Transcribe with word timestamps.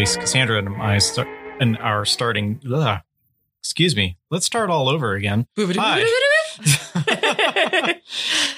least 0.00 0.18
Cassandra 0.18 0.56
and 0.56 0.80
I 0.80 0.96
start 0.96 1.28
and 1.60 1.76
our 1.76 2.06
starting. 2.06 2.58
Ugh, 2.72 3.00
excuse 3.58 3.94
me. 3.94 4.16
Let's 4.30 4.46
start 4.46 4.70
all 4.70 4.88
over 4.88 5.12
again. 5.12 5.46
Hi. 5.58 6.06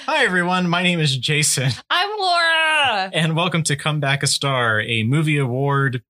Hi 0.05 0.23
everyone. 0.23 0.69
My 0.69 0.83
name 0.83 1.01
is 1.01 1.17
Jason, 1.17 1.71
I'm 1.89 2.09
Laura. 2.17 3.11
and 3.13 3.35
welcome 3.35 3.61
to 3.63 3.75
Come 3.75 3.99
Back 3.99 4.23
a 4.23 4.27
Star, 4.27 4.79
a 4.79 5.03
movie 5.03 5.37
award 5.37 6.01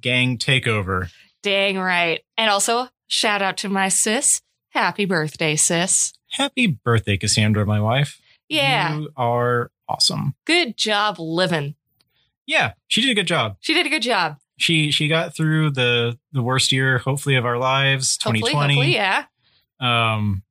gang 0.00 0.38
takeover. 0.38 1.08
Dang 1.44 1.78
right. 1.78 2.22
And 2.36 2.50
also, 2.50 2.88
shout 3.06 3.42
out 3.42 3.58
to 3.58 3.68
my 3.68 3.90
sis. 3.90 4.42
Happy 4.70 5.04
birthday, 5.04 5.54
sis. 5.54 6.14
Happy 6.30 6.66
birthday, 6.66 7.16
Cassandra, 7.16 7.64
my 7.64 7.80
wife. 7.80 8.20
Yeah. 8.48 8.96
you 8.98 9.10
are 9.16 9.70
awesome. 9.88 10.34
Good 10.46 10.76
job 10.76 11.20
living. 11.20 11.76
Yeah, 12.44 12.72
she 12.88 13.00
did 13.02 13.12
a 13.12 13.14
good 13.14 13.28
job. 13.28 13.56
She 13.60 13.72
did 13.72 13.86
a 13.86 13.90
good 13.90 14.02
job. 14.02 14.38
She 14.60 14.90
she 14.90 15.08
got 15.08 15.34
through 15.34 15.70
the 15.72 16.18
the 16.32 16.42
worst 16.42 16.70
year, 16.70 16.98
hopefully, 16.98 17.36
of 17.36 17.46
our 17.46 17.58
lives, 17.58 18.16
twenty 18.18 18.40
Hopefully, 18.40 18.52
twenty. 18.52 18.74
hopefully, 18.74 18.94
yeah. 18.94 19.24
Um, 19.80 20.42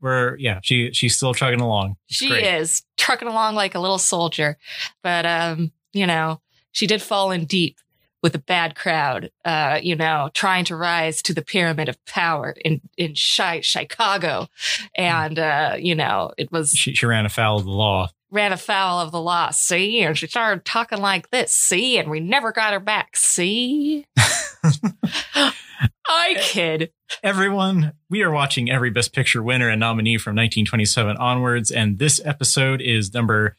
where 0.00 0.36
yeah, 0.38 0.60
she 0.62 0.92
she's 0.92 1.16
still 1.16 1.34
chugging 1.34 1.60
along. 1.60 1.96
It's 2.08 2.16
She 2.18 2.28
great. 2.30 2.44
is 2.44 2.82
trucking 2.96 3.28
along 3.28 3.54
like 3.54 3.74
a 3.74 3.80
little 3.80 3.98
soldier. 3.98 4.56
But 5.02 5.26
um, 5.26 5.72
you 5.92 6.06
know, 6.06 6.40
she 6.72 6.86
did 6.86 7.02
fall 7.02 7.30
in 7.30 7.44
deep 7.44 7.76
with 8.22 8.34
a 8.34 8.38
bad 8.40 8.74
crowd, 8.74 9.30
uh, 9.44 9.78
you 9.82 9.94
know, 9.94 10.30
trying 10.34 10.64
to 10.66 10.76
rise 10.76 11.22
to 11.22 11.32
the 11.34 11.42
pyramid 11.42 11.88
of 11.88 12.04
power 12.04 12.54
in 12.64 12.80
in 12.96 13.14
Chi- 13.14 13.60
Chicago. 13.60 14.48
And 14.96 15.38
uh, 15.38 15.76
you 15.78 15.94
know, 15.94 16.32
it 16.36 16.50
was 16.50 16.72
She, 16.72 16.94
she 16.94 17.06
ran 17.06 17.26
afoul 17.26 17.58
of 17.58 17.64
the 17.64 17.70
law. 17.70 18.08
ran 18.30 18.52
afoul 18.52 19.00
of 19.00 19.12
the 19.12 19.20
law, 19.20 19.50
see? 19.50 20.00
And 20.02 20.18
she 20.18 20.26
started 20.26 20.64
talking 20.64 20.98
like 21.00 21.30
this, 21.30 21.52
see? 21.52 21.96
And 21.98 22.10
we 22.10 22.20
never 22.20 22.52
got 22.52 22.72
her 22.72 22.80
back, 22.80 23.16
see? 23.16 24.04
I 26.10 26.34
kid. 26.38 26.90
Everyone, 27.22 27.92
we 28.10 28.22
are 28.22 28.30
watching 28.30 28.70
every 28.70 28.90
Best 28.90 29.14
Picture 29.14 29.42
winner 29.42 29.68
and 29.68 29.80
nominee 29.80 30.18
from 30.18 30.32
1927 30.32 31.16
onwards, 31.16 31.70
and 31.70 31.98
this 31.98 32.20
episode 32.24 32.80
is 32.80 33.14
number 33.14 33.56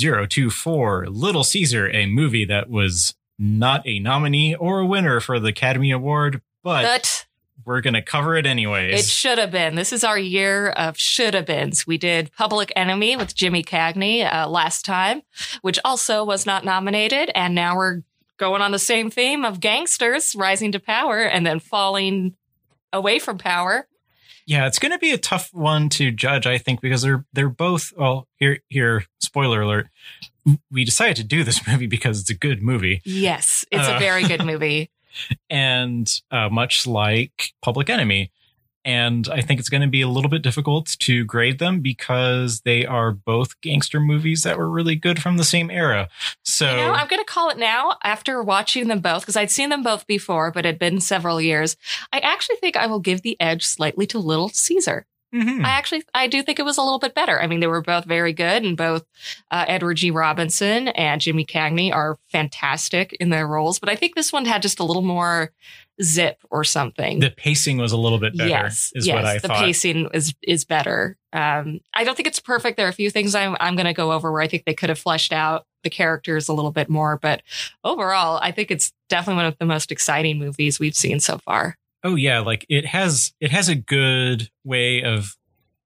024 0.00 1.06
Little 1.08 1.44
Caesar, 1.44 1.90
a 1.90 2.06
movie 2.06 2.44
that 2.44 2.68
was 2.70 3.14
not 3.38 3.86
a 3.86 3.98
nominee 3.98 4.54
or 4.54 4.80
a 4.80 4.86
winner 4.86 5.20
for 5.20 5.38
the 5.38 5.48
Academy 5.48 5.90
Award, 5.90 6.42
but, 6.62 6.82
But 6.82 7.26
we're 7.64 7.80
going 7.80 7.94
to 7.94 8.02
cover 8.02 8.36
it 8.36 8.46
anyways. 8.46 9.00
it 9.00 9.04
should 9.06 9.38
have 9.38 9.50
been. 9.50 9.74
This 9.74 9.92
is 9.92 10.04
our 10.04 10.18
year 10.18 10.68
of 10.70 10.96
should 10.98 11.34
have 11.34 11.46
beens. 11.46 11.86
We 11.86 11.98
did 11.98 12.30
Public 12.36 12.72
Enemy 12.76 13.16
with 13.16 13.34
Jimmy 13.34 13.62
Cagney 13.62 14.30
uh, 14.32 14.48
last 14.48 14.84
time, 14.84 15.22
which 15.62 15.78
also 15.84 16.24
was 16.24 16.46
not 16.46 16.64
nominated. 16.64 17.30
And 17.34 17.54
now 17.54 17.76
we're 17.76 18.02
going 18.38 18.62
on 18.62 18.70
the 18.70 18.78
same 18.78 19.10
theme 19.10 19.44
of 19.44 19.60
gangsters 19.60 20.36
rising 20.36 20.70
to 20.72 20.78
power 20.78 21.20
and 21.22 21.44
then 21.44 21.58
falling 21.58 22.36
away 22.92 23.18
from 23.18 23.38
power. 23.38 23.87
Yeah, 24.48 24.66
it's 24.66 24.78
going 24.78 24.92
to 24.92 24.98
be 24.98 25.10
a 25.12 25.18
tough 25.18 25.50
one 25.52 25.90
to 25.90 26.10
judge, 26.10 26.46
I 26.46 26.56
think, 26.56 26.80
because 26.80 27.02
they're 27.02 27.26
they're 27.34 27.50
both. 27.50 27.92
Well, 27.96 28.26
here 28.38 28.60
here, 28.70 29.04
spoiler 29.20 29.60
alert. 29.60 29.88
We 30.70 30.84
decided 30.86 31.16
to 31.16 31.24
do 31.24 31.44
this 31.44 31.66
movie 31.68 31.86
because 31.86 32.20
it's 32.22 32.30
a 32.30 32.34
good 32.34 32.62
movie. 32.62 33.02
Yes, 33.04 33.66
it's 33.70 33.86
Uh. 33.86 33.96
a 33.96 33.98
very 33.98 34.24
good 34.24 34.44
movie. 34.44 34.90
and 35.50 36.10
uh, 36.30 36.48
much 36.48 36.86
like 36.86 37.52
Public 37.62 37.90
Enemy. 37.90 38.32
And 38.88 39.28
I 39.28 39.42
think 39.42 39.60
it's 39.60 39.68
going 39.68 39.82
to 39.82 39.86
be 39.86 40.00
a 40.00 40.08
little 40.08 40.30
bit 40.30 40.40
difficult 40.40 40.96
to 41.00 41.22
grade 41.26 41.58
them 41.58 41.80
because 41.80 42.62
they 42.62 42.86
are 42.86 43.12
both 43.12 43.60
gangster 43.60 44.00
movies 44.00 44.44
that 44.44 44.56
were 44.56 44.70
really 44.70 44.96
good 44.96 45.20
from 45.20 45.36
the 45.36 45.44
same 45.44 45.70
era. 45.70 46.08
So, 46.42 46.70
You 46.70 46.76
know, 46.78 46.92
I'm 46.92 47.06
going 47.06 47.20
to 47.20 47.30
call 47.30 47.50
it 47.50 47.58
now 47.58 47.98
after 48.02 48.42
watching 48.42 48.88
them 48.88 49.00
both 49.00 49.20
because 49.20 49.36
I'd 49.36 49.50
seen 49.50 49.68
them 49.68 49.82
both 49.82 50.06
before, 50.06 50.50
but 50.50 50.64
it 50.64 50.68
had 50.68 50.78
been 50.78 51.02
several 51.02 51.38
years. 51.38 51.76
I 52.14 52.20
actually 52.20 52.56
think 52.56 52.78
I 52.78 52.86
will 52.86 52.98
give 52.98 53.20
the 53.20 53.38
edge 53.38 53.66
slightly 53.66 54.06
to 54.06 54.18
Little 54.18 54.48
Caesar. 54.48 55.04
Mhm. 55.34 55.64
I 55.64 55.68
actually, 55.70 56.02
I 56.14 56.26
do 56.26 56.42
think 56.42 56.58
it 56.58 56.64
was 56.64 56.78
a 56.78 56.82
little 56.82 56.98
bit 56.98 57.14
better. 57.14 57.40
I 57.40 57.46
mean, 57.46 57.60
they 57.60 57.66
were 57.66 57.82
both 57.82 58.04
very 58.06 58.32
good, 58.32 58.64
and 58.64 58.76
both 58.76 59.04
uh, 59.50 59.64
Edward 59.68 59.94
G. 59.94 60.10
Robinson 60.10 60.88
and 60.88 61.20
Jimmy 61.20 61.44
Cagney 61.44 61.92
are 61.92 62.18
fantastic 62.30 63.14
in 63.20 63.28
their 63.30 63.46
roles. 63.46 63.78
But 63.78 63.90
I 63.90 63.96
think 63.96 64.14
this 64.14 64.32
one 64.32 64.46
had 64.46 64.62
just 64.62 64.80
a 64.80 64.84
little 64.84 65.02
more 65.02 65.52
zip 66.02 66.38
or 66.50 66.62
something. 66.64 67.18
the 67.18 67.30
pacing 67.30 67.76
was 67.76 67.92
a 67.92 67.96
little 67.96 68.18
bit 68.18 68.36
better, 68.36 68.48
yes, 68.48 68.92
is 68.94 69.06
yes, 69.06 69.14
what 69.14 69.24
I 69.24 69.38
the 69.38 69.48
thought. 69.48 69.64
pacing 69.64 70.08
is 70.14 70.34
is 70.42 70.64
better. 70.64 71.16
Um, 71.32 71.80
I 71.92 72.04
don't 72.04 72.14
think 72.16 72.28
it's 72.28 72.40
perfect. 72.40 72.76
There 72.76 72.86
are 72.86 72.90
a 72.90 72.92
few 72.94 73.10
things 73.10 73.34
I'm 73.34 73.56
I'm 73.60 73.74
going 73.76 73.86
to 73.86 73.92
go 73.92 74.12
over 74.12 74.32
where 74.32 74.40
I 74.40 74.48
think 74.48 74.64
they 74.64 74.74
could 74.74 74.88
have 74.88 74.98
fleshed 74.98 75.32
out 75.32 75.66
the 75.82 75.90
characters 75.90 76.48
a 76.48 76.52
little 76.54 76.70
bit 76.72 76.88
more, 76.88 77.18
but 77.18 77.42
overall, 77.84 78.38
I 78.42 78.50
think 78.52 78.70
it's 78.70 78.92
definitely 79.08 79.36
one 79.42 79.46
of 79.46 79.58
the 79.58 79.66
most 79.66 79.92
exciting 79.92 80.38
movies 80.38 80.80
we've 80.80 80.94
seen 80.96 81.20
so 81.20 81.38
far. 81.38 81.76
Oh 82.04 82.14
yeah, 82.14 82.40
like 82.40 82.64
it 82.68 82.86
has 82.86 83.32
it 83.40 83.50
has 83.50 83.68
a 83.68 83.74
good 83.74 84.50
way 84.64 85.02
of 85.02 85.36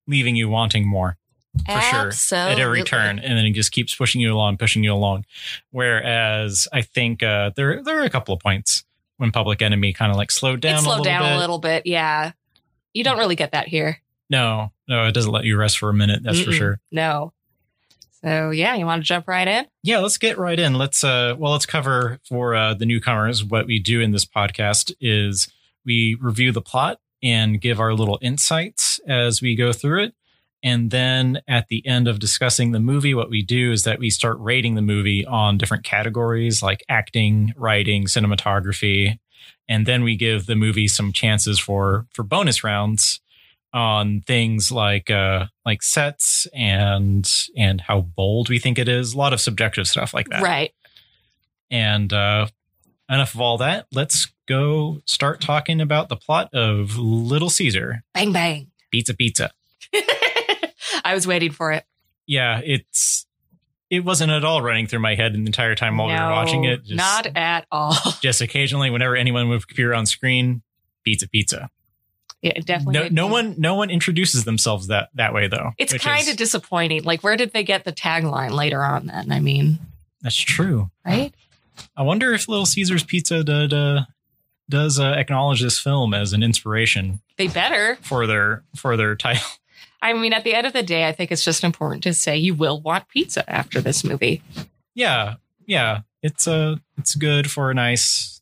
leaving 0.07 0.35
you 0.35 0.49
wanting 0.49 0.87
more. 0.87 1.17
for 1.65 1.81
sure 1.81 2.37
at 2.37 2.59
every 2.59 2.81
turn 2.83 3.19
and 3.19 3.37
then 3.37 3.45
it 3.45 3.51
just 3.51 3.73
keeps 3.73 3.93
pushing 3.93 4.21
you 4.21 4.33
along 4.33 4.55
pushing 4.55 4.85
you 4.85 4.93
along 4.93 5.25
whereas 5.71 6.65
i 6.71 6.81
think 6.81 7.21
uh 7.21 7.51
there 7.57 7.83
there 7.83 7.99
are 7.99 8.05
a 8.05 8.09
couple 8.09 8.33
of 8.33 8.39
points 8.39 8.85
when 9.17 9.31
public 9.33 9.61
enemy 9.61 9.91
kind 9.91 10.11
of 10.11 10.17
like 10.17 10.31
slowed 10.31 10.61
down 10.61 10.75
it 10.75 10.77
a 10.77 10.81
slowed 10.81 10.99
little 10.99 11.03
down 11.03 11.23
bit 11.23 11.35
a 11.35 11.37
little 11.37 11.59
bit. 11.59 11.85
Yeah, 11.85 12.31
you 12.93 13.03
don't 13.03 13.17
really 13.17 13.35
get 13.35 13.51
that 13.51 13.67
here. 13.67 13.99
no 14.29 14.71
no 14.87 15.05
it 15.07 15.11
doesn't 15.13 15.31
let 15.33 15.43
you 15.43 15.57
rest 15.57 15.77
for 15.77 15.89
a 15.89 15.93
minute 15.93 16.23
that's 16.23 16.39
for 16.39 16.51
Mm-mm. 16.51 16.57
sure 16.57 16.79
No. 16.89 17.33
So 18.23 18.51
yeah, 18.51 18.75
you 18.75 18.85
want 18.85 19.01
to 19.03 19.07
jump 19.07 19.27
right 19.27 19.47
in? 19.47 19.65
yeah 19.83 19.99
let's 19.99 20.17
get 20.17 20.37
right 20.37 20.57
in 20.59 20.75
let's 20.75 21.03
uh 21.03 21.35
well 21.37 21.51
let's 21.51 21.65
cover 21.65 22.19
for 22.29 22.55
uh 22.55 22.73
the 22.75 22.85
newcomers 22.85 23.43
what 23.43 23.65
we 23.67 23.77
do 23.77 23.99
in 23.99 24.11
this 24.11 24.25
podcast 24.25 24.93
is 25.01 25.51
we 25.85 26.17
review 26.19 26.51
the 26.51 26.61
plot 26.61 26.99
and 27.23 27.61
give 27.61 27.79
our 27.79 27.93
little 27.93 28.19
insights 28.21 28.99
as 29.07 29.41
we 29.41 29.55
go 29.55 29.71
through 29.73 30.03
it 30.03 30.13
and 30.63 30.91
then 30.91 31.41
at 31.47 31.67
the 31.69 31.85
end 31.87 32.07
of 32.07 32.19
discussing 32.19 32.71
the 32.71 32.79
movie, 32.79 33.13
what 33.15 33.29
we 33.29 33.41
do 33.41 33.71
is 33.71 33.83
that 33.83 33.99
we 33.99 34.09
start 34.09 34.37
rating 34.39 34.75
the 34.75 34.81
movie 34.81 35.25
on 35.25 35.57
different 35.57 35.83
categories 35.83 36.61
like 36.61 36.83
acting, 36.87 37.53
writing, 37.55 38.05
cinematography. 38.05 39.19
And 39.67 39.85
then 39.85 40.03
we 40.03 40.15
give 40.15 40.45
the 40.45 40.55
movie 40.55 40.87
some 40.87 41.13
chances 41.13 41.57
for 41.57 42.05
for 42.13 42.23
bonus 42.23 42.63
rounds 42.63 43.21
on 43.73 44.21
things 44.27 44.69
like 44.71 45.09
uh 45.09 45.45
like 45.65 45.81
sets 45.81 46.45
and 46.53 47.47
and 47.55 47.81
how 47.81 48.01
bold 48.01 48.49
we 48.49 48.59
think 48.59 48.77
it 48.77 48.89
is. 48.89 49.13
A 49.13 49.17
lot 49.17 49.33
of 49.33 49.41
subjective 49.41 49.87
stuff 49.87 50.13
like 50.13 50.29
that. 50.29 50.43
Right. 50.43 50.73
And 51.71 52.11
uh 52.13 52.47
enough 53.09 53.33
of 53.33 53.41
all 53.41 53.57
that. 53.59 53.87
Let's 53.91 54.31
go 54.51 55.01
start 55.05 55.39
talking 55.41 55.79
about 55.79 56.09
the 56.09 56.15
plot 56.15 56.53
of 56.53 56.97
Little 56.97 57.49
Caesar. 57.49 58.03
Bang 58.13 58.33
bang. 58.33 58.67
Pizza 58.91 59.13
pizza. 59.13 59.51
I 61.05 61.13
was 61.13 61.25
waiting 61.25 61.51
for 61.51 61.71
it. 61.71 61.85
yeah, 62.27 62.61
it's 62.63 63.25
it 63.89 64.05
wasn't 64.05 64.31
at 64.31 64.43
all 64.43 64.61
running 64.61 64.87
through 64.87 64.99
my 64.99 65.15
head 65.15 65.33
the 65.33 65.39
entire 65.39 65.75
time 65.75 65.97
while 65.97 66.07
we 66.07 66.13
were 66.13 66.31
watching 66.31 66.63
it. 66.63 66.83
Just, 66.83 66.95
not 66.95 67.27
at 67.35 67.65
all. 67.71 67.95
just 68.21 68.41
occasionally, 68.41 68.89
whenever 68.89 69.15
anyone 69.15 69.49
would 69.49 69.63
appear 69.63 69.93
on 69.93 70.05
screen, 70.05 70.61
pizza, 71.03 71.27
pizza. 71.27 71.69
Yeah, 72.41 72.59
definitely. 72.59 73.09
No, 73.09 73.27
no 73.27 73.27
one, 73.27 73.55
no 73.57 73.75
one 73.75 73.89
introduces 73.89 74.45
themselves 74.45 74.87
that 74.87 75.09
that 75.15 75.33
way 75.33 75.47
though. 75.47 75.71
It's 75.77 75.93
kind 75.97 76.27
of 76.27 76.37
disappointing. 76.37 77.03
Like, 77.03 77.21
where 77.23 77.37
did 77.37 77.53
they 77.53 77.63
get 77.63 77.83
the 77.83 77.93
tagline 77.93 78.51
later 78.51 78.83
on? 78.83 79.07
Then 79.07 79.31
I 79.31 79.39
mean, 79.39 79.79
that's 80.21 80.35
true. 80.35 80.89
right? 81.05 81.33
I 81.95 82.03
wonder 82.03 82.33
if 82.33 82.47
Little 82.47 82.65
Caesars 82.65 83.03
Pizza 83.03 83.43
did, 83.43 83.73
uh, 83.73 84.01
does 84.71 84.99
uh, 84.99 85.13
acknowledge 85.17 85.61
this 85.61 85.77
film 85.77 86.13
as 86.15 86.33
an 86.33 86.41
inspiration 86.41 87.19
They 87.37 87.47
better. 87.47 87.97
for 88.01 88.25
their 88.25 88.63
for 88.75 88.97
their 88.97 89.15
title. 89.15 89.43
I 90.01 90.13
mean, 90.13 90.33
at 90.33 90.43
the 90.43 90.55
end 90.55 90.65
of 90.65 90.73
the 90.73 90.81
day, 90.81 91.07
I 91.07 91.11
think 91.11 91.31
it's 91.31 91.43
just 91.43 91.63
important 91.63 92.01
to 92.03 92.13
say 92.15 92.35
you 92.35 92.55
will 92.55 92.81
want 92.81 93.07
pizza 93.09 93.47
after 93.47 93.79
this 93.81 94.03
movie. 94.03 94.41
yeah, 94.95 95.35
yeah, 95.67 95.99
it's 96.23 96.47
uh, 96.47 96.77
it's 96.97 97.13
good 97.13 97.51
for 97.51 97.69
a 97.69 97.73
nice, 97.75 98.41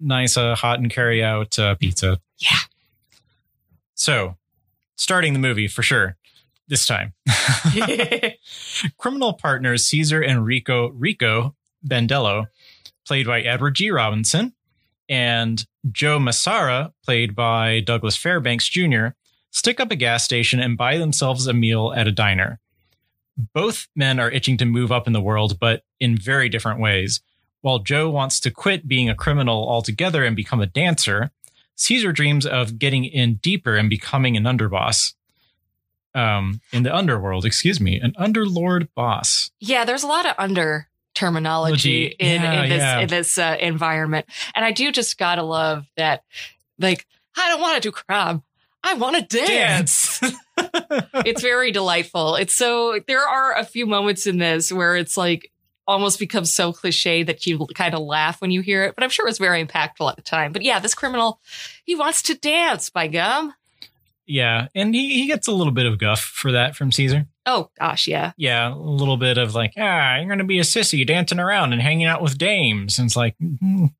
nice 0.00 0.38
uh, 0.38 0.54
hot 0.54 0.78
and 0.78 0.90
carry 0.90 1.22
out 1.22 1.58
uh, 1.58 1.74
pizza. 1.74 2.18
Yeah. 2.38 2.56
So, 3.94 4.36
starting 4.96 5.34
the 5.34 5.38
movie 5.38 5.68
for 5.68 5.82
sure 5.82 6.16
this 6.66 6.86
time. 6.86 7.12
Criminal 8.98 9.34
partners 9.34 9.84
Caesar 9.86 10.22
and 10.22 10.44
Rico 10.46 10.88
Rico 10.90 11.54
Bandello, 11.86 12.46
played 13.06 13.26
by 13.26 13.42
Edward 13.42 13.74
G. 13.74 13.90
Robinson, 13.90 14.54
and 15.08 15.64
Joe 15.90 16.18
Massara, 16.18 16.92
played 17.04 17.34
by 17.34 17.80
Douglas 17.80 18.16
Fairbanks 18.16 18.68
Jr., 18.68 19.08
stick 19.50 19.80
up 19.80 19.90
a 19.90 19.96
gas 19.96 20.24
station 20.24 20.60
and 20.60 20.76
buy 20.76 20.98
themselves 20.98 21.46
a 21.46 21.52
meal 21.52 21.92
at 21.94 22.08
a 22.08 22.12
diner. 22.12 22.60
Both 23.52 23.88
men 23.94 24.20
are 24.20 24.30
itching 24.30 24.56
to 24.58 24.64
move 24.64 24.92
up 24.92 25.06
in 25.06 25.12
the 25.12 25.20
world, 25.20 25.58
but 25.58 25.82
in 26.00 26.16
very 26.16 26.48
different 26.48 26.80
ways. 26.80 27.20
While 27.60 27.80
Joe 27.80 28.10
wants 28.10 28.40
to 28.40 28.50
quit 28.50 28.86
being 28.86 29.08
a 29.08 29.14
criminal 29.14 29.68
altogether 29.68 30.24
and 30.24 30.36
become 30.36 30.60
a 30.60 30.66
dancer, 30.66 31.30
Caesar 31.76 32.12
dreams 32.12 32.46
of 32.46 32.78
getting 32.78 33.04
in 33.04 33.36
deeper 33.36 33.76
and 33.76 33.90
becoming 33.90 34.36
an 34.36 34.44
underboss. 34.44 35.14
Um, 36.14 36.60
in 36.72 36.84
the 36.84 36.94
underworld, 36.94 37.44
excuse 37.44 37.80
me, 37.80 37.98
an 37.98 38.12
underlord 38.12 38.88
boss. 38.94 39.50
Yeah, 39.58 39.84
there's 39.84 40.04
a 40.04 40.06
lot 40.06 40.26
of 40.26 40.34
under 40.38 40.88
terminology 41.14 42.06
in, 42.06 42.42
Yeah, 42.42 42.62
in 42.62 42.68
this 42.68 42.78
yeah. 42.78 42.98
in 43.00 43.08
this 43.08 43.38
uh, 43.38 43.56
environment. 43.60 44.26
And 44.54 44.64
I 44.64 44.72
do 44.72 44.92
just 44.92 45.18
gotta 45.18 45.42
love 45.42 45.86
that. 45.96 46.24
Like, 46.78 47.06
I 47.36 47.48
don't 47.48 47.60
want 47.60 47.82
to 47.82 47.88
do 47.88 47.92
crime. 47.92 48.42
I 48.82 48.94
want 48.94 49.16
to 49.16 49.38
dance. 49.38 50.20
Dance. 50.20 50.34
it's 51.24 51.42
very 51.42 51.72
delightful. 51.72 52.36
It's 52.36 52.52
so 52.54 53.00
there 53.06 53.26
are 53.26 53.56
a 53.56 53.64
few 53.64 53.86
moments 53.86 54.26
in 54.26 54.38
this 54.38 54.70
where 54.70 54.96
it's 54.96 55.16
like 55.16 55.50
almost 55.86 56.18
becomes 56.18 56.52
so 56.52 56.72
cliche 56.72 57.22
that 57.22 57.46
you 57.46 57.66
kind 57.74 57.94
of 57.94 58.00
laugh 58.00 58.40
when 58.40 58.50
you 58.50 58.60
hear 58.60 58.84
it. 58.84 58.94
But 58.94 59.04
I'm 59.04 59.10
sure 59.10 59.26
it 59.26 59.30
was 59.30 59.38
very 59.38 59.64
impactful 59.64 60.08
at 60.08 60.16
the 60.16 60.22
time. 60.22 60.52
But 60.52 60.62
yeah, 60.62 60.78
this 60.78 60.94
criminal, 60.94 61.40
he 61.84 61.94
wants 61.94 62.22
to 62.22 62.34
dance. 62.34 62.90
By 62.90 63.08
gum. 63.08 63.54
yeah, 64.26 64.68
and 64.74 64.94
he, 64.94 65.14
he 65.20 65.26
gets 65.26 65.48
a 65.48 65.52
little 65.52 65.72
bit 65.72 65.86
of 65.86 65.98
guff 65.98 66.20
for 66.20 66.52
that 66.52 66.76
from 66.76 66.92
Caesar. 66.92 67.26
Oh 67.46 67.70
gosh, 67.78 68.06
yeah. 68.08 68.32
Yeah, 68.36 68.72
a 68.72 68.76
little 68.76 69.16
bit 69.16 69.36
of 69.38 69.54
like, 69.54 69.74
ah, 69.76 70.16
you're 70.16 70.28
gonna 70.28 70.44
be 70.44 70.58
a 70.58 70.62
sissy 70.62 71.06
dancing 71.06 71.38
around 71.38 71.72
and 71.72 71.82
hanging 71.82 72.06
out 72.06 72.22
with 72.22 72.38
dames. 72.38 72.98
And 72.98 73.06
it's 73.06 73.16
like, 73.16 73.36
mm, 73.38 73.92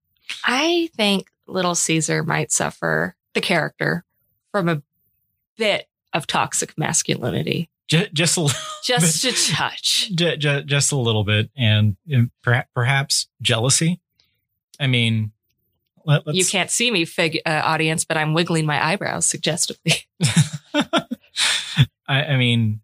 I 0.45 0.89
think 0.97 1.29
Little 1.47 1.75
Caesar 1.75 2.23
might 2.23 2.51
suffer 2.53 3.15
the 3.35 3.41
character 3.41 4.05
from 4.51 4.69
a 4.69 4.83
bit 5.59 5.89
of 6.13 6.27
toxic 6.27 6.79
masculinity. 6.79 7.69
j- 7.89 8.09
just 8.15 8.37
a 8.37 8.41
little. 8.43 8.59
Just 8.85 9.25
a 9.25 9.33
touch. 9.55 10.11
J- 10.15 10.37
j- 10.39 10.63
just 10.65 10.93
a 10.93 10.97
little 10.97 11.25
bit, 11.25 11.51
and 11.57 11.97
perhaps 12.75 13.29
jealousy. 13.43 14.01
I 14.81 14.87
mean, 14.87 15.33
let, 16.07 16.27
let's, 16.27 16.39
You 16.39 16.45
can't 16.47 16.71
see 16.71 16.91
me, 16.91 17.05
fig- 17.05 17.41
uh, 17.47 17.61
audience, 17.65 18.05
but 18.05 18.17
I'm 18.17 18.33
wiggling 18.35 18.65
my 18.67 18.85
eyebrows 18.85 19.27
suggestively. 19.27 20.07
I, 20.75 21.05
I 22.09 22.37
mean, 22.37 22.81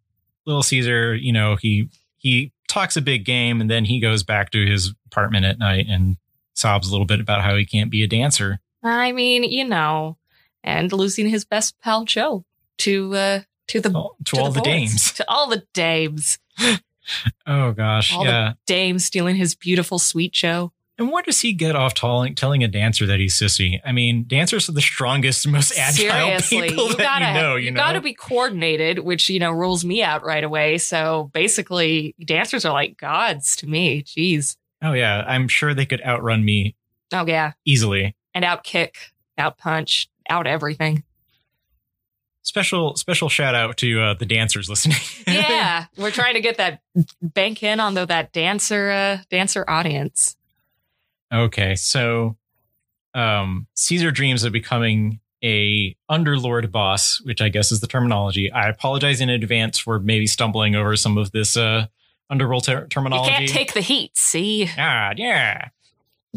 little 0.46 0.62
Caesar, 0.62 1.14
you 1.14 1.32
know, 1.32 1.56
he 1.56 1.88
he 2.16 2.52
talks 2.68 2.96
a 2.96 3.00
big 3.02 3.24
game, 3.24 3.60
and 3.60 3.70
then 3.70 3.84
he 3.84 4.00
goes 4.00 4.22
back 4.22 4.50
to 4.50 4.66
his 4.66 4.92
apartment 5.06 5.44
at 5.44 5.58
night 5.58 5.86
and 5.88 6.16
sobs 6.54 6.88
a 6.88 6.90
little 6.92 7.06
bit 7.06 7.20
about 7.20 7.42
how 7.42 7.56
he 7.56 7.64
can't 7.66 7.90
be 7.90 8.02
a 8.02 8.06
dancer. 8.06 8.60
I 8.82 9.12
mean, 9.12 9.42
you 9.44 9.64
know, 9.64 10.16
and 10.64 10.92
losing 10.92 11.28
his 11.28 11.44
best 11.44 11.78
pal 11.80 12.04
Joe 12.04 12.44
to 12.78 13.14
uh 13.14 13.40
to 13.68 13.80
the 13.80 13.90
To, 13.90 14.08
to 14.24 14.36
all 14.40 14.50
the, 14.50 14.60
boys. 14.60 14.64
dames. 14.64 15.12
to 15.12 15.24
all 15.28 15.48
the 15.48 15.62
dames, 15.74 16.38
Oh 17.46 17.72
gosh, 17.72 18.12
All 18.14 18.24
the- 18.24 18.30
yeah. 18.30 18.52
dames 18.66 19.04
stealing 19.04 19.36
his 19.36 19.54
beautiful 19.54 19.98
sweet 19.98 20.32
Joe. 20.32 20.72
And 21.00 21.10
where 21.10 21.22
does 21.22 21.40
he 21.40 21.54
get 21.54 21.74
off 21.74 21.94
telling 21.94 22.34
telling 22.34 22.62
a 22.62 22.68
dancer 22.68 23.06
that 23.06 23.18
he's 23.18 23.34
sissy? 23.34 23.80
I 23.84 23.92
mean, 23.92 24.24
dancers 24.26 24.68
are 24.68 24.72
the 24.72 24.82
strongest, 24.82 25.48
most 25.48 25.76
agile 25.76 26.10
Seriously, 26.10 26.60
people 26.68 26.88
you 26.88 26.96
that 26.96 27.02
gotta 27.02 27.26
you 27.26 27.32
know. 27.32 27.56
You, 27.56 27.64
you 27.64 27.70
know, 27.70 27.80
gotta 27.80 28.00
be 28.02 28.12
coordinated, 28.12 28.98
which 29.00 29.30
you 29.30 29.40
know 29.40 29.50
rules 29.50 29.84
me 29.84 30.02
out 30.02 30.22
right 30.24 30.44
away. 30.44 30.78
So 30.78 31.30
basically, 31.32 32.14
dancers 32.24 32.64
are 32.66 32.72
like 32.72 32.98
gods 32.98 33.56
to 33.56 33.66
me. 33.66 34.02
Jeez. 34.02 34.56
oh 34.82 34.92
yeah, 34.92 35.24
I'm 35.26 35.48
sure 35.48 35.72
they 35.72 35.86
could 35.86 36.02
outrun 36.02 36.44
me 36.44 36.76
Oh 37.12 37.24
yeah, 37.26 37.52
easily. 37.64 38.14
and 38.34 38.44
out 38.44 38.62
kick, 38.62 38.96
out 39.36 39.58
punch, 39.58 40.08
out 40.28 40.46
everything. 40.46 41.02
Special 42.42 42.96
special 42.96 43.28
shout 43.28 43.54
out 43.54 43.76
to 43.78 44.00
uh, 44.00 44.14
the 44.14 44.26
dancers 44.26 44.68
listening. 44.68 44.98
Yeah, 45.26 45.86
we're 45.96 46.10
trying 46.10 46.34
to 46.34 46.40
get 46.40 46.56
that 46.58 46.80
bank 47.22 47.62
in 47.62 47.80
on 47.80 47.94
the, 47.94 48.06
that 48.06 48.32
dancer 48.32 48.90
uh, 48.90 49.18
dancer 49.30 49.64
audience. 49.68 50.36
Okay, 51.32 51.74
so 51.76 52.36
um, 53.14 53.66
Caesar 53.74 54.10
dreams 54.10 54.44
of 54.44 54.52
becoming 54.52 55.20
a 55.42 55.96
underlord 56.10 56.70
boss, 56.70 57.20
which 57.24 57.40
I 57.40 57.48
guess 57.48 57.72
is 57.72 57.80
the 57.80 57.86
terminology. 57.86 58.52
I 58.52 58.68
apologize 58.68 59.20
in 59.20 59.30
advance 59.30 59.78
for 59.78 59.98
maybe 59.98 60.26
stumbling 60.26 60.74
over 60.74 60.96
some 60.96 61.16
of 61.16 61.32
this 61.32 61.56
uh, 61.56 61.86
underworld 62.28 62.64
ter- 62.64 62.86
You 62.86 62.88
can't 63.30 63.48
take 63.48 63.72
the 63.72 63.80
heat. 63.80 64.16
See, 64.16 64.68
ah, 64.76 65.12
yeah, 65.16 65.68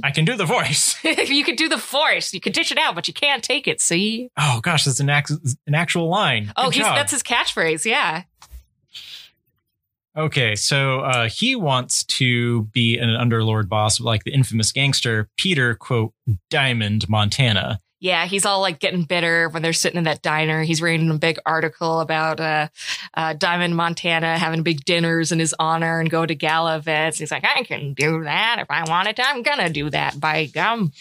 I 0.02 0.12
can 0.12 0.26
do 0.26 0.36
the 0.36 0.46
voice. 0.46 0.96
you 1.04 1.44
can 1.44 1.56
do 1.56 1.68
the 1.70 1.78
force. 1.78 2.34
You 2.34 2.40
can 2.40 2.52
dish 2.54 2.72
it 2.72 2.78
out, 2.78 2.96
but 2.96 3.08
you 3.08 3.14
can't 3.14 3.44
take 3.44 3.68
it. 3.68 3.82
See? 3.82 4.30
Oh 4.38 4.60
gosh, 4.62 4.86
that's 4.86 5.00
an 5.00 5.10
ac- 5.10 5.36
an 5.68 5.76
actual 5.76 6.08
line. 6.10 6.54
Oh, 6.56 6.70
he's 6.70 6.84
that's 6.84 7.12
his 7.12 7.24
catchphrase. 7.24 7.86
Yeah. 7.86 8.24
Okay, 10.16 10.56
so 10.56 11.00
uh, 11.00 11.28
he 11.28 11.56
wants 11.56 12.04
to 12.06 12.64
be 12.66 12.98
an 13.00 13.10
underlord 13.10 13.68
boss 13.68 14.00
like 14.00 14.24
the 14.24 14.32
infamous 14.34 14.72
gangster 14.72 15.28
Peter 15.38 15.74
quote 15.76 16.14
Diamond 16.50 17.10
Montana. 17.10 17.80
Yeah, 18.00 18.26
he's 18.26 18.46
all 18.46 18.60
like 18.60 18.80
getting 18.80 19.04
bitter 19.06 19.48
when 19.48 19.64
they're 19.64 19.72
sitting 19.72 19.98
in 19.98 20.04
that 20.04 20.22
diner. 20.22 20.62
He's 20.64 20.82
reading 20.82 21.10
a 21.10 21.18
big 21.18 21.40
article 21.46 22.02
about 22.02 22.40
uh, 22.42 22.68
uh, 23.14 23.34
Diamond 23.34 23.78
Montana 23.78 24.38
having 24.38 24.62
big 24.62 24.84
dinners 24.84 25.32
in 25.32 25.40
his 25.40 25.56
honor 25.58 26.02
and 26.02 26.10
go 26.10 26.26
to 26.26 26.36
gala 26.36 26.76
events. 26.76 27.18
He's 27.18 27.32
like, 27.32 27.46
I 27.46 27.64
can 27.64 27.94
do 27.94 28.26
that 28.26 28.58
if 28.60 28.68
I 28.70 28.84
wanted 28.90 29.16
to. 29.16 29.24
I'm 29.26 29.42
gonna 29.42 29.70
do 29.70 29.90
that. 29.90 30.20
By 30.20 30.46
gum, 30.48 30.92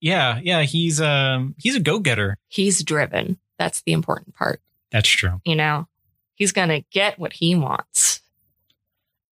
Yeah, 0.00 0.38
yeah, 0.42 0.62
he's 0.62 1.00
um 1.00 1.54
he's 1.58 1.74
a 1.76 1.80
go 1.80 1.98
getter. 1.98 2.38
he's 2.48 2.82
driven. 2.84 3.38
That's 3.58 3.82
the 3.82 3.92
important 3.92 4.36
part. 4.36 4.60
That's 4.90 5.08
true. 5.08 5.40
You 5.44 5.56
know, 5.56 5.88
he's 6.34 6.52
gonna 6.52 6.82
get 6.92 7.18
what 7.18 7.32
he 7.34 7.56
wants. 7.56 8.20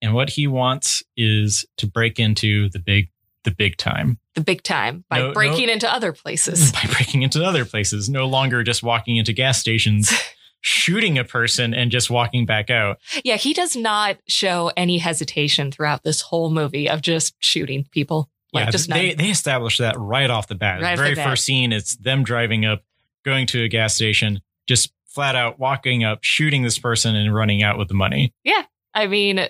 And 0.03 0.15
what 0.15 0.31
he 0.31 0.47
wants 0.47 1.03
is 1.17 1.65
to 1.77 1.87
break 1.87 2.19
into 2.19 2.69
the 2.71 2.79
big 2.79 3.11
the 3.45 3.51
big 3.51 3.77
time 3.79 4.19
the 4.35 4.41
big 4.43 4.63
time 4.63 5.05
by 5.09 5.19
No- 5.19 5.29
no- 5.29 5.33
breaking 5.35 5.69
into 5.69 5.93
other 5.93 6.13
places. 6.13 6.73
by 6.73 6.85
breaking 6.93 7.23
into 7.23 7.45
other 7.45 7.65
places, 7.65 8.09
no 8.09 8.27
longer 8.27 8.63
just 8.63 8.83
walking 8.83 9.17
into 9.17 9.33
gas 9.33 9.59
stations, 9.59 10.13
shooting 10.61 11.19
a 11.19 11.25
person 11.25 11.75
and 11.75 11.91
just 11.91 12.11
walking 12.11 12.47
back 12.47 12.71
out. 12.71 12.99
Yeah, 13.25 13.37
he 13.37 13.53
does 13.53 13.77
not 13.77 14.19
show 14.29 14.71
any 14.77 14.99
hesitation 14.99 15.73
throughout 15.73 16.03
this 16.03 16.21
whole 16.21 16.51
movie 16.51 16.89
of 16.89 17.03
just 17.03 17.35
shooting 17.39 17.87
people. 17.91 18.29
Like 18.53 18.67
yeah, 18.67 18.71
just 18.71 18.89
they 18.89 19.09
none. 19.09 19.17
they 19.17 19.31
established 19.31 19.79
that 19.79 19.99
right 19.99 20.29
off 20.29 20.49
the 20.49 20.55
bat. 20.57 20.83
Right 20.83 20.97
the 20.97 21.03
very 21.03 21.15
the 21.15 21.23
first 21.23 21.45
scene, 21.45 21.73
it's 21.73 21.97
them 21.97 22.25
driving 22.25 22.65
up, 22.65 22.83
going 23.25 23.47
to 23.49 23.63
a 23.63 23.69
gas 23.69 23.95
station, 23.95 24.41
just 24.67 24.93
flat 25.07 25.37
out 25.37 25.59
walking 25.59 26.05
up, 26.05 26.21
shooting 26.23 26.63
this 26.63 26.79
person 26.79 27.15
and 27.17 27.35
running 27.35 27.63
out 27.63 27.79
with 27.79 27.89
the 27.89 27.95
money. 27.95 28.35
Yeah. 28.45 28.63
I 28.93 29.07
mean, 29.07 29.49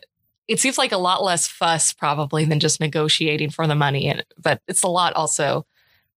it 0.50 0.58
seems 0.58 0.76
like 0.76 0.90
a 0.90 0.98
lot 0.98 1.22
less 1.22 1.46
fuss 1.46 1.92
probably 1.92 2.44
than 2.44 2.58
just 2.58 2.80
negotiating 2.80 3.50
for 3.50 3.68
the 3.68 3.76
money, 3.76 4.08
and 4.08 4.24
but 4.36 4.60
it's 4.66 4.82
a 4.82 4.88
lot 4.88 5.12
also 5.14 5.64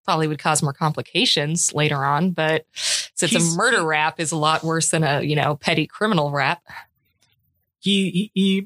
probably 0.06 0.28
would 0.28 0.40
cause 0.40 0.64
more 0.64 0.74
complications 0.74 1.72
later 1.72 2.04
on. 2.04 2.32
But 2.32 2.66
since 2.74 3.32
He's- 3.32 3.54
a 3.54 3.56
murder 3.56 3.86
rap 3.86 4.20
is 4.20 4.32
a 4.32 4.36
lot 4.36 4.64
worse 4.64 4.90
than 4.90 5.04
a 5.04 5.22
you 5.22 5.36
know 5.36 5.56
petty 5.56 5.86
criminal 5.86 6.32
rap, 6.32 6.64
He, 7.80 8.32
he, 8.34 8.66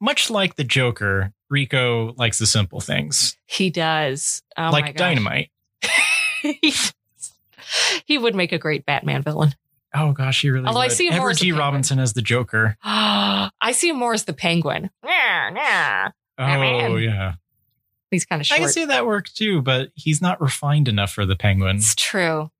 much 0.00 0.28
like 0.28 0.56
the 0.56 0.64
Joker, 0.64 1.32
Rico 1.48 2.12
likes 2.18 2.38
the 2.38 2.46
simple 2.46 2.80
things, 2.80 3.38
he 3.46 3.70
does. 3.70 4.42
Oh 4.58 4.68
like 4.68 4.96
dynamite. 4.96 5.50
he, 6.42 6.74
he 8.04 8.18
would 8.18 8.34
make 8.34 8.52
a 8.52 8.58
great 8.58 8.84
Batman 8.84 9.22
villain. 9.22 9.54
Oh 9.94 10.12
gosh, 10.12 10.42
he 10.42 10.50
really. 10.50 10.66
Although 10.66 10.80
I 10.80 10.88
see 10.88 11.08
him 11.08 11.14
more 11.14 11.30
Edward 11.30 11.38
G. 11.38 11.52
Robinson 11.52 11.98
as 11.98 12.12
the 12.12 12.22
Joker. 12.22 12.76
I 12.84 13.72
see 13.72 13.88
him 13.88 13.96
more 13.96 14.14
as 14.14 14.24
the 14.24 14.32
penguin. 14.32 14.90
Yeah, 15.04 15.50
yeah. 15.54 16.08
Oh 16.38 16.96
yeah, 16.96 17.34
He's 18.10 18.24
kind 18.24 18.40
of 18.42 18.48
I 18.50 18.58
can 18.58 18.68
see 18.68 18.86
that 18.86 19.06
work 19.06 19.28
too, 19.28 19.62
but 19.62 19.90
he's 19.94 20.20
not 20.20 20.40
refined 20.40 20.88
enough 20.88 21.12
for 21.12 21.24
the 21.26 21.36
Penguin. 21.36 21.76
It's 21.76 21.94
true. 21.94 22.50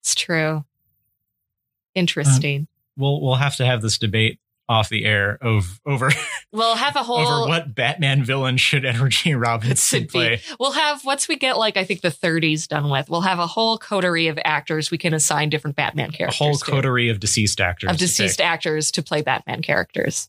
It's 0.00 0.14
true. 0.14 0.56
Um, 0.56 0.64
Interesting. 1.94 2.66
We'll 2.96 3.20
we'll 3.20 3.36
have 3.36 3.56
to 3.56 3.66
have 3.66 3.80
this 3.80 3.96
debate 3.96 4.38
off 4.70 4.88
the 4.88 5.04
air 5.04 5.36
of 5.42 5.80
over 5.84 6.10
we'll 6.52 6.76
have 6.76 6.94
a 6.94 7.02
whole. 7.02 7.18
over 7.18 7.48
what 7.48 7.74
Batman 7.74 8.22
villain 8.24 8.56
should 8.56 8.84
Edward 8.84 9.10
G. 9.10 9.34
Robinson 9.34 10.02
should 10.02 10.08
play. 10.08 10.36
be. 10.36 10.42
We'll 10.60 10.70
have 10.72 11.04
once 11.04 11.26
we 11.26 11.34
get 11.36 11.58
like 11.58 11.76
I 11.76 11.82
think 11.84 12.02
the 12.02 12.08
30s 12.08 12.68
done 12.68 12.88
with. 12.88 13.10
We'll 13.10 13.22
have 13.22 13.40
a 13.40 13.46
whole 13.48 13.76
coterie 13.78 14.28
of 14.28 14.38
actors 14.44 14.90
we 14.90 14.96
can 14.98 15.12
assign 15.12 15.50
different 15.50 15.74
Batman 15.76 16.10
A 16.10 16.12
characters. 16.12 16.38
whole 16.38 16.54
to. 16.54 16.64
coterie 16.64 17.08
of 17.08 17.18
deceased 17.18 17.60
actors. 17.60 17.90
of 17.90 17.96
to 17.96 18.04
deceased 18.06 18.38
pick. 18.38 18.46
actors 18.46 18.92
to 18.92 19.02
play 19.02 19.22
Batman 19.22 19.60
characters. 19.60 20.28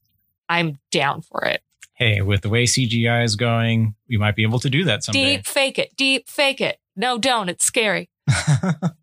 I'm 0.50 0.80
down 0.90 1.22
for 1.22 1.46
it. 1.46 1.62
Hey, 1.94 2.22
with 2.22 2.42
the 2.42 2.50
way 2.50 2.66
CGI 2.66 3.24
is 3.24 3.36
going, 3.36 3.94
we 4.10 4.18
might 4.18 4.36
be 4.36 4.42
able 4.42 4.60
to 4.62 4.70
do 4.72 4.84
that 4.86 5.04
someday. 5.04 5.36
Deep 5.38 5.46
fake 5.46 5.78
it. 5.78 5.96
Deep 5.96 6.28
fake 6.28 6.60
it. 6.60 6.80
No, 6.96 7.20
don't. 7.20 7.48
It's 7.48 7.64
scary. 7.64 8.10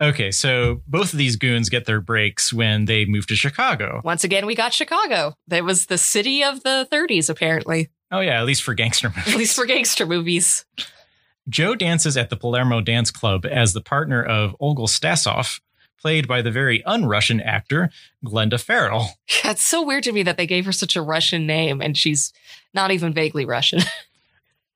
okay, 0.00 0.30
so 0.30 0.82
both 0.86 1.12
of 1.12 1.18
these 1.18 1.36
goons 1.36 1.68
get 1.68 1.84
their 1.86 2.00
breaks 2.00 2.52
when 2.52 2.84
they 2.86 3.04
move 3.04 3.26
to 3.28 3.36
Chicago. 3.36 4.00
Once 4.04 4.24
again, 4.24 4.46
we 4.46 4.54
got 4.54 4.72
Chicago. 4.72 5.34
That 5.48 5.64
was 5.64 5.86
the 5.86 5.98
city 5.98 6.42
of 6.42 6.62
the 6.62 6.88
30s, 6.92 7.28
apparently, 7.30 7.88
Oh 8.10 8.20
yeah, 8.20 8.38
at 8.40 8.46
least 8.46 8.62
for 8.62 8.74
gangster 8.74 9.08
movies. 9.16 9.32
at 9.34 9.38
least 9.38 9.56
for 9.56 9.66
gangster 9.66 10.06
movies. 10.06 10.64
Joe 11.48 11.74
dances 11.74 12.16
at 12.16 12.30
the 12.30 12.36
Palermo 12.36 12.80
Dance 12.80 13.10
Club 13.10 13.44
as 13.46 13.72
the 13.72 13.80
partner 13.80 14.22
of 14.22 14.54
Olga 14.60 14.82
Stassoff, 14.82 15.60
played 16.00 16.26
by 16.28 16.42
the 16.42 16.50
very 16.50 16.84
un-Russian 16.84 17.40
actor 17.40 17.90
Glenda 18.24 18.60
Farrell. 18.60 19.10
Yeah, 19.44 19.50
it's 19.52 19.62
so 19.62 19.82
weird 19.82 20.04
to 20.04 20.12
me 20.12 20.22
that 20.24 20.36
they 20.36 20.46
gave 20.46 20.64
her 20.66 20.72
such 20.72 20.96
a 20.96 21.02
Russian 21.02 21.46
name 21.46 21.80
and 21.80 21.96
she's 21.96 22.32
not 22.74 22.90
even 22.90 23.12
vaguely 23.12 23.44
Russian. 23.44 23.80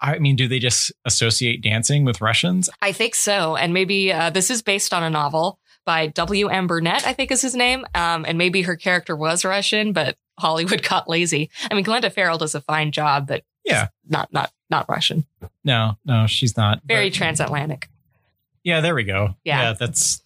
I 0.00 0.19
mean, 0.19 0.37
do 0.37 0.49
they 0.49 0.59
just 0.59 0.92
associate 1.04 1.62
dancing 1.62 2.04
with 2.04 2.21
Russians? 2.21 2.69
I 2.80 2.92
think 2.92 3.14
so. 3.14 3.57
And 3.57 3.75
maybe 3.75 4.12
uh, 4.12 4.30
this 4.30 4.50
is 4.50 4.62
based 4.62 4.92
on 4.95 5.02
a 5.02 5.11
novel 5.11 5.59
by 5.85 6.07
W.M. 6.09 6.66
Burnett, 6.66 7.07
I 7.07 7.12
think 7.12 7.30
is 7.30 7.42
his 7.42 7.54
name. 7.54 7.85
Um, 7.95 8.25
and 8.26 8.38
maybe 8.38 8.62
her 8.62 8.76
character 8.76 9.14
was 9.16 9.45
Russian, 9.45 9.92
but 9.92 10.16
Hollywood 10.38 10.83
got 10.88 11.09
lazy. 11.09 11.50
I 11.71 11.75
mean, 11.75 11.85
Glenda 11.85 12.12
Farrell 12.12 12.38
does 12.38 12.54
a 12.54 12.61
fine 12.61 12.92
job, 12.92 13.26
but 13.26 13.45
Yeah. 13.64 13.88
not 14.09 14.33
not 14.33 14.50
not 14.71 14.88
Russian. 14.88 15.26
No, 15.64 15.99
no, 16.04 16.26
she's 16.26 16.57
not. 16.57 16.80
Very 16.85 17.09
But- 17.11 17.16
transatlantic. 17.16 17.88
Yeah, 18.62 18.80
there 18.80 18.95
we 18.95 19.04
go. 19.04 19.37
Yeah. 19.45 19.73
that's 19.73 20.23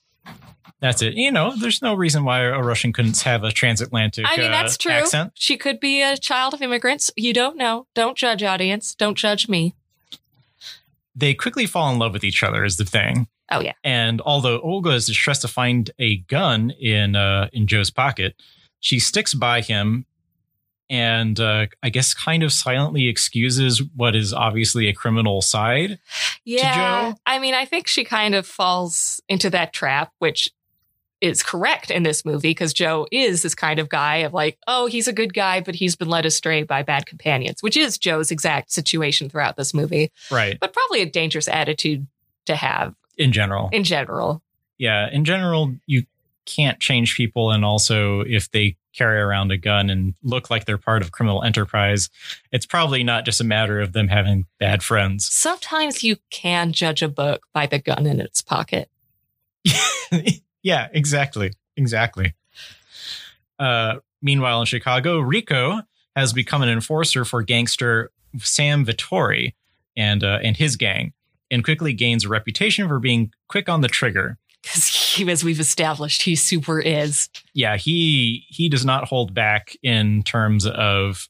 that's 0.84 1.00
it. 1.00 1.14
You 1.14 1.32
know, 1.32 1.54
there's 1.56 1.80
no 1.80 1.94
reason 1.94 2.24
why 2.24 2.40
a 2.40 2.60
Russian 2.60 2.92
couldn't 2.92 3.18
have 3.22 3.42
a 3.42 3.50
transatlantic. 3.50 4.26
I 4.28 4.36
mean, 4.36 4.48
uh, 4.48 4.50
that's 4.50 4.76
true. 4.76 4.92
Accent. 4.92 5.32
She 5.34 5.56
could 5.56 5.80
be 5.80 6.02
a 6.02 6.14
child 6.18 6.52
of 6.52 6.60
immigrants. 6.60 7.10
You 7.16 7.32
don't 7.32 7.56
know. 7.56 7.86
Don't 7.94 8.18
judge, 8.18 8.42
audience. 8.42 8.94
Don't 8.94 9.16
judge 9.16 9.48
me. 9.48 9.74
They 11.16 11.32
quickly 11.32 11.64
fall 11.64 11.90
in 11.90 11.98
love 11.98 12.12
with 12.12 12.22
each 12.22 12.42
other. 12.42 12.66
Is 12.66 12.76
the 12.76 12.84
thing. 12.84 13.28
Oh 13.50 13.60
yeah. 13.60 13.72
And 13.82 14.20
although 14.20 14.60
Olga 14.60 14.90
is 14.90 15.06
distressed 15.06 15.40
to 15.40 15.48
find 15.48 15.90
a 15.98 16.18
gun 16.18 16.68
in 16.72 17.16
uh, 17.16 17.48
in 17.54 17.66
Joe's 17.66 17.90
pocket, 17.90 18.34
she 18.78 18.98
sticks 18.98 19.32
by 19.32 19.62
him, 19.62 20.04
and 20.90 21.40
uh, 21.40 21.68
I 21.82 21.88
guess 21.88 22.12
kind 22.12 22.42
of 22.42 22.52
silently 22.52 23.08
excuses 23.08 23.82
what 23.96 24.14
is 24.14 24.34
obviously 24.34 24.88
a 24.88 24.92
criminal 24.92 25.40
side. 25.40 25.98
Yeah. 26.44 27.12
Joe? 27.12 27.18
I 27.24 27.38
mean, 27.38 27.54
I 27.54 27.64
think 27.64 27.86
she 27.86 28.04
kind 28.04 28.34
of 28.34 28.46
falls 28.46 29.22
into 29.30 29.48
that 29.48 29.72
trap, 29.72 30.12
which 30.18 30.50
is 31.24 31.42
correct 31.42 31.90
in 31.90 32.02
this 32.02 32.24
movie 32.24 32.50
because 32.50 32.72
Joe 32.72 33.06
is 33.10 33.42
this 33.42 33.54
kind 33.54 33.78
of 33.78 33.88
guy 33.88 34.16
of 34.18 34.32
like, 34.34 34.58
oh, 34.66 34.86
he's 34.86 35.08
a 35.08 35.12
good 35.12 35.32
guy, 35.34 35.60
but 35.60 35.74
he's 35.74 35.96
been 35.96 36.08
led 36.08 36.26
astray 36.26 36.62
by 36.62 36.82
bad 36.82 37.06
companions, 37.06 37.62
which 37.62 37.76
is 37.76 37.98
Joe's 37.98 38.30
exact 38.30 38.70
situation 38.72 39.28
throughout 39.28 39.56
this 39.56 39.72
movie, 39.74 40.12
Right. 40.30 40.58
but 40.60 40.72
probably 40.72 41.00
a 41.00 41.06
dangerous 41.06 41.48
attitude 41.48 42.06
to 42.46 42.54
have 42.56 42.94
In 43.16 43.32
general. 43.32 43.70
in 43.72 43.84
general. 43.84 44.42
yeah. 44.78 45.08
In 45.10 45.24
general, 45.24 45.74
you 45.86 46.04
can't 46.46 46.78
change 46.78 47.16
people, 47.16 47.50
and 47.50 47.64
also 47.64 48.20
if 48.20 48.50
they 48.50 48.76
carry 48.94 49.18
around 49.18 49.50
a 49.50 49.56
gun 49.56 49.88
and 49.90 50.14
look 50.22 50.50
like 50.50 50.66
they're 50.66 50.76
part 50.78 51.00
of 51.02 51.10
criminal 51.10 51.42
enterprise, 51.42 52.10
it's 52.52 52.66
probably 52.66 53.02
not 53.02 53.24
just 53.24 53.40
a 53.40 53.44
matter 53.44 53.80
of 53.80 53.92
them 53.94 54.08
having 54.08 54.44
bad 54.60 54.82
friends. 54.82 55.26
Sometimes 55.32 56.04
you 56.04 56.16
can 56.30 56.72
judge 56.72 57.02
a 57.02 57.08
book 57.08 57.44
by 57.54 57.66
the 57.66 57.78
gun 57.78 58.06
in 58.06 58.20
its 58.20 58.42
pocket. 58.42 58.88
yeah, 60.64 60.88
exactly. 60.92 61.52
Exactly. 61.76 62.34
Uh, 63.58 63.96
meanwhile, 64.20 64.60
in 64.60 64.66
Chicago, 64.66 65.20
Rico 65.20 65.82
has 66.16 66.32
become 66.32 66.62
an 66.62 66.68
enforcer 66.68 67.24
for 67.24 67.42
gangster 67.42 68.10
Sam 68.38 68.84
Vittori 68.84 69.54
and 69.96 70.24
uh, 70.24 70.40
and 70.42 70.56
his 70.56 70.74
gang, 70.74 71.12
and 71.50 71.62
quickly 71.62 71.92
gains 71.92 72.24
a 72.24 72.28
reputation 72.28 72.88
for 72.88 72.98
being 72.98 73.30
quick 73.48 73.68
on 73.68 73.82
the 73.82 73.88
trigger. 73.88 74.38
Because 74.62 74.86
he, 74.86 75.30
as 75.30 75.44
we've 75.44 75.60
established, 75.60 76.22
he 76.22 76.34
super 76.34 76.80
is. 76.80 77.28
Yeah, 77.52 77.76
he 77.76 78.44
he 78.48 78.68
does 78.68 78.84
not 78.84 79.04
hold 79.04 79.34
back 79.34 79.76
in 79.82 80.22
terms 80.22 80.66
of 80.66 81.28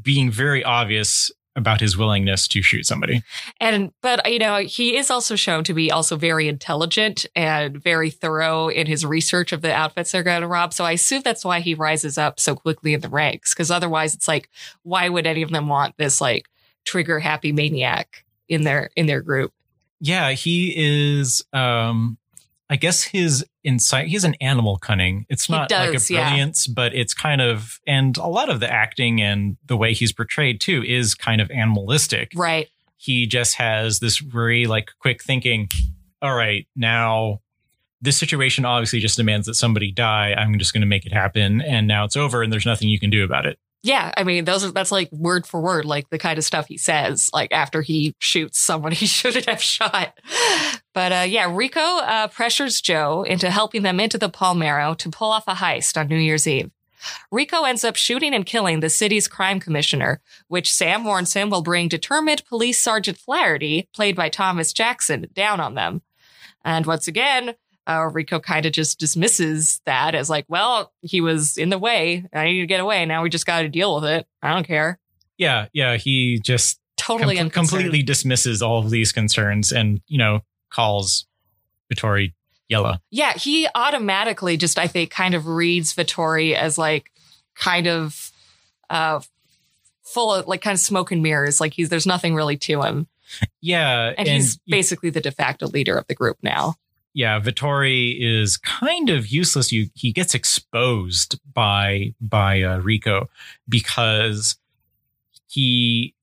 being 0.00 0.30
very 0.30 0.64
obvious 0.64 1.30
about 1.54 1.80
his 1.80 1.96
willingness 1.96 2.48
to 2.48 2.62
shoot 2.62 2.86
somebody. 2.86 3.22
And 3.60 3.92
but 4.00 4.30
you 4.30 4.38
know, 4.38 4.58
he 4.58 4.96
is 4.96 5.10
also 5.10 5.36
shown 5.36 5.64
to 5.64 5.74
be 5.74 5.90
also 5.90 6.16
very 6.16 6.48
intelligent 6.48 7.26
and 7.36 7.76
very 7.76 8.10
thorough 8.10 8.68
in 8.68 8.86
his 8.86 9.04
research 9.04 9.52
of 9.52 9.62
the 9.62 9.72
outfits 9.72 10.12
they're 10.12 10.22
going 10.22 10.42
to 10.42 10.46
rob. 10.46 10.72
So 10.72 10.84
I 10.84 10.92
assume 10.92 11.22
that's 11.22 11.44
why 11.44 11.60
he 11.60 11.74
rises 11.74 12.16
up 12.16 12.40
so 12.40 12.54
quickly 12.54 12.94
in 12.94 13.00
the 13.00 13.08
ranks. 13.08 13.52
Because 13.54 13.70
otherwise, 13.70 14.14
it's 14.14 14.28
like, 14.28 14.48
why 14.82 15.08
would 15.08 15.26
any 15.26 15.42
of 15.42 15.50
them 15.50 15.68
want 15.68 15.96
this 15.96 16.20
like 16.20 16.48
trigger 16.84 17.18
happy 17.18 17.52
maniac 17.52 18.24
in 18.48 18.62
their 18.62 18.90
in 18.96 19.06
their 19.06 19.20
group? 19.20 19.52
Yeah, 20.00 20.32
he 20.32 20.72
is. 20.76 21.44
Um, 21.52 22.18
I 22.72 22.76
guess 22.76 23.02
his 23.02 23.44
insight. 23.62 24.08
He's 24.08 24.24
an 24.24 24.34
animal 24.40 24.78
cunning. 24.78 25.26
It's 25.28 25.50
not 25.50 25.70
like 25.70 25.92
does, 25.92 26.08
a 26.08 26.14
yeah. 26.14 26.30
brilliance, 26.30 26.66
but 26.66 26.94
it's 26.94 27.12
kind 27.12 27.42
of, 27.42 27.78
and 27.86 28.16
a 28.16 28.26
lot 28.26 28.48
of 28.48 28.60
the 28.60 28.72
acting 28.72 29.20
and 29.20 29.58
the 29.66 29.76
way 29.76 29.92
he's 29.92 30.10
portrayed 30.10 30.58
too 30.58 30.82
is 30.82 31.14
kind 31.14 31.42
of 31.42 31.50
animalistic. 31.50 32.32
Right. 32.34 32.70
He 32.96 33.26
just 33.26 33.56
has 33.56 33.98
this 33.98 34.16
very 34.16 34.66
like 34.66 34.92
quick 35.00 35.22
thinking. 35.22 35.68
All 36.22 36.34
right, 36.34 36.66
now 36.74 37.40
this 38.00 38.16
situation 38.16 38.64
obviously 38.64 39.00
just 39.00 39.18
demands 39.18 39.46
that 39.48 39.54
somebody 39.54 39.92
die. 39.92 40.32
I'm 40.32 40.58
just 40.58 40.72
going 40.72 40.80
to 40.80 40.86
make 40.86 41.04
it 41.04 41.12
happen, 41.12 41.60
and 41.60 41.86
now 41.86 42.04
it's 42.04 42.16
over, 42.16 42.42
and 42.42 42.50
there's 42.50 42.64
nothing 42.64 42.88
you 42.88 42.98
can 42.98 43.10
do 43.10 43.22
about 43.22 43.44
it. 43.44 43.58
Yeah, 43.84 44.12
I 44.16 44.22
mean, 44.22 44.44
those 44.44 44.64
are 44.64 44.70
that's 44.70 44.92
like 44.92 45.10
word 45.10 45.44
for 45.44 45.60
word, 45.60 45.84
like 45.84 46.08
the 46.10 46.18
kind 46.18 46.38
of 46.38 46.44
stuff 46.44 46.68
he 46.68 46.76
says, 46.76 47.30
like 47.34 47.50
after 47.52 47.82
he 47.82 48.14
shoots 48.20 48.60
someone 48.60 48.92
he 48.92 49.06
shouldn't 49.06 49.46
have 49.46 49.60
shot. 49.60 50.18
But 50.94 51.12
uh, 51.12 51.26
yeah, 51.28 51.54
Rico 51.54 51.80
uh, 51.80 52.28
pressures 52.28 52.80
Joe 52.80 53.24
into 53.24 53.50
helping 53.50 53.82
them 53.82 53.98
into 53.98 54.18
the 54.18 54.30
Palmero 54.30 54.96
to 54.98 55.10
pull 55.10 55.32
off 55.32 55.44
a 55.48 55.54
heist 55.54 55.96
on 55.98 56.06
New 56.06 56.16
Year's 56.16 56.46
Eve. 56.46 56.70
Rico 57.32 57.64
ends 57.64 57.82
up 57.82 57.96
shooting 57.96 58.32
and 58.32 58.46
killing 58.46 58.78
the 58.78 58.90
city's 58.90 59.26
crime 59.26 59.58
commissioner, 59.58 60.20
which 60.46 60.72
Sam 60.72 61.04
warns 61.04 61.34
him 61.34 61.50
will 61.50 61.62
bring 61.62 61.88
determined 61.88 62.44
police 62.46 62.80
sergeant 62.80 63.18
Flaherty, 63.18 63.88
played 63.92 64.14
by 64.14 64.28
Thomas 64.28 64.72
Jackson, 64.72 65.26
down 65.34 65.58
on 65.58 65.74
them. 65.74 66.02
And 66.64 66.86
once 66.86 67.08
again, 67.08 67.54
uh, 67.86 68.08
Rico 68.12 68.38
kind 68.40 68.64
of 68.66 68.72
just 68.72 68.98
dismisses 68.98 69.80
that 69.86 70.14
as 70.14 70.30
like, 70.30 70.44
well, 70.48 70.92
he 71.00 71.20
was 71.20 71.56
in 71.56 71.68
the 71.70 71.78
way. 71.78 72.24
I 72.32 72.44
need 72.44 72.60
to 72.60 72.66
get 72.66 72.80
away. 72.80 73.04
Now 73.06 73.22
we 73.22 73.28
just 73.30 73.46
got 73.46 73.62
to 73.62 73.68
deal 73.68 73.94
with 73.96 74.04
it. 74.04 74.26
I 74.42 74.52
don't 74.54 74.66
care. 74.66 74.98
Yeah, 75.38 75.66
yeah. 75.72 75.96
He 75.96 76.38
just 76.38 76.78
Totally 76.96 77.36
com- 77.36 77.50
completely 77.50 78.02
dismisses 78.02 78.62
all 78.62 78.78
of 78.78 78.90
these 78.90 79.10
concerns, 79.12 79.72
and 79.72 80.00
you 80.06 80.18
know 80.18 80.40
calls 80.70 81.26
Vittori 81.92 82.32
yellow. 82.68 82.98
Yeah, 83.10 83.32
he 83.32 83.66
automatically 83.74 84.56
just 84.56 84.78
I 84.78 84.86
think 84.86 85.10
kind 85.10 85.34
of 85.34 85.48
reads 85.48 85.92
Vittori 85.94 86.54
as 86.54 86.78
like 86.78 87.10
kind 87.56 87.88
of 87.88 88.30
uh 88.88 89.20
full 90.04 90.32
of 90.32 90.46
like 90.46 90.60
kind 90.62 90.74
of 90.74 90.80
smoke 90.80 91.10
and 91.10 91.22
mirrors. 91.22 91.60
Like 91.60 91.72
he's 91.74 91.88
there's 91.88 92.06
nothing 92.06 92.36
really 92.36 92.56
to 92.58 92.82
him. 92.82 93.08
Yeah, 93.60 94.12
And, 94.16 94.28
he's 94.28 94.60
you- 94.66 94.72
basically 94.72 95.10
the 95.10 95.20
de 95.20 95.32
facto 95.32 95.66
leader 95.66 95.96
of 95.96 96.06
the 96.06 96.14
group 96.14 96.36
now. 96.42 96.76
Yeah. 97.14 97.38
Vittori 97.40 98.16
is 98.20 98.56
kind 98.56 99.10
of 99.10 99.26
useless. 99.28 99.72
You 99.72 99.88
he 99.94 100.12
gets 100.12 100.34
exposed 100.34 101.38
by 101.52 102.14
by 102.20 102.62
uh, 102.62 102.78
Rico 102.78 103.28
because 103.68 104.56
he 105.48 106.14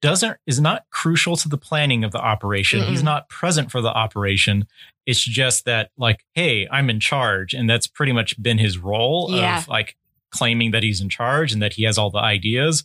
doesn't 0.00 0.36
is 0.46 0.60
not 0.60 0.84
crucial 0.90 1.36
to 1.36 1.48
the 1.48 1.58
planning 1.58 2.04
of 2.04 2.12
the 2.12 2.20
operation. 2.20 2.82
He's 2.82 3.00
Mm-mm. 3.00 3.04
not 3.06 3.28
present 3.28 3.70
for 3.70 3.80
the 3.80 3.88
operation. 3.88 4.66
It's 5.06 5.20
just 5.22 5.64
that 5.64 5.90
like, 5.96 6.24
hey, 6.34 6.68
I'm 6.70 6.90
in 6.90 7.00
charge, 7.00 7.54
and 7.54 7.68
that's 7.68 7.86
pretty 7.86 8.12
much 8.12 8.40
been 8.42 8.58
his 8.58 8.78
role 8.78 9.28
Yeah. 9.30 9.58
of 9.58 9.68
like 9.68 9.96
claiming 10.30 10.70
that 10.70 10.82
he's 10.82 11.00
in 11.00 11.08
charge 11.08 11.52
and 11.52 11.60
that 11.60 11.72
he 11.74 11.82
has 11.84 11.98
all 11.98 12.10
the 12.10 12.18
ideas. 12.18 12.84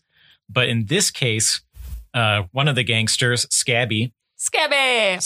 But 0.50 0.67
in 0.69 0.86
this 0.86 1.12
case, 1.12 1.62
uh, 2.13 2.43
one 2.53 2.67
of 2.67 2.75
the 2.75 2.84
gangsters, 2.84 3.45
Scabby, 3.51 4.13
Scabby! 4.46 4.75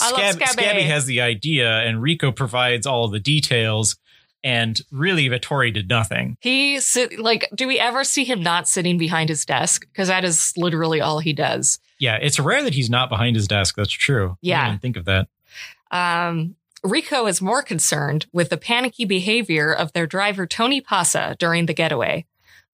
I 0.00 0.10
love 0.10 0.32
Scabby. 0.34 0.46
Scabby 0.46 0.82
has 0.82 1.04
the 1.06 1.20
idea, 1.20 1.70
and 1.80 2.00
Rico 2.02 2.32
provides 2.32 2.86
all 2.86 3.04
of 3.04 3.12
the 3.12 3.20
details. 3.20 3.96
And 4.42 4.80
really, 4.90 5.28
Vittori 5.28 5.72
did 5.72 5.88
nothing. 5.90 6.38
he 6.40 6.80
sit 6.80 7.18
like 7.18 7.46
do 7.54 7.66
we 7.68 7.78
ever 7.78 8.04
see 8.04 8.24
him 8.24 8.42
not 8.42 8.66
sitting 8.66 8.96
behind 8.96 9.28
his 9.28 9.44
desk? 9.44 9.86
Because 9.92 10.08
that 10.08 10.24
is 10.24 10.54
literally 10.56 11.02
all 11.02 11.18
he 11.18 11.34
does. 11.34 11.78
Yeah, 11.98 12.16
it's 12.16 12.40
rare 12.40 12.62
that 12.62 12.72
he's 12.72 12.88
not 12.88 13.10
behind 13.10 13.36
his 13.36 13.46
desk. 13.46 13.74
That's 13.76 13.92
true. 13.92 14.30
I 14.30 14.36
Yeah. 14.40 14.70
didn't 14.70 14.80
think 14.80 14.96
of 14.96 15.04
that. 15.04 15.28
Um, 15.90 16.56
Rico 16.82 17.26
is 17.26 17.42
more 17.42 17.62
concerned 17.62 18.24
with 18.32 18.48
the 18.48 18.56
panicky 18.56 19.04
behavior 19.04 19.70
of 19.70 19.92
their 19.92 20.06
driver, 20.06 20.46
Tony 20.46 20.80
Passa, 20.80 21.36
during 21.38 21.66
the 21.66 21.74
getaway. 21.74 22.24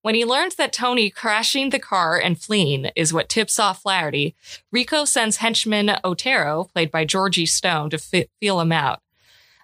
When 0.03 0.15
he 0.15 0.23
learns 0.25 0.55
that 0.55 0.71
Tony 0.73 1.09
crashing 1.09 1.69
the 1.69 1.79
car 1.79 2.17
and 2.17 2.39
fleeing 2.39 2.85
is 2.95 3.11
what 3.13 3.29
tips 3.29 3.59
off 3.59 3.81
Flaherty, 3.81 4.35
Rico 4.71 5.03
sends 5.05 5.37
henchman 5.37 5.97
Otero, 6.03 6.69
played 6.73 6.91
by 6.91 7.03
Georgie 7.03 7.45
Stone, 7.45 7.89
to 7.89 7.97
fi- 7.97 8.29
feel 8.39 8.61
him 8.61 8.71
out. 8.71 9.01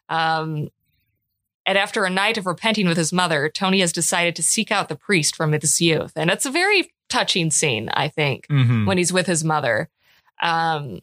Um, 0.10 0.70
and 1.66 1.78
after 1.78 2.04
a 2.04 2.10
night 2.10 2.38
of 2.38 2.46
repenting 2.46 2.88
with 2.88 2.98
his 2.98 3.14
mother, 3.14 3.48
Tony 3.48 3.80
has 3.80 3.94
decided 3.94 4.36
to 4.36 4.44
seek 4.44 4.70
out 4.70 4.90
the 4.90 4.98
priest 4.98 5.36
from 5.36 5.54
his 5.54 5.80
youth. 5.80 6.12
And 6.18 6.30
it's 6.30 6.46
a 6.46 6.52
very 6.52 6.92
touching 7.08 7.50
scene, 7.52 7.88
I 7.94 8.10
think 8.10 8.48
Mhm. 8.48 8.86
when 8.86 8.98
he's 8.98 9.14
with 9.14 9.28
his 9.28 9.46
mother. 9.46 9.88
Um, 10.42 11.00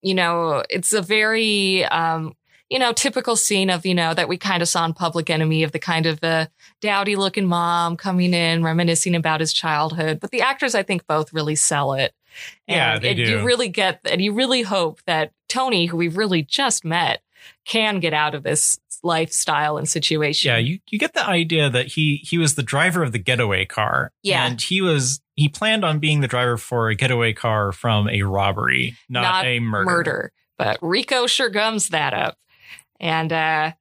you 0.00 0.14
know, 0.14 0.62
it's 0.70 0.92
a 0.94 1.02
very, 1.02 1.84
um, 1.86 2.35
you 2.70 2.78
know, 2.78 2.92
typical 2.92 3.36
scene 3.36 3.70
of, 3.70 3.86
you 3.86 3.94
know, 3.94 4.12
that 4.14 4.28
we 4.28 4.36
kind 4.36 4.62
of 4.62 4.68
saw 4.68 4.84
in 4.84 4.92
Public 4.92 5.30
Enemy 5.30 5.62
of 5.62 5.72
the 5.72 5.78
kind 5.78 6.06
of 6.06 6.22
uh, 6.24 6.46
dowdy 6.80 7.14
looking 7.16 7.46
mom 7.46 7.96
coming 7.96 8.34
in, 8.34 8.62
reminiscing 8.64 9.14
about 9.14 9.40
his 9.40 9.52
childhood. 9.52 10.18
But 10.20 10.30
the 10.32 10.40
actors, 10.42 10.74
I 10.74 10.82
think, 10.82 11.06
both 11.06 11.32
really 11.32 11.54
sell 11.56 11.92
it. 11.92 12.12
Yeah, 12.66 12.94
And 12.94 13.02
they 13.04 13.10
it- 13.12 13.14
do. 13.14 13.22
You 13.24 13.44
really 13.44 13.68
get, 13.68 14.00
and 14.10 14.20
you 14.20 14.32
really 14.32 14.62
hope 14.62 15.00
that 15.06 15.32
Tony, 15.48 15.86
who 15.86 15.96
we've 15.96 16.16
really 16.16 16.42
just 16.42 16.84
met, 16.84 17.22
can 17.64 18.00
get 18.00 18.12
out 18.12 18.34
of 18.34 18.42
this 18.42 18.78
lifestyle 19.02 19.76
and 19.78 19.88
situation. 19.88 20.48
Yeah, 20.50 20.58
you, 20.58 20.80
you 20.90 20.98
get 20.98 21.14
the 21.14 21.24
idea 21.24 21.70
that 21.70 21.86
he 21.86 22.16
he 22.24 22.38
was 22.38 22.56
the 22.56 22.62
driver 22.62 23.02
of 23.04 23.12
the 23.12 23.18
getaway 23.20 23.64
car. 23.64 24.10
Yeah. 24.22 24.44
And 24.46 24.60
he 24.60 24.82
was 24.82 25.20
he 25.34 25.48
planned 25.48 25.84
on 25.84 25.98
being 26.00 26.20
the 26.20 26.28
driver 26.28 26.56
for 26.56 26.88
a 26.88 26.94
getaway 26.96 27.32
car 27.32 27.70
from 27.72 28.08
a 28.08 28.22
robbery, 28.22 28.96
not, 29.08 29.22
Not 29.22 29.44
a 29.46 29.60
murder. 29.60 29.84
murder. 29.86 30.32
But 30.58 30.78
Rico 30.82 31.26
sure 31.26 31.50
gums 31.50 31.90
that 31.90 32.12
up. 32.14 32.36
And 33.00 33.32
uh 33.32 33.72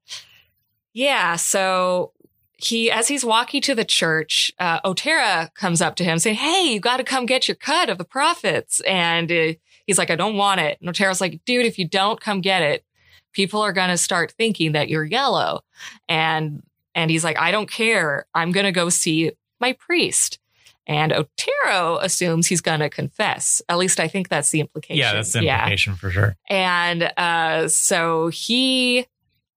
yeah, 0.93 1.35
so 1.35 2.13
he, 2.57 2.89
as 2.89 3.07
he's 3.07 3.25
walking 3.25 3.61
to 3.63 3.75
the 3.75 3.83
church, 3.85 4.51
uh, 4.59 4.79
Otero 4.85 5.49
comes 5.53 5.81
up 5.81 5.95
to 5.97 6.03
him 6.03 6.19
saying, 6.19 6.37
Hey, 6.37 6.73
you 6.73 6.79
got 6.79 6.97
to 6.97 7.03
come 7.03 7.25
get 7.25 7.47
your 7.47 7.55
cut 7.55 7.89
of 7.89 7.97
the 7.97 8.05
profits. 8.05 8.79
And 8.81 9.31
uh, 9.31 9.53
he's 9.85 9.97
like, 9.97 10.09
I 10.09 10.15
don't 10.15 10.37
want 10.37 10.61
it. 10.61 10.77
And 10.79 10.89
Otero's 10.89 11.21
like, 11.21 11.41
dude, 11.45 11.65
if 11.65 11.77
you 11.77 11.87
don't 11.87 12.19
come 12.19 12.41
get 12.41 12.61
it, 12.61 12.85
people 13.33 13.61
are 13.61 13.73
going 13.73 13.89
to 13.89 13.97
start 13.97 14.33
thinking 14.37 14.71
that 14.71 14.89
you're 14.89 15.03
yellow. 15.03 15.61
And, 16.07 16.63
and 16.93 17.11
he's 17.11 17.23
like, 17.23 17.37
I 17.37 17.51
don't 17.51 17.69
care. 17.69 18.25
I'm 18.33 18.51
going 18.51 18.65
to 18.65 18.71
go 18.71 18.89
see 18.89 19.31
my 19.59 19.73
priest. 19.73 20.39
And 20.87 21.11
Otero 21.11 21.97
assumes 21.97 22.47
he's 22.47 22.61
going 22.61 22.79
to 22.79 22.89
confess. 22.89 23.61
At 23.69 23.77
least 23.77 23.99
I 23.99 24.07
think 24.07 24.29
that's 24.29 24.51
the 24.51 24.59
implication. 24.59 24.97
Yeah, 24.97 25.13
that's 25.13 25.33
the 25.33 25.39
implication 25.39 25.93
yeah. 25.93 25.97
for 25.97 26.11
sure. 26.11 26.37
And 26.49 27.11
uh, 27.17 27.67
so 27.69 28.27
he 28.27 29.07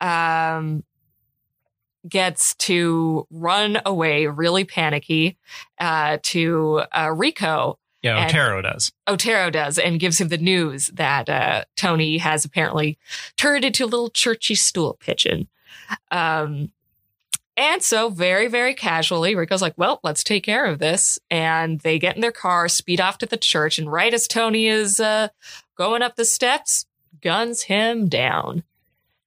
um, 0.00 0.84
gets 2.08 2.54
to 2.54 3.26
run 3.30 3.80
away 3.84 4.26
really 4.26 4.64
panicky 4.64 5.36
uh, 5.78 6.18
to 6.22 6.82
uh, 6.92 7.12
Rico. 7.14 7.78
Yeah, 8.02 8.26
Otero 8.26 8.62
does. 8.62 8.92
Otero 9.08 9.50
does, 9.50 9.76
and 9.76 9.98
gives 9.98 10.20
him 10.20 10.28
the 10.28 10.38
news 10.38 10.86
that 10.88 11.28
uh, 11.28 11.64
Tony 11.76 12.18
has 12.18 12.44
apparently 12.44 12.96
turned 13.36 13.64
into 13.64 13.84
a 13.84 13.86
little 13.86 14.08
churchy 14.08 14.54
stool 14.54 14.96
pigeon. 15.00 15.48
Um, 16.12 16.70
and 17.58 17.82
so, 17.82 18.08
very, 18.08 18.46
very 18.46 18.72
casually, 18.72 19.34
Rico's 19.34 19.60
like, 19.60 19.76
well, 19.76 19.98
let's 20.04 20.22
take 20.22 20.44
care 20.44 20.64
of 20.64 20.78
this. 20.78 21.18
And 21.28 21.80
they 21.80 21.98
get 21.98 22.14
in 22.14 22.22
their 22.22 22.30
car, 22.32 22.68
speed 22.68 23.00
off 23.00 23.18
to 23.18 23.26
the 23.26 23.36
church. 23.36 23.78
And 23.78 23.90
right 23.90 24.14
as 24.14 24.28
Tony 24.28 24.68
is 24.68 25.00
uh, 25.00 25.28
going 25.76 26.00
up 26.02 26.14
the 26.14 26.24
steps, 26.24 26.86
guns 27.20 27.62
him 27.62 28.08
down. 28.08 28.62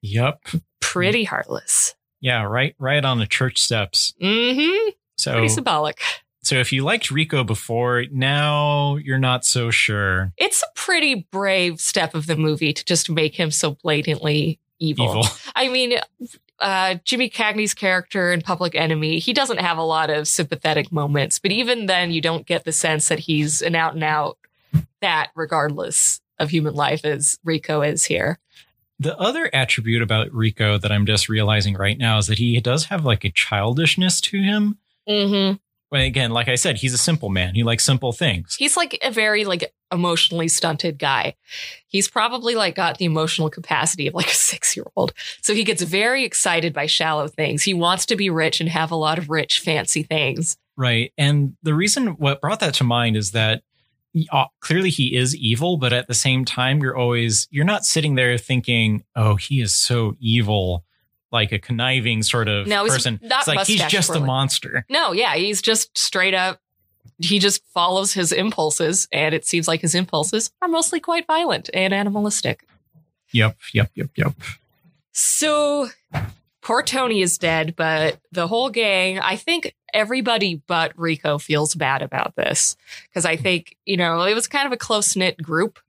Yep. 0.02 0.48
Pretty 0.80 1.26
heartless. 1.26 1.94
Yeah, 2.22 2.44
right, 2.44 2.74
right 2.80 3.04
on 3.04 3.20
the 3.20 3.28
church 3.28 3.60
steps. 3.60 4.14
Mm-hmm. 4.22 4.92
So 5.18 5.34
pretty 5.34 5.50
symbolic. 5.50 6.00
So 6.44 6.56
if 6.56 6.72
you 6.72 6.84
liked 6.84 7.12
Rico 7.12 7.44
before, 7.44 8.06
now 8.12 8.96
you're 8.96 9.20
not 9.20 9.46
so 9.46 9.72
sure. 9.72 10.32
It's 10.38 10.64
a 10.64 10.68
pretty 10.74 11.28
brave 11.32 11.80
step 11.80 12.16
of 12.16 12.28
the 12.28 12.36
movie 12.36 12.74
to 12.74 12.86
just 12.86 13.10
make 13.10 13.36
him 13.36 13.52
so 13.52 13.72
blatantly 13.84 14.60
evil. 14.80 15.10
evil. 15.10 15.26
I 15.56 15.68
mean, 15.68 16.00
uh, 16.62 16.96
Jimmy 17.04 17.30
Cagney's 17.30 17.74
character 17.74 18.32
in 18.32 18.42
Public 18.42 18.76
Enemy, 18.76 19.20
he 19.20 19.34
doesn't 19.34 19.60
have 19.60 19.78
a 19.78 19.84
lot 19.84 20.10
of 20.10 20.28
sympathetic 20.28 20.92
moments, 20.92 21.40
but 21.40 21.52
even 21.52 21.88
then, 21.88 22.12
you 22.12 22.22
don't 22.22 22.46
get 22.46 22.64
the 22.64 22.72
sense 22.72 23.10
that 23.10 23.20
he's 23.20 23.62
an 23.62 23.76
out 23.76 23.96
and 23.96 24.04
out 24.04 24.38
that, 25.02 25.32
regardless 25.36 26.22
of 26.40 26.50
human 26.50 26.76
life, 26.76 27.04
as 27.04 27.40
Rico 27.44 27.82
is 27.82 28.06
here. 28.06 28.40
The 29.00 29.18
other 29.18 29.50
attribute 29.52 30.04
about 30.04 30.32
Rico 30.32 30.78
that 30.78 30.92
I'm 30.92 31.08
just 31.08 31.28
realizing 31.28 31.74
right 31.74 31.98
now 31.98 32.20
is 32.20 32.28
that 32.28 32.38
he 32.38 32.60
does 32.62 32.86
have 32.86 33.04
like 33.04 33.24
a 33.24 33.32
childishness 33.32 34.22
to 34.22 34.38
him. 34.40 34.78
Mm-hmm. 35.10 35.56
Well, 35.92 36.02
again, 36.02 36.32
like 36.32 36.48
I 36.48 36.56
said, 36.56 36.78
he's 36.78 36.94
a 36.94 36.98
simple 36.98 37.30
man. 37.30 37.54
He 37.54 37.64
likes 37.64 37.84
simple 37.84 38.14
things. 38.14 38.56
He's 38.58 38.78
like 38.78 38.98
a 39.04 39.12
very 39.12 39.44
like 39.44 39.74
emotionally 39.92 40.48
stunted 40.48 40.98
guy. 40.98 41.36
He's 41.88 42.08
probably 42.08 42.56
like 42.56 42.76
got 42.76 42.98
the 42.98 43.06
emotional 43.06 43.50
capacity 43.50 44.08
of 44.08 44.14
like 44.14 44.28
a 44.28 44.36
six 44.36 44.78
year 44.78 44.86
old. 44.96 45.14
So 45.42 45.54
he 45.54 45.66
gets 45.66 45.82
very 45.82 46.24
excited 46.24 46.74
by 46.74 46.86
shallow 46.86 47.28
things. 47.28 47.64
He 47.64 47.74
wants 47.74 48.06
to 48.08 48.16
be 48.16 48.30
rich 48.30 48.62
and 48.62 48.70
have 48.70 48.92
a 48.92 48.96
lot 48.96 49.18
of 49.18 49.30
rich, 49.30 49.60
fancy 49.60 50.04
things. 50.04 50.58
Right. 50.78 51.12
And 51.18 51.58
the 51.62 51.74
reason 51.74 52.08
what 52.08 52.40
brought 52.40 52.62
that 52.62 52.74
to 52.76 52.86
mind 52.86 53.18
is 53.18 53.32
that 53.32 53.64
uh, 54.32 54.46
clearly 54.62 54.90
he 54.90 55.16
is 55.16 55.36
evil, 55.36 55.78
but 55.78 55.94
at 55.94 56.08
the 56.08 56.14
same 56.14 56.46
time, 56.46 56.80
you're 56.80 56.96
always, 56.96 57.48
you're 57.52 57.66
not 57.66 57.86
sitting 57.86 58.16
there 58.16 58.38
thinking, 58.38 59.04
oh, 59.16 59.36
he 59.36 59.62
is 59.62 59.74
so 59.74 60.16
evil, 60.20 60.86
like 61.32 61.52
a 61.52 61.60
conniving 61.60 62.24
sort 62.24 62.48
of 62.48 62.68
no, 62.68 62.86
person. 62.86 63.20
It's 63.22 63.48
like 63.48 63.68
he's 63.68 63.84
just 63.86 64.08
twirling. 64.08 64.24
a 64.24 64.28
monster. 64.28 64.86
No, 64.90 65.12
yeah, 65.12 65.36
he's 65.36 65.62
just 65.62 65.98
straight 65.98 66.34
up. 66.34 66.60
He 67.20 67.40
just 67.40 67.64
follows 67.68 68.14
his 68.14 68.32
impulses, 68.32 69.08
and 69.12 69.34
it 69.34 69.46
seems 69.46 69.68
like 69.68 69.82
his 69.82 69.96
impulses 69.96 70.52
are 70.62 70.68
mostly 70.68 71.00
quite 71.00 71.28
violent 71.28 71.70
and 71.74 71.94
animalistic. 71.94 72.66
Yep, 73.32 73.58
yep, 73.74 73.92
yep, 73.96 74.10
yep. 74.16 74.34
So 75.14 75.90
poor 76.62 76.84
Tony 76.84 77.22
is 77.22 77.38
dead, 77.38 77.76
but 77.76 78.20
the 78.32 78.48
whole 78.48 78.70
gang, 78.70 79.20
I 79.20 79.36
think 79.36 79.76
everybody 79.94 80.62
but 80.68 80.94
Rico 80.96 81.38
feels 81.38 81.76
bad 81.76 82.02
about 82.02 82.36
this 82.36 82.76
because 83.10 83.26
I 83.26 83.36
think, 83.36 83.76
you 83.86 83.98
know, 83.98 84.22
it 84.24 84.34
was 84.34 84.48
kind 84.48 84.66
of 84.66 84.72
a 84.72 84.78
close 84.78 85.16
knit 85.16 85.42
group. 85.42 85.80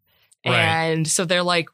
Right. 0.45 0.57
And 0.57 1.07
so 1.07 1.25
they're 1.25 1.43
like, 1.43 1.69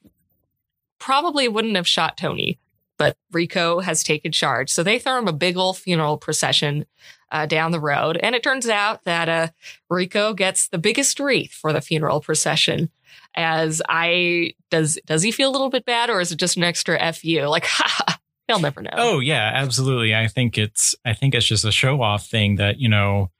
probably 0.99 1.49
wouldn't 1.49 1.77
have 1.77 1.87
shot 1.87 2.19
Tony, 2.19 2.59
but 2.99 3.17
Rico 3.33 3.81
has 3.81 4.03
taken 4.03 4.33
charge. 4.33 4.71
So 4.71 4.83
they 4.83 4.99
throw 4.99 5.19
him 5.19 5.29
a 5.29 5.33
big 5.33 5.57
old 5.57 5.79
funeral 5.79 6.19
procession 6.19 6.85
uh, 7.31 7.47
down 7.47 7.71
the 7.71 7.81
road. 7.81 8.19
And 8.23 8.35
it 8.35 8.43
turns 8.43 8.69
out 8.69 9.05
that 9.05 9.29
uh, 9.29 9.49
Rico 9.89 10.35
gets 10.35 10.69
the 10.69 10.79
biggest 10.79 11.19
wreath 11.21 11.53
for 11.53 11.73
the 11.73 11.81
funeral 11.81 12.21
procession. 12.21 12.91
As 13.35 13.81
I 13.89 14.55
does 14.71 14.99
does 15.07 15.23
he 15.23 15.31
feel 15.31 15.51
a 15.51 15.53
little 15.53 15.71
bit 15.71 15.85
bad, 15.85 16.11
or 16.11 16.21
is 16.21 16.33
it 16.33 16.39
just 16.39 16.57
an 16.57 16.65
extra 16.65 16.99
fu? 17.13 17.41
Like, 17.47 17.67
ha, 17.67 18.19
He'll 18.49 18.59
never 18.59 18.81
know. 18.81 18.91
Oh 18.95 19.21
yeah, 19.21 19.51
absolutely. 19.55 20.15
I 20.15 20.27
think 20.27 20.57
it's 20.57 20.95
I 21.05 21.13
think 21.13 21.35
it's 21.35 21.47
just 21.47 21.67
a 21.67 21.71
show 21.71 22.03
off 22.03 22.27
thing 22.27 22.57
that 22.57 22.81
you 22.81 22.89
know. 22.89 23.31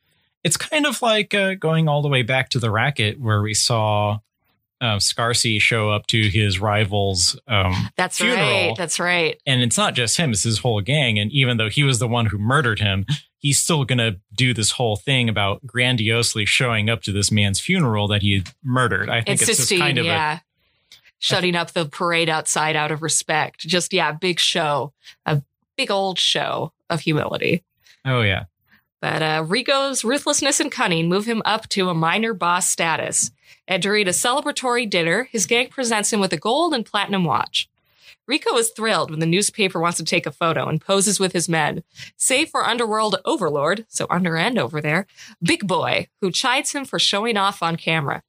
It's 0.45 0.57
kind 0.57 0.87
of 0.87 1.03
like 1.03 1.35
uh, 1.35 1.55
going 1.55 1.89
all 1.89 2.01
the 2.01 2.09
way 2.09 2.23
back 2.23 2.51
to 2.51 2.61
the 2.61 2.71
racket 2.71 3.21
where 3.21 3.43
we 3.43 3.55
saw 3.55 4.21
uh, 4.81 4.97
Scarsi 4.97 5.61
show 5.61 5.91
up 5.91 6.07
to 6.09 6.29
his 6.29 6.61
rival's 6.61 7.39
um, 7.49 7.75
that's 7.97 8.19
funeral. 8.19 8.39
right. 8.39 8.75
That's 8.77 9.01
right. 9.01 9.41
And 9.47 9.63
it's 9.63 9.77
not 9.77 9.95
just 9.95 10.17
him; 10.17 10.31
it's 10.31 10.45
his 10.45 10.59
whole 10.59 10.81
gang. 10.81 11.19
And 11.19 11.33
even 11.33 11.57
though 11.57 11.69
he 11.69 11.83
was 11.83 11.99
the 11.99 12.09
one 12.09 12.27
who 12.27 12.39
murdered 12.39 12.79
him, 12.79 13.05
he's 13.39 13.59
still 13.59 13.85
going 13.85 13.99
to 13.99 14.21
do 14.35 14.55
this 14.55 14.73
whole 14.73 14.97
thing 14.97 15.29
about 15.29 15.67
grandiosely 15.67 16.45
showing 16.45 16.89
up 16.89 17.03
to 17.03 17.13
this 17.13 17.31
man's 17.33 17.61
funeral 17.61 18.09
that 18.09 18.23
he 18.23 18.45
murdered. 18.63 19.09
I 19.09 19.21
think 19.21 19.41
Insisting, 19.41 19.53
it's 19.53 19.69
just 19.69 19.81
kind 19.81 19.99
of 19.99 20.05
yeah 20.07 20.41
shutting 21.19 21.57
up 21.57 21.73
the 21.73 21.87
parade 21.87 22.29
outside 22.29 22.77
out 22.77 22.91
of 22.91 23.03
respect. 23.03 23.61
Just, 23.61 23.93
yeah, 23.93 24.13
big 24.13 24.41
show, 24.41 24.93
a 25.27 25.43
big 25.77 25.91
old 25.91 26.19
show 26.19 26.73
of 26.89 27.01
humility. 27.01 27.65
Oh, 28.05 28.23
yeah. 28.23 28.45
But 29.01 29.23
uh, 29.23 29.45
Rico's 29.47 30.05
ruthlessness 30.05 30.61
and 30.61 30.73
cunning 30.73 31.09
move 31.09 31.27
him 31.27 31.43
up 31.45 31.69
to 31.71 31.89
a 31.89 31.95
minor 31.95 32.35
boss 32.35 32.69
status. 32.69 33.31
And 33.67 33.83
during 33.83 34.09
a 34.09 34.13
celebratory 34.13 34.89
dinner, 34.89 35.29
his 35.31 35.47
gang 35.47 35.69
presents 35.69 36.13
him 36.13 36.21
with 36.21 36.33
a 36.33 36.39
gold 36.39 36.75
and 36.75 36.85
platinum 36.85 37.25
watch. 37.25 37.69
Rico 38.27 38.57
is 38.57 38.71
thrilled 38.71 39.11
when 39.11 39.21
the 39.21 39.27
newspaper 39.27 39.81
wants 39.81 39.97
to 39.99 40.05
take 40.05 40.27
a 40.27 40.31
photo 40.31 40.69
and 40.69 40.81
poses 40.81 41.19
with 41.19 41.33
his 41.33 41.49
men, 41.49 41.83
save 42.17 42.51
for 42.51 42.67
Underworld 42.67 43.17
Overlord, 43.25 43.87
so 43.89 44.07
under 44.11 44.37
and 44.37 44.59
over 44.59 44.83
there, 44.83 45.07
Big 45.43 45.67
Boy, 45.67 46.09
who 46.21 46.31
chides 46.31 46.73
him 46.73 46.85
for 46.85 46.99
showing 46.99 47.39
off 47.39 47.63
on 47.63 47.77
camera. 47.77 48.23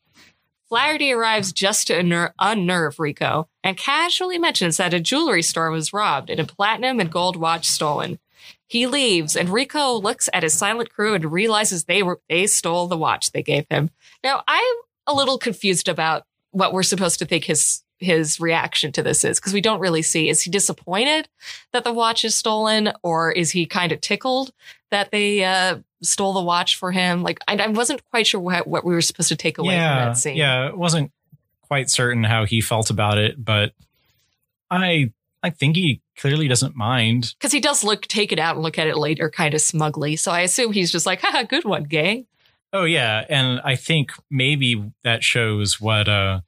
Flaherty 0.69 1.11
arrives 1.11 1.51
just 1.51 1.87
to 1.87 1.93
unner- 1.93 2.31
unnerve 2.39 2.99
Rico 2.99 3.49
and 3.63 3.75
casually 3.75 4.37
mentions 4.37 4.77
that 4.77 4.93
a 4.93 4.99
jewelry 4.99 5.41
store 5.41 5.71
was 5.71 5.91
robbed 5.91 6.29
and 6.29 6.39
a 6.39 6.45
platinum 6.45 6.99
and 6.99 7.11
gold 7.11 7.35
watch 7.35 7.67
stolen. 7.67 8.19
He 8.69 8.85
leaves 8.85 9.35
and 9.35 9.49
Rico 9.49 9.93
looks 9.95 10.29
at 10.31 10.43
his 10.43 10.53
silent 10.53 10.91
crew 10.91 11.15
and 11.15 11.31
realizes 11.31 11.85
they 11.85 12.03
were 12.03 12.21
they 12.29 12.45
stole 12.45 12.87
the 12.87 12.97
watch 12.97 13.31
they 13.31 13.41
gave 13.41 13.65
him. 13.69 13.89
Now 14.23 14.43
I'm 14.47 14.75
a 15.07 15.13
little 15.13 15.39
confused 15.39 15.89
about 15.89 16.23
what 16.51 16.71
we're 16.71 16.83
supposed 16.83 17.17
to 17.19 17.25
think 17.25 17.45
his 17.45 17.83
his 17.97 18.39
reaction 18.39 18.91
to 18.93 19.03
this 19.03 19.23
is 19.25 19.39
because 19.39 19.53
we 19.53 19.61
don't 19.61 19.79
really 19.79 20.03
see. 20.03 20.29
Is 20.29 20.43
he 20.43 20.51
disappointed 20.51 21.27
that 21.73 21.83
the 21.83 21.91
watch 21.91 22.23
is 22.23 22.35
stolen, 22.35 22.93
or 23.03 23.31
is 23.31 23.51
he 23.51 23.65
kind 23.65 23.91
of 23.91 24.01
tickled 24.01 24.51
that 24.91 25.11
they 25.11 25.43
uh, 25.43 25.79
stole 26.01 26.33
the 26.33 26.43
watch 26.43 26.77
for 26.77 26.91
him? 26.91 27.23
Like 27.23 27.39
I, 27.47 27.57
I 27.57 27.67
wasn't 27.67 28.07
quite 28.11 28.27
sure 28.27 28.39
what, 28.39 28.67
what, 28.67 28.85
we 28.85 28.93
were 28.93 29.01
supposed 29.01 29.29
to 29.29 29.35
take 29.35 29.57
away 29.57 29.73
yeah, 29.73 29.97
from 29.97 30.09
that 30.09 30.17
scene. 30.17 30.37
Yeah, 30.37 30.67
it 30.67 30.77
wasn't 30.77 31.11
quite 31.61 31.89
certain 31.89 32.23
how 32.23 32.45
he 32.45 32.61
felt 32.61 32.89
about 32.89 33.17
it, 33.17 33.43
but 33.43 33.73
I 34.71 35.11
I 35.43 35.49
think 35.49 35.75
he 35.75 36.01
clearly 36.19 36.47
doesn't 36.47 36.75
mind 36.75 37.33
because 37.39 37.51
he 37.51 37.59
does 37.59 37.83
look 37.83 38.05
take 38.07 38.31
it 38.31 38.39
out 38.39 38.55
and 38.55 38.63
look 38.63 38.77
at 38.77 38.87
it 38.87 38.97
later, 38.97 39.29
kind 39.29 39.53
of 39.53 39.61
smugly. 39.61 40.15
So 40.15 40.31
I 40.31 40.41
assume 40.41 40.73
he's 40.73 40.91
just 40.91 41.05
like, 41.05 41.21
"Haha, 41.21 41.43
good 41.43 41.65
one, 41.65 41.83
gang." 41.83 42.25
Oh 42.71 42.83
yeah, 42.83 43.25
and 43.29 43.61
I 43.63 43.75
think 43.75 44.11
maybe 44.29 44.91
that 45.03 45.23
shows 45.23 45.79
what 45.81 46.07
uh 46.07 46.41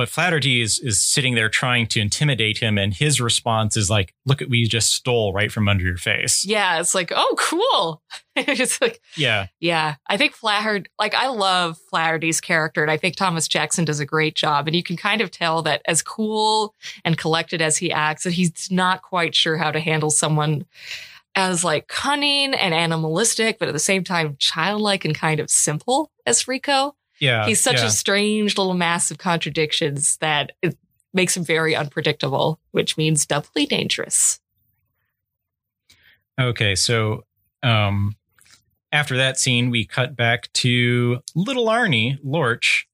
what 0.00 0.08
Flaherty 0.08 0.62
is 0.62 0.78
is 0.78 0.98
sitting 0.98 1.34
there 1.34 1.50
trying 1.50 1.86
to 1.88 2.00
intimidate 2.00 2.58
him, 2.58 2.78
and 2.78 2.94
his 2.94 3.20
response 3.20 3.76
is 3.76 3.90
like, 3.90 4.14
"Look 4.24 4.40
at 4.40 4.48
we 4.48 4.66
just 4.66 4.94
stole 4.94 5.32
right 5.34 5.52
from 5.52 5.68
under 5.68 5.84
your 5.84 5.98
face." 5.98 6.44
Yeah, 6.44 6.80
it's 6.80 6.94
like, 6.94 7.12
oh, 7.14 7.34
cool. 7.38 8.02
it's 8.36 8.80
like, 8.80 9.00
yeah, 9.16 9.48
yeah. 9.60 9.96
I 10.08 10.16
think 10.16 10.34
Flaherty, 10.34 10.90
like, 10.98 11.14
I 11.14 11.28
love 11.28 11.78
Flaherty's 11.90 12.40
character, 12.40 12.80
and 12.82 12.90
I 12.90 12.96
think 12.96 13.16
Thomas 13.16 13.46
Jackson 13.46 13.84
does 13.84 14.00
a 14.00 14.06
great 14.06 14.34
job. 14.34 14.66
And 14.66 14.74
you 14.74 14.82
can 14.82 14.96
kind 14.96 15.20
of 15.20 15.30
tell 15.30 15.60
that 15.62 15.82
as 15.84 16.00
cool 16.00 16.74
and 17.04 17.18
collected 17.18 17.60
as 17.60 17.76
he 17.76 17.92
acts, 17.92 18.24
that 18.24 18.32
he's 18.32 18.70
not 18.70 19.02
quite 19.02 19.34
sure 19.34 19.58
how 19.58 19.70
to 19.70 19.80
handle 19.80 20.10
someone 20.10 20.64
as 21.34 21.62
like 21.62 21.88
cunning 21.88 22.54
and 22.54 22.72
animalistic, 22.72 23.58
but 23.58 23.68
at 23.68 23.72
the 23.72 23.78
same 23.78 24.02
time 24.02 24.36
childlike 24.38 25.04
and 25.04 25.14
kind 25.14 25.40
of 25.40 25.50
simple 25.50 26.10
as 26.26 26.48
Rico. 26.48 26.94
Yeah. 27.20 27.46
He's 27.46 27.62
such 27.62 27.76
yeah. 27.76 27.86
a 27.86 27.90
strange 27.90 28.56
little 28.56 28.74
mass 28.74 29.10
of 29.10 29.18
contradictions 29.18 30.16
that 30.18 30.52
it 30.62 30.76
makes 31.12 31.36
him 31.36 31.44
very 31.44 31.76
unpredictable, 31.76 32.58
which 32.70 32.96
means 32.96 33.26
doubly 33.26 33.66
dangerous. 33.66 34.40
Okay, 36.40 36.74
so 36.74 37.24
um, 37.62 38.16
after 38.92 39.16
that 39.16 39.38
scene, 39.38 39.70
we 39.70 39.84
cut 39.84 40.16
back 40.16 40.50
to 40.54 41.20
little 41.34 41.66
Arnie 41.66 42.18
Lorch, 42.24 42.88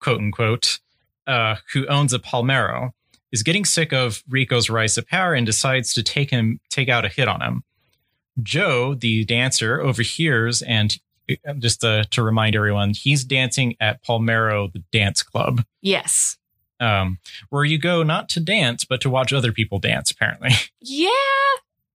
quote 0.00 0.20
unquote, 0.20 0.78
uh, 1.26 1.56
who 1.72 1.86
owns 1.88 2.12
a 2.12 2.18
Palmero, 2.18 2.90
is 3.32 3.42
getting 3.42 3.64
sick 3.64 3.92
of 3.92 4.22
Rico's 4.28 4.70
rise 4.70 4.94
to 4.94 5.02
power 5.02 5.34
and 5.34 5.44
decides 5.44 5.92
to 5.94 6.02
take 6.02 6.30
him 6.30 6.60
take 6.70 6.88
out 6.88 7.04
a 7.04 7.08
hit 7.08 7.28
on 7.28 7.42
him. 7.42 7.64
Joe, 8.42 8.94
the 8.94 9.24
dancer, 9.24 9.80
overhears 9.80 10.62
and 10.62 10.96
just 11.58 11.80
to, 11.82 12.04
to 12.10 12.22
remind 12.22 12.56
everyone, 12.56 12.92
he's 12.94 13.24
dancing 13.24 13.76
at 13.80 14.02
Palmero, 14.04 14.72
the 14.72 14.82
dance 14.92 15.22
club, 15.22 15.64
Yes. 15.82 16.38
um, 16.80 17.18
where 17.50 17.64
you 17.64 17.78
go 17.78 18.02
not 18.02 18.28
to 18.30 18.40
dance 18.40 18.84
but 18.84 19.00
to 19.02 19.10
watch 19.10 19.32
other 19.32 19.52
people 19.52 19.78
dance. 19.78 20.10
Apparently, 20.10 20.50
Yeah. 20.80 21.08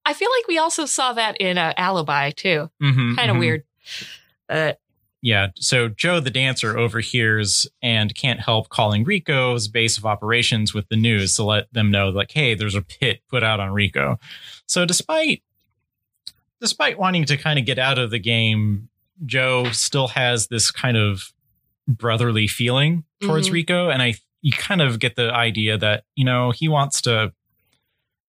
I 0.05 0.13
feel 0.13 0.29
like 0.37 0.47
we 0.47 0.57
also 0.57 0.85
saw 0.85 1.13
that 1.13 1.37
in 1.37 1.57
uh, 1.57 1.73
Alibi 1.77 2.31
too. 2.31 2.69
Mhm, 2.81 3.15
Kind 3.15 3.31
of 3.31 3.37
mhm. 3.37 3.39
weird. 3.39 3.63
Uh, 4.49 4.73
Yeah. 5.21 5.47
So 5.55 5.87
Joe, 5.87 6.19
the 6.19 6.29
dancer, 6.29 6.77
overhears 6.77 7.65
and 7.81 8.13
can't 8.13 8.41
help 8.41 8.67
calling 8.67 9.05
Rico's 9.05 9.69
base 9.69 9.97
of 9.97 10.05
operations 10.05 10.73
with 10.73 10.89
the 10.89 10.97
news 10.97 11.35
to 11.37 11.43
let 11.45 11.71
them 11.73 11.89
know, 11.89 12.09
like, 12.09 12.31
hey, 12.31 12.53
there's 12.53 12.75
a 12.75 12.81
pit 12.81 13.21
put 13.29 13.43
out 13.43 13.61
on 13.61 13.71
Rico. 13.71 14.19
So 14.67 14.85
despite 14.85 15.41
despite 16.59 16.97
wanting 16.99 17.25
to 17.25 17.37
kind 17.37 17.59
of 17.59 17.65
get 17.65 17.79
out 17.79 17.97
of 17.97 18.09
the 18.09 18.19
game, 18.19 18.89
Joe 19.25 19.71
still 19.71 20.07
has 20.09 20.47
this 20.47 20.71
kind 20.71 20.97
of 20.97 21.31
brotherly 21.87 22.47
feeling 22.47 23.03
towards 23.21 23.49
Mhm. 23.49 23.53
Rico, 23.53 23.89
and 23.89 24.01
I 24.01 24.15
you 24.41 24.51
kind 24.51 24.81
of 24.81 24.99
get 24.99 25.15
the 25.15 25.31
idea 25.33 25.77
that 25.77 26.03
you 26.15 26.25
know 26.25 26.51
he 26.51 26.67
wants 26.67 27.01
to. 27.03 27.33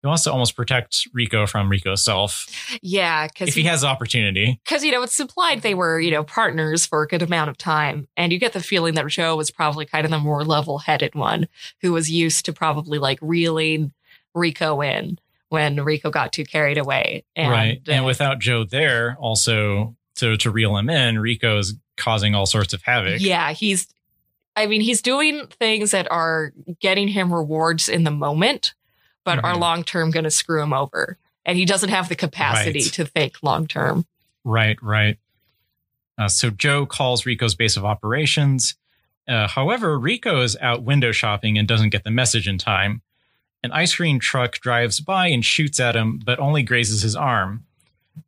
He 0.03 0.07
wants 0.07 0.25
to 0.25 0.33
almost 0.33 0.55
protect 0.55 1.09
Rico 1.15 1.47
from 1.47 1.71
Rico's 1.71 2.05
self 2.05 2.47
yeah, 2.83 3.27
because 3.27 3.49
if 3.49 3.55
he 3.55 3.63
has 3.63 3.81
the 3.81 3.87
opportunity. 3.87 4.61
because 4.63 4.85
you 4.85 4.93
know 4.93 5.03
it's 5.03 5.19
implied 5.19 5.63
they 5.63 5.75
were 5.75 5.99
you 5.99 6.11
know 6.11 6.23
partners 6.23 6.85
for 6.85 7.03
a 7.03 7.07
good 7.09 7.23
amount 7.23 7.49
of 7.49 7.57
time 7.57 8.07
and 8.15 8.31
you 8.31 8.39
get 8.39 8.53
the 8.53 8.63
feeling 8.63 8.93
that 8.97 9.07
joe 9.09 9.35
was 9.35 9.51
probably 9.51 9.87
kind 9.87 10.05
of 10.05 10.11
the 10.11 10.19
more 10.19 10.45
level-headed 10.45 11.15
one 11.15 11.49
who 11.81 11.91
was 11.91 12.11
used 12.11 12.45
to 12.45 12.53
probably 12.53 12.99
like 12.99 13.19
reeling 13.23 13.95
rico 14.35 14.83
in 14.83 15.19
when 15.49 15.83
rico 15.83 16.11
got 16.11 16.35
too 16.35 16.45
carried 16.45 16.77
away 16.77 17.25
and, 17.35 17.51
right. 17.51 17.81
And 17.89 18.03
uh, 18.05 18.07
without 18.07 18.41
Joe 18.41 18.65
there, 18.65 19.17
also 19.19 19.97
to 20.17 20.37
to 20.39 20.51
reel 20.51 20.77
him 20.77 20.89
in, 20.91 21.19
Rico's 21.19 21.75
causing 21.97 22.35
all 22.35 22.47
sorts 22.47 22.73
of 22.73 22.83
havoc. 22.83 23.21
yeah 23.21 23.53
he's 23.53 23.87
i 24.57 24.67
mean 24.67 24.81
he's 24.81 25.01
doing 25.03 25.47
things 25.59 25.93
that 25.93 26.11
are 26.11 26.53
getting 26.81 27.07
him 27.09 27.33
rewards 27.33 27.89
in 27.89 28.03
the 28.05 28.11
moment 28.11 28.75
but 29.25 29.43
are 29.45 29.55
Mhm. 29.55 29.61
long-term 29.61 30.11
going 30.11 30.25
to 30.25 30.31
screw 30.31 30.61
him 30.63 30.73
over 30.73 31.19
and 31.47 31.57
he 31.57 31.65
doesn't 31.65 31.91
have 31.91 32.09
the 32.09 32.17
capacity 32.17 32.81
Right. 32.83 32.93
to 32.95 33.05
think 33.07 33.37
long-term 33.43 34.07
Right, 34.45 34.77
right. 34.83 35.19
Uh, 36.19 36.29
so 36.29 36.51
Joe 36.51 36.85
calls 36.85 37.25
Rico's 37.25 37.55
base 37.55 37.77
of 37.79 37.85
operations. 37.85 38.75
Uh, 39.27 39.49
however, 39.49 39.99
Rico 39.99 40.43
is 40.43 40.57
out 40.61 40.83
window 40.83 41.13
shopping 41.13 41.57
and 41.57 41.67
doesn't 41.67 41.89
get 41.91 42.05
the 42.05 42.11
message 42.11 42.47
in 42.47 42.59
time. 42.59 43.01
An 43.63 43.73
ice 43.73 43.95
cream 43.95 44.21
truck 44.21 44.59
drives 44.61 45.01
by 45.01 45.29
and 45.29 45.43
shoots 45.45 45.81
at 45.81 45.97
him, 45.97 46.21
but 46.23 46.39
only 46.39 46.63
grazes 46.63 47.01
his 47.03 47.17
arm, 47.17 47.65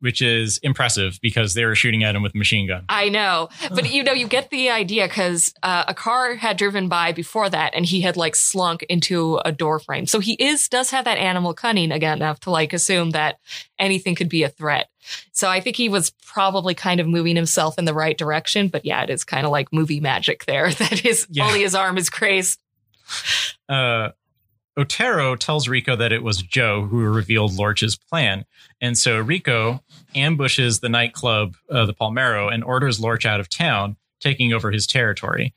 which 0.00 0.20
is 0.22 0.58
impressive 0.58 1.18
because 1.22 1.54
they 1.54 1.64
were 1.64 1.74
shooting 1.74 2.04
at 2.04 2.14
him 2.14 2.22
with 2.22 2.34
a 2.34 2.38
machine 2.38 2.66
gun. 2.66 2.84
I 2.88 3.08
know, 3.08 3.48
but 3.70 3.90
you 3.92 4.02
know, 4.02 4.12
you 4.12 4.26
get 4.28 4.50
the 4.50 4.70
idea 4.70 5.06
because 5.08 5.52
uh, 5.62 5.84
a 5.88 5.94
car 5.94 6.34
had 6.34 6.56
driven 6.56 6.88
by 6.88 7.12
before 7.12 7.48
that, 7.50 7.74
and 7.74 7.84
he 7.86 8.00
had 8.00 8.16
like 8.16 8.34
slunk 8.36 8.82
into 8.84 9.36
a 9.44 9.52
door 9.52 9.78
frame. 9.78 10.06
So 10.06 10.20
he 10.20 10.34
is 10.34 10.68
does 10.68 10.90
have 10.90 11.04
that 11.04 11.18
animal 11.18 11.54
cunning 11.54 11.92
again 11.92 12.18
enough 12.18 12.40
to 12.40 12.50
like 12.50 12.72
assume 12.72 13.10
that 13.10 13.38
anything 13.78 14.14
could 14.14 14.28
be 14.28 14.42
a 14.42 14.48
threat. 14.48 14.88
So 15.32 15.48
I 15.48 15.60
think 15.60 15.76
he 15.76 15.88
was 15.88 16.10
probably 16.26 16.74
kind 16.74 16.98
of 17.00 17.06
moving 17.06 17.36
himself 17.36 17.78
in 17.78 17.84
the 17.84 17.94
right 17.94 18.18
direction. 18.18 18.68
But 18.68 18.84
yeah, 18.84 19.02
it 19.04 19.10
is 19.10 19.22
kind 19.24 19.46
of 19.46 19.52
like 19.52 19.72
movie 19.72 20.00
magic 20.00 20.44
there 20.46 20.70
that 20.72 20.98
his 20.98 21.26
Yeah. 21.30 21.46
only 21.46 21.60
his 21.62 21.74
arm 21.74 21.96
is 21.96 22.10
crazed. 22.10 22.58
uh, 23.68 24.08
Otero 24.76 25.36
tells 25.36 25.68
Rico 25.68 25.96
that 25.96 26.12
it 26.12 26.22
was 26.22 26.42
Joe 26.42 26.84
who 26.86 26.98
revealed 27.00 27.54
Lorch's 27.54 27.96
plan. 27.96 28.44
And 28.80 28.96
so 28.98 29.18
Rico 29.18 29.82
ambushes 30.14 30.80
the 30.80 30.88
nightclub, 30.88 31.56
uh, 31.70 31.86
the 31.86 31.94
Palmero, 31.94 32.52
and 32.52 32.62
orders 32.62 33.00
Lorch 33.00 33.24
out 33.24 33.40
of 33.40 33.48
town, 33.48 33.96
taking 34.20 34.52
over 34.52 34.70
his 34.70 34.86
territory. 34.86 35.54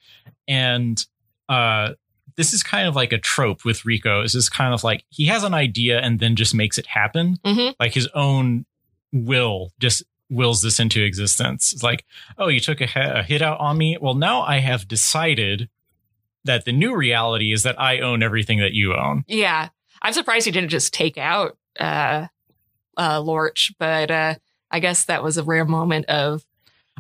And 0.48 1.04
uh, 1.50 1.94
this 2.38 2.54
is 2.54 2.64
kind 2.64 2.88
of 2.88 2.96
like 2.96 3.12
a 3.12 3.18
trope 3.18 3.66
with 3.66 3.86
Rico. 3.86 4.22
This 4.22 4.36
is 4.36 4.48
kind 4.50 4.74
of 4.74 4.84
like 4.84 5.04
he 5.10 5.26
has 5.26 5.44
an 5.44 5.54
idea 5.54 6.00
and 6.00 6.20
then 6.20 6.36
just 6.36 6.56
makes 6.56 6.78
it 6.78 6.86
happen? 6.88 7.38
Mhm. 7.46 7.76
Like 7.80 7.94
his 7.94 8.08
own 8.16 8.66
will 9.12 9.72
just 9.80 10.04
wills 10.30 10.62
this 10.62 10.80
into 10.80 11.04
existence. 11.04 11.74
It's 11.74 11.84
like, 11.84 12.06
oh, 12.38 12.48
you 12.48 12.60
took 12.60 12.80
a, 12.82 12.88
a 12.96 13.24
hit 13.24 13.42
out 13.42 13.60
on 13.60 13.78
me. 13.78 13.98
Well, 14.00 14.14
now 14.14 14.42
I 14.44 14.60
have 14.60 14.88
decided 14.88 15.70
that 16.46 16.66
the 16.66 16.72
new 16.72 16.96
reality 16.96 17.52
is 17.52 17.64
that 17.64 17.80
I 17.80 18.00
own 18.00 18.24
everything 18.24 18.60
that 18.60 18.74
you 18.74 18.96
own. 18.96 19.24
Yeah, 19.28 19.70
I'm 20.02 20.14
surprised 20.14 20.46
he 20.46 20.52
didn't 20.52 20.70
just 20.70 20.94
take 20.94 21.18
out 21.18 21.58
uh, 21.80 22.28
uh, 22.98 23.22
Lorch, 23.22 23.74
but 23.80 24.12
uh, 24.12 24.36
I 24.72 24.80
guess 24.80 25.06
that 25.06 25.24
was 25.24 25.38
a 25.38 25.44
rare 25.44 25.66
moment 25.66 26.06
of. 26.06 26.44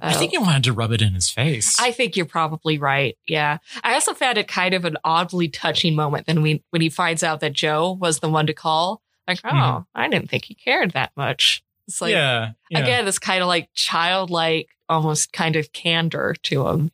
I 0.01 0.13
uh, 0.13 0.17
think 0.17 0.31
he 0.31 0.37
wanted 0.37 0.63
to 0.63 0.73
rub 0.73 0.91
it 0.93 1.01
in 1.01 1.13
his 1.13 1.29
face. 1.29 1.75
I 1.79 1.91
think 1.91 2.15
you're 2.15 2.25
probably 2.25 2.77
right. 2.77 3.17
Yeah. 3.27 3.57
I 3.83 3.95
also 3.95 4.13
found 4.13 4.37
it 4.37 4.47
kind 4.47 4.73
of 4.73 4.85
an 4.85 4.95
oddly 5.03 5.49
touching 5.49 5.93
moment 5.93 6.25
then 6.25 6.41
we, 6.41 6.63
when 6.69 6.81
he 6.81 6.87
finds 6.89 7.21
out 7.21 7.41
that 7.41 7.51
Joe 7.51 7.91
was 7.91 8.19
the 8.19 8.29
one 8.29 8.47
to 8.47 8.53
call. 8.53 9.01
Like, 9.27 9.41
oh, 9.43 9.49
Mhm. 9.49 9.85
I 9.93 10.07
didn't 10.07 10.29
think 10.29 10.45
he 10.45 10.53
cared 10.55 10.91
that 10.91 11.11
much. 11.17 11.63
It's 11.87 12.01
like, 12.01 12.11
yeah, 12.13 12.51
yeah, 12.69 12.79
again, 12.79 13.05
this 13.05 13.19
kind 13.19 13.41
of 13.41 13.47
like 13.47 13.69
childlike, 13.73 14.69
almost 14.87 15.33
kind 15.33 15.55
of 15.55 15.73
candor 15.73 16.35
to 16.43 16.67
him. 16.67 16.91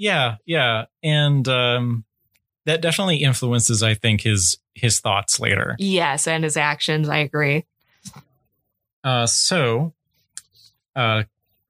Yeah, 0.00 0.36
yeah, 0.46 0.86
and 1.02 1.46
um, 1.46 2.04
that 2.64 2.80
definitely 2.80 3.18
influences, 3.18 3.82
I 3.82 3.92
think, 3.94 4.22
his 4.22 4.56
his 4.74 4.98
thoughts 5.00 5.38
later. 5.38 5.76
Yes. 5.78 6.26
And 6.26 6.42
his 6.42 6.56
actions. 6.56 7.08
I 7.08 7.18
agree. 7.18 7.64
Uh, 9.04 9.26
so, 9.26 9.92
uh, 10.96 11.24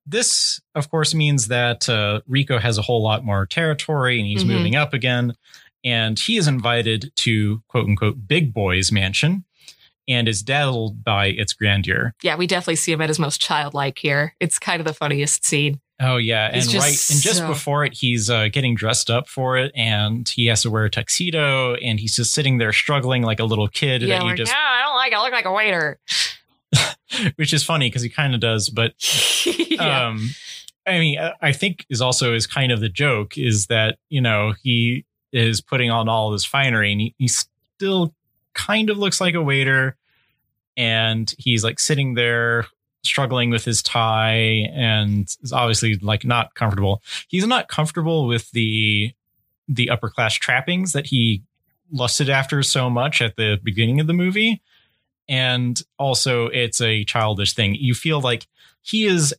this, 0.06 0.60
of 0.74 0.90
course, 0.90 1.14
means 1.14 1.48
that 1.48 1.88
uh, 1.88 2.20
Rico 2.28 2.58
has 2.58 2.78
a 2.78 2.82
whole 2.82 3.02
lot 3.02 3.24
more 3.24 3.46
territory 3.46 4.18
and 4.18 4.26
he's 4.28 4.44
Mhm. 4.44 4.48
moving 4.48 4.76
up 4.76 4.92
again. 4.94 5.34
And 5.84 6.18
he 6.18 6.36
is 6.36 6.46
invited 6.46 7.10
to 7.16 7.62
quote 7.68 7.86
unquote 7.86 8.28
Big 8.28 8.52
Boy's 8.52 8.92
mansion 8.92 9.44
and 10.08 10.28
is 10.28 10.42
dazzled 10.42 11.02
by 11.04 11.26
its 11.26 11.52
grandeur. 11.52 12.14
Yeah. 12.22 12.36
We 12.36 12.46
definitely 12.46 12.76
see 12.76 12.92
him 12.92 13.00
at 13.00 13.08
his 13.08 13.18
most 13.18 13.40
childlike 13.40 13.98
here. 13.98 14.34
It's 14.40 14.58
kind 14.58 14.80
of 14.80 14.86
the 14.86 14.92
funniest 14.94 15.44
scene. 15.44 15.80
Oh 16.02 16.16
yeah, 16.16 16.48
and 16.50 16.62
just 16.68 16.74
right, 16.76 17.14
and 17.14 17.20
just 17.22 17.38
so- 17.40 17.46
before 17.46 17.84
it, 17.84 17.92
he's 17.94 18.30
uh, 18.30 18.48
getting 18.48 18.74
dressed 18.74 19.10
up 19.10 19.28
for 19.28 19.58
it, 19.58 19.70
and 19.74 20.26
he 20.28 20.46
has 20.46 20.62
to 20.62 20.70
wear 20.70 20.84
a 20.84 20.90
tuxedo, 20.90 21.74
and 21.74 22.00
he's 22.00 22.16
just 22.16 22.32
sitting 22.32 22.56
there 22.58 22.72
struggling 22.72 23.22
like 23.22 23.38
a 23.38 23.44
little 23.44 23.68
kid. 23.68 24.00
yeah. 24.02 24.16
that 24.18 24.22
you 24.24 24.30
Like, 24.30 24.36
just, 24.38 24.50
no, 24.52 24.58
I 24.58 24.82
don't 24.82 24.96
like 24.96 25.12
it. 25.12 25.16
I 25.16 25.22
look 25.22 25.32
like 25.32 25.44
a 25.44 25.52
waiter. 25.52 25.98
which 27.36 27.52
is 27.52 27.62
funny 27.64 27.88
because 27.88 28.02
he 28.02 28.08
kind 28.08 28.34
of 28.34 28.40
does, 28.40 28.68
but 28.70 28.94
yeah. 29.46 30.06
um 30.08 30.30
i 30.86 30.98
mean 30.98 31.18
I- 31.18 31.34
i 31.42 31.52
think 31.52 31.84
is 31.90 32.00
also 32.00 32.34
is 32.34 32.46
kind 32.46 32.72
of 32.72 32.80
the 32.80 32.88
joke 32.88 33.36
is 33.36 33.66
that 33.66 33.98
you 34.08 34.20
know 34.20 34.54
he 34.62 35.04
is 35.32 35.60
putting 35.60 35.90
on 35.90 36.08
all 36.08 36.30
this 36.30 36.44
finery 36.44 36.92
and 36.92 37.00
he, 37.00 37.14
he 37.18 37.28
still 37.28 38.14
kind 38.54 38.88
of 38.88 38.96
looks 38.98 39.20
like 39.20 39.34
a 39.34 39.42
waiter 39.42 39.96
and 40.76 41.32
he's 41.38 41.62
like 41.64 41.78
sitting 41.80 42.14
there 42.14 42.66
struggling 43.02 43.50
with 43.50 43.64
his 43.64 43.82
tie 43.82 44.66
and 44.74 45.34
is 45.42 45.52
obviously 45.52 45.94
like 45.96 46.24
not 46.24 46.54
comfortable 46.54 47.02
he's 47.28 47.46
not 47.46 47.68
comfortable 47.68 48.26
with 48.26 48.50
the 48.50 49.12
the 49.68 49.88
upper 49.88 50.08
class 50.08 50.34
trappings 50.34 50.92
that 50.92 51.06
he 51.06 51.42
lusted 51.90 52.28
after 52.28 52.62
so 52.62 52.90
much 52.90 53.22
at 53.22 53.36
the 53.36 53.58
beginning 53.62 54.00
of 54.00 54.06
the 54.06 54.12
movie 54.12 54.60
and 55.28 55.82
also 55.98 56.46
it's 56.48 56.80
a 56.80 57.04
childish 57.04 57.54
thing 57.54 57.74
you 57.74 57.94
feel 57.94 58.20
like 58.20 58.46
he 58.82 59.06
is 59.06 59.34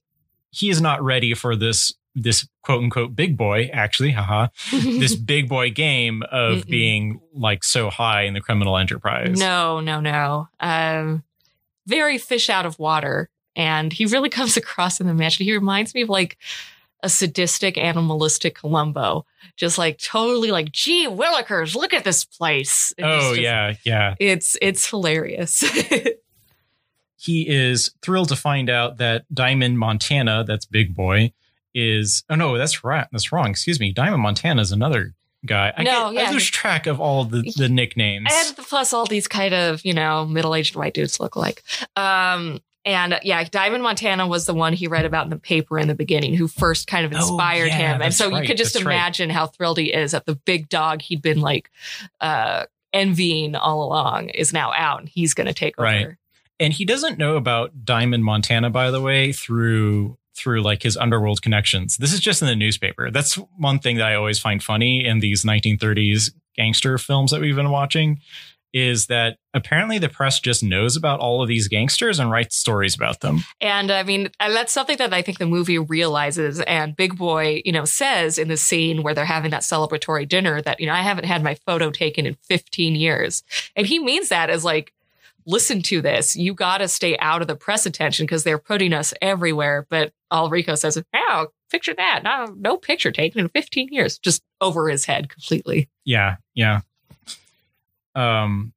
he 0.50 0.70
is 0.70 0.82
not 0.82 1.02
ready 1.04 1.34
for 1.34 1.56
this 1.56 1.94
this 2.16 2.48
quote 2.62 2.84
unquote 2.84 3.16
big 3.16 3.38
boy 3.38 3.70
actually 3.72 4.12
haha 4.12 4.48
this 4.72 5.16
big 5.16 5.48
boy 5.48 5.70
game 5.70 6.24
of 6.32 6.60
Mm-mm. 6.60 6.68
being 6.68 7.22
like 7.34 7.64
so 7.64 7.90
high 7.90 8.24
in 8.24 8.34
the 8.34 8.42
criminal 8.42 8.78
enterprise 8.78 9.40
No, 9.40 9.80
no, 9.80 10.00
no. 10.02 10.50
Um, 10.60 11.24
very 11.88 12.18
fish 12.18 12.50
out 12.50 12.66
of 12.66 12.78
water. 12.80 13.30
And 13.56 13.92
he 13.92 14.06
really 14.06 14.30
comes 14.40 14.58
across 14.58 15.00
in 15.00 15.08
the 15.08 15.14
match. 15.14 15.38
He 15.38 15.54
reminds 15.54 15.94
me 15.94 16.02
of 16.04 16.10
like 16.10 16.38
a 17.04 17.10
sadistic, 17.10 17.78
animalistic 17.78 18.56
Columbo. 18.56 19.26
Just 19.58 19.78
like 19.78 19.98
totally 19.98 20.52
like, 20.52 20.72
gee, 20.72 21.08
Willikers, 21.08 21.76
look 21.76 21.94
at 21.94 22.04
this 22.04 22.24
place. 22.24 22.94
And 22.98 23.08
oh 23.08 23.20
just- 23.32 23.42
yeah 23.42 23.74
yeah 23.84 24.16
It's 24.20 24.58
it's 24.62 24.88
hilarious. 24.90 25.64
he 27.18 27.48
is 27.48 27.92
thrilled 28.02 28.30
to 28.30 28.36
find 28.36 28.70
out 28.70 28.98
that 28.98 29.26
diamond 29.34 29.78
montana 29.78 30.44
that's 30.44 30.66
big 30.66 30.96
boy 30.96 31.32
is 31.74 32.24
oh 32.30 32.36
no 32.36 32.58
that's 32.58 32.84
right 32.84 33.08
that's 33.12 33.32
wrong 33.32 33.50
excuse 33.52 33.80
me 33.80 33.94
diamond 33.94 34.22
montana 34.24 34.60
is 34.60 34.72
another 34.72 35.14
guy 35.46 35.72
i, 35.78 35.84
No, 35.84 36.12
get, 36.12 36.30
I 36.30 36.32
lose 36.32 36.50
track 36.50 36.88
of 36.88 37.00
all 37.00 37.24
the, 37.26 37.44
the 37.56 37.70
nicknames 37.70 38.28
and 38.32 38.58
plus 38.58 38.92
all 38.92 39.06
these 39.06 39.28
kind 39.28 39.54
of, 39.54 39.86
you 39.86 39.94
know, 39.94 40.26
middle-aged 40.26 40.76
white 40.76 40.94
dudes 40.94 41.20
look 41.20 41.36
like. 41.36 41.64
Um, 41.96 42.60
And 42.84 43.20
yeah, 43.24 43.44
Diamond 43.44 43.84
Montana 43.84 44.26
was 44.28 44.46
the 44.46 44.54
one 44.56 44.74
he 44.74 44.88
read 44.88 45.06
about 45.06 45.26
in 45.26 45.30
the 45.30 45.38
paper 45.38 45.78
in 45.78 45.88
the 45.88 45.94
beginning, 45.96 46.34
who 46.36 46.48
first 46.48 46.88
kind 46.88 47.06
of 47.06 47.14
Oh, 47.14 47.18
inspired 47.18 47.68
yeah, 47.68 47.94
him. 47.96 48.02
And 48.02 48.14
so 48.14 48.36
you 48.36 48.46
could 48.48 48.58
just 48.58 48.74
that's 48.74 48.86
right. 48.86 48.94
imagine 48.96 49.30
how 49.30 49.46
thrilled 49.48 49.78
he 49.78 49.94
is 49.94 50.12
that 50.14 50.26
the 50.26 50.36
big 50.36 50.68
dog 50.68 51.02
he'd 51.04 51.22
been 51.22 51.42
like 51.42 51.70
uh, 52.20 52.66
envying 52.94 53.56
all 53.56 53.84
along 53.84 54.30
is 54.30 54.52
now 54.52 54.72
out 54.74 55.00
and 55.02 55.10
he's 55.10 55.34
going 55.34 55.48
to 55.48 55.54
take 55.54 55.78
over. 55.78 55.86
Right. 55.86 56.08
and 56.60 56.74
he 56.74 56.86
doesn't 56.86 57.18
know 57.18 57.36
about 57.38 57.86
Diamond 57.86 58.24
Montana, 58.24 58.70
by 58.70 58.90
the 58.92 59.02
way, 59.02 59.32
through 59.32 60.18
through 60.34 60.62
like 60.62 60.82
his 60.82 60.96
underworld 60.98 61.42
connections. 61.42 61.98
This 61.98 62.14
is 62.14 62.20
just 62.20 62.42
in 62.42 62.48
the 62.48 62.56
newspaper. 62.56 63.12
That's 63.12 63.36
one 63.36 63.80
thing 63.80 63.98
that 63.98 64.08
I 64.08 64.16
always 64.16 64.40
find 64.40 64.64
funny 64.64 65.06
in 65.06 65.20
these 65.20 65.44
1930s 65.44 66.32
gangster 66.56 66.98
films 66.98 67.32
that 67.32 67.42
we've 67.42 67.56
been 67.56 67.70
watching 67.70 68.20
is 68.74 69.08
that 69.08 69.38
apparently 69.54 69.98
the 69.98 70.10
press 70.10 70.40
just 70.40 70.64
knows 70.64 70.96
about 70.96 71.20
all 71.20 71.42
of 71.42 71.48
these 71.48 71.68
gangsters 71.68 72.20
and 72.20 72.32
writes 72.32 72.56
stories 72.56 72.96
about 72.96 73.20
them. 73.20 73.40
And 73.60 73.92
I 73.92 74.04
mean, 74.04 74.30
and 74.40 74.56
that's 74.56 74.72
something 74.72 74.98
that 74.98 75.14
I 75.14 75.22
think 75.22 75.40
the 75.40 75.46
movie 75.46 75.78
realizes. 75.78 76.62
And 76.62 76.96
Big 76.96 77.18
Boy, 77.18 77.62
you 77.66 77.72
know, 77.72 77.86
says 77.86 78.38
in 78.38 78.48
the 78.48 78.58
scene 78.58 79.04
where 79.04 79.14
they're 79.14 79.26
having 79.26 79.52
that 79.52 79.62
celebratory 79.62 80.28
dinner 80.28 80.62
that, 80.62 80.80
you 80.80 80.86
know, 80.86 80.94
I 80.94 81.02
haven't 81.02 81.26
had 81.26 81.44
my 81.44 81.56
photo 81.56 81.92
taken 81.92 82.26
in 82.26 82.36
15 82.44 82.96
years. 82.96 83.44
And 83.76 83.88
he 83.88 84.00
means 84.00 84.30
that 84.30 84.50
as 84.50 84.64
like, 84.64 84.94
listen 85.46 85.82
to 85.82 86.02
this. 86.02 86.36
You 86.36 86.54
got 86.54 86.80
to 86.80 86.88
stay 86.88 87.18
out 87.18 87.42
of 87.42 87.48
the 87.48 87.56
press 87.56 87.86
attention 87.86 88.26
because 88.26 88.44
they're 88.44 88.60
putting 88.60 88.94
us 88.94 89.14
everywhere. 89.22 89.86
But 89.90 90.14
all 90.30 90.50
Rico 90.50 90.76
says, 90.76 91.02
wow, 91.14 91.48
picture 91.70 91.94
that. 91.96 92.22
No, 92.24 92.56
no 92.58 92.78
picture 92.78 93.12
taken 93.12 93.42
in 93.42 93.50
15 93.50 93.90
years, 93.92 94.18
just 94.20 94.44
over 94.60 94.90
his 94.90 95.06
head 95.06 95.30
completely. 95.30 95.90
Yeah, 96.06 96.38
yeah. 96.54 96.82
Um 98.16 98.74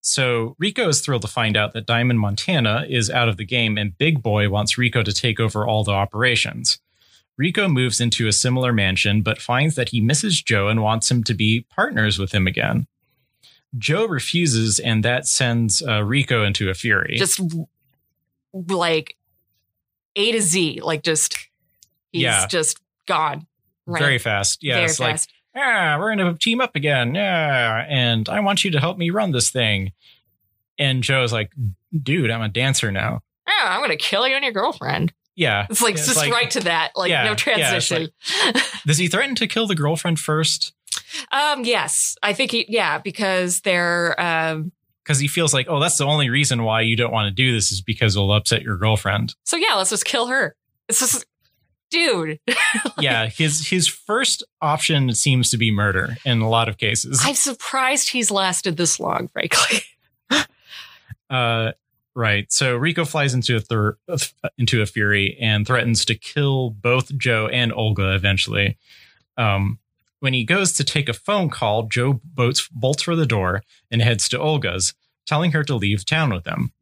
so 0.00 0.54
Rico 0.58 0.88
is 0.88 1.00
thrilled 1.00 1.22
to 1.22 1.28
find 1.28 1.56
out 1.56 1.72
that 1.72 1.86
Diamond 1.86 2.20
Montana 2.20 2.86
is 2.88 3.10
out 3.10 3.28
of 3.28 3.36
the 3.38 3.44
game 3.44 3.76
and 3.76 3.98
Big 3.98 4.22
Boy 4.22 4.48
wants 4.48 4.78
Rico 4.78 5.02
to 5.02 5.12
take 5.12 5.40
over 5.40 5.66
all 5.66 5.82
the 5.82 5.90
operations. 5.92 6.78
Rico 7.36 7.66
moves 7.68 8.00
into 8.00 8.28
a 8.28 8.32
similar 8.32 8.72
mansion 8.72 9.22
but 9.22 9.40
finds 9.42 9.74
that 9.74 9.88
he 9.88 10.00
misses 10.00 10.40
Joe 10.40 10.68
and 10.68 10.80
wants 10.82 11.10
him 11.10 11.24
to 11.24 11.34
be 11.34 11.66
partners 11.70 12.18
with 12.18 12.32
him 12.32 12.46
again. 12.46 12.86
Joe 13.76 14.06
refuses 14.06 14.78
and 14.78 15.04
that 15.04 15.26
sends 15.26 15.82
uh, 15.82 16.02
Rico 16.04 16.44
into 16.44 16.70
a 16.70 16.74
fury. 16.74 17.16
Just 17.18 17.40
like 18.54 19.16
A 20.14 20.32
to 20.32 20.40
Z, 20.40 20.80
like 20.82 21.02
just, 21.02 21.36
he's 22.12 22.22
Yeah. 22.22 22.46
just 22.46 22.80
gone. 23.06 23.46
Right. 23.84 24.00
Very 24.00 24.18
fast. 24.18 24.62
Yeah, 24.62 24.76
Very 24.76 24.84
it's 24.86 25.00
like 25.00 25.20
yeah, 25.56 25.98
we're 25.98 26.14
going 26.14 26.32
to 26.32 26.38
team 26.38 26.60
up 26.60 26.76
again. 26.76 27.14
Yeah. 27.14 27.84
And 27.88 28.28
I 28.28 28.40
want 28.40 28.64
you 28.64 28.70
to 28.72 28.80
help 28.80 28.98
me 28.98 29.10
run 29.10 29.32
this 29.32 29.50
thing. 29.50 29.92
And 30.78 31.02
Joe's 31.02 31.32
like, 31.32 31.50
dude, 32.02 32.30
I'm 32.30 32.42
a 32.42 32.48
dancer 32.48 32.92
now. 32.92 33.22
oh, 33.48 33.64
I'm 33.64 33.80
going 33.80 33.90
to 33.90 33.96
kill 33.96 34.28
you 34.28 34.34
and 34.34 34.44
your 34.44 34.52
girlfriend. 34.52 35.12
Yeah. 35.34 35.66
It's 35.70 35.82
like 35.82 35.96
Yeah, 35.96 36.04
just 36.04 36.30
right 36.30 36.50
to 36.52 36.60
that, 36.60 36.92
like 36.96 37.10
Yeah, 37.10 37.22
no 37.24 37.28
yeah, 37.28 37.32
it's 37.32 37.42
transition. 37.42 38.08
Does 38.86 38.98
he 38.98 39.08
threaten 39.08 39.34
to 39.36 39.46
kill 39.46 39.66
the 39.66 39.74
girlfriend 39.74 40.18
first? 40.20 40.72
um, 41.32 41.64
yes, 41.64 42.16
I 42.22 42.32
think 42.32 42.50
he, 42.50 42.66
yeah, 42.68 42.98
because 42.98 43.60
they're, 43.60 44.18
um, 44.20 44.72
Because 45.04 45.18
he 45.18 45.28
feels 45.28 45.52
like, 45.54 45.66
oh, 45.68 45.80
that's 45.80 45.98
the 45.98 46.04
only 46.06 46.30
reason 46.30 46.62
why 46.62 46.82
you 46.82 46.96
don't 46.96 47.12
want 47.12 47.28
to 47.28 47.34
do 47.34 47.52
this 47.52 47.72
is 47.72 47.80
because 47.80 48.16
it'll 48.16 48.32
upset 48.32 48.62
your 48.62 48.76
girlfriend. 48.76 49.34
so 49.44 49.56
yeah, 49.56 49.74
let's 49.74 49.90
just 49.90 50.04
kill 50.04 50.26
her. 50.26 50.54
It's 50.88 51.00
just, 51.00 51.24
dude, 51.90 52.40
yeah. 52.98 53.26
His 53.26 53.68
his 53.68 53.88
first 53.88 54.42
option 54.60 55.14
seems 55.14 55.50
to 55.50 55.56
be 55.56 55.70
murder 55.70 56.16
in 56.24 56.40
a 56.40 56.48
lot 56.48 56.68
of 56.68 56.78
cases. 56.78 57.20
I'm 57.22 57.34
surprised 57.34 58.10
he's 58.10 58.30
lasted 58.30 58.76
this 58.76 58.98
long, 59.00 59.28
frankly. 59.28 59.80
Uh, 61.28 61.72
right. 62.14 62.52
So 62.52 62.76
Rico 62.76 63.04
flies 63.04 63.34
into 63.34 63.56
a 63.56 63.60
thir- 63.60 63.98
into 64.56 64.80
a 64.80 64.86
fury 64.86 65.36
and 65.40 65.66
threatens 65.66 66.04
to 66.04 66.14
kill 66.14 66.70
both 66.70 67.16
Joe 67.18 67.48
and 67.48 67.72
Olga 67.72 68.14
eventually. 68.14 68.78
Um, 69.36 69.80
when 70.20 70.32
he 70.32 70.44
goes 70.44 70.72
to 70.74 70.84
take 70.84 71.08
a 71.08 71.12
phone 71.12 71.50
call, 71.50 71.84
Joe 71.84 72.20
bolts, 72.24 72.68
bolts 72.68 73.02
for 73.02 73.16
the 73.16 73.26
door 73.26 73.62
and 73.90 74.00
heads 74.00 74.28
to 74.30 74.38
Olga's, 74.38 74.94
telling 75.26 75.52
her 75.52 75.62
to 75.64 75.74
leave 75.74 76.06
town 76.06 76.32
with 76.32 76.46
him. 76.46 76.72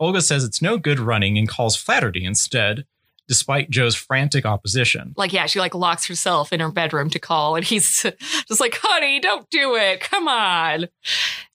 Olga 0.00 0.20
says 0.20 0.42
it's 0.42 0.62
no 0.62 0.78
good 0.78 0.98
running 0.98 1.38
and 1.38 1.48
calls 1.48 1.76
Flaherty 1.76 2.24
instead, 2.24 2.86
despite 3.28 3.70
Joe's 3.70 3.94
frantic 3.94 4.44
opposition. 4.44 5.14
Like, 5.16 5.32
yeah, 5.32 5.46
she 5.46 5.58
like 5.58 5.74
locks 5.74 6.06
herself 6.06 6.52
in 6.52 6.60
her 6.60 6.70
bedroom 6.70 7.10
to 7.10 7.18
call, 7.18 7.56
and 7.56 7.64
he's 7.64 8.02
just 8.48 8.60
like, 8.60 8.78
honey, 8.80 9.20
don't 9.20 9.48
do 9.50 9.76
it. 9.76 10.00
Come 10.00 10.28
on. 10.28 10.88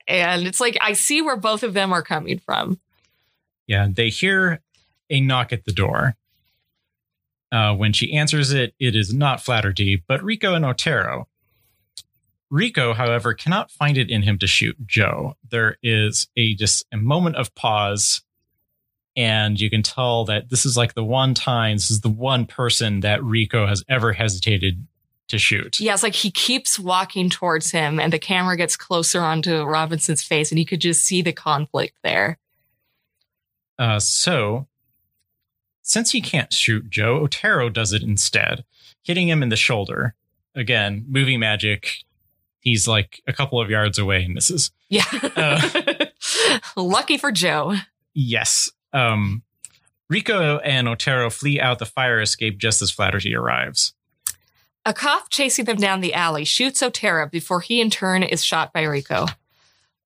And 0.08 0.48
it's 0.48 0.62
like, 0.62 0.78
I 0.82 0.94
see 0.94 1.22
where 1.22 1.36
both 1.36 1.64
of 1.64 1.74
them 1.74 1.92
are 1.92 2.02
coming 2.02 2.40
from. 2.40 2.80
Yeah, 3.68 3.88
they 3.92 4.10
hear 4.10 4.62
a 5.10 5.20
knock 5.20 5.52
at 5.52 5.66
the 5.66 5.74
door. 5.74 6.16
Uh, 7.52 7.74
when 7.76 7.94
she 7.94 8.14
answers 8.14 8.52
it, 8.52 8.74
it 8.80 8.96
is 8.96 9.14
not 9.14 9.42
Flaherty, 9.42 10.04
but 10.08 10.24
Rico 10.24 10.54
and 10.54 10.66
Otero. 10.66 11.28
Rico, 12.50 12.94
however, 12.94 13.34
cannot 13.34 13.72
find 13.72 13.98
it 13.98 14.10
in 14.10 14.22
him 14.24 14.38
to 14.40 14.48
shoot 14.48 14.76
Joe. 14.86 15.36
There 15.50 15.78
is 15.84 16.28
a 16.38 16.56
just 16.56 16.86
a 16.94 16.98
moment 16.98 17.36
of 17.36 17.54
pause, 17.56 18.22
and 19.18 19.60
you 19.60 19.72
can 19.72 19.82
tell 19.82 20.26
that 20.26 20.50
this 20.50 20.64
is 20.64 20.78
like 20.78 20.94
the 20.94 21.04
one 21.04 21.34
time, 21.34 21.76
this 21.76 21.90
is 21.90 22.02
the 22.02 22.10
one 22.10 22.46
person 22.46 23.00
that 23.00 23.24
Rico 23.24 23.66
has 23.66 23.84
ever 23.90 24.14
hesitated 24.14 24.86
to 25.30 25.40
shoot. 25.40 25.80
Yeah, 25.80 25.96
it's 25.96 26.04
like 26.04 26.14
he 26.14 26.30
keeps 26.30 26.80
walking 26.80 27.30
towards 27.30 27.72
him, 27.72 28.00
and 28.00 28.14
the 28.14 28.20
camera 28.20 28.56
gets 28.56 28.78
closer 28.78 29.20
onto 29.22 29.64
Robinson's 29.64 30.24
face, 30.24 30.52
and 30.52 30.60
you 30.60 30.66
could 30.66 30.80
just 30.80 31.04
see 31.04 31.24
the 31.24 31.34
conflict 31.34 31.98
there. 32.04 32.38
Uh, 33.80 34.00
so, 34.00 34.68
since 35.82 36.12
he 36.12 36.22
can't 36.22 36.54
shoot 36.54 36.90
Joe, 36.90 37.18
Otero 37.18 37.70
does 37.70 37.94
it 37.94 38.04
instead, 38.04 38.66
hitting 39.02 39.28
him 39.28 39.42
in 39.42 39.50
the 39.50 39.56
shoulder. 39.56 40.14
Again, 40.56 41.06
movie 41.10 41.38
magic. 41.38 42.04
He's 42.60 42.88
like 42.88 43.22
a 43.28 43.34
couple 43.34 43.60
of 43.60 43.70
yards 43.70 43.98
away 43.98 44.24
and 44.24 44.34
misses. 44.34 44.72
Yeah. 44.90 45.06
Uh. 45.36 46.06
Lucky 46.76 47.18
for 47.18 47.32
Joe. 47.32 47.76
Yes. 48.14 48.72
Um, 48.98 49.44
Rico 50.10 50.58
and 50.60 50.88
Otero 50.88 51.30
flee 51.30 51.60
out 51.60 51.80
the 51.80 51.86
fire 51.86 52.22
escape 52.22 52.58
just 52.58 52.82
as 52.82 52.92
Flaherty 52.92 53.36
arrives. 53.36 53.94
A 54.86 54.94
cop 54.94 55.30
chasing 55.30 55.66
them 55.66 55.78
down 55.78 56.00
the 56.00 56.14
alley 56.14 56.46
shoots 56.46 56.82
Otero 56.82 57.28
before 57.28 57.60
he 57.60 57.82
in 57.82 57.90
turn 57.90 58.24
is 58.24 58.44
shot 58.44 58.72
by 58.72 58.84
Rico. 58.84 59.26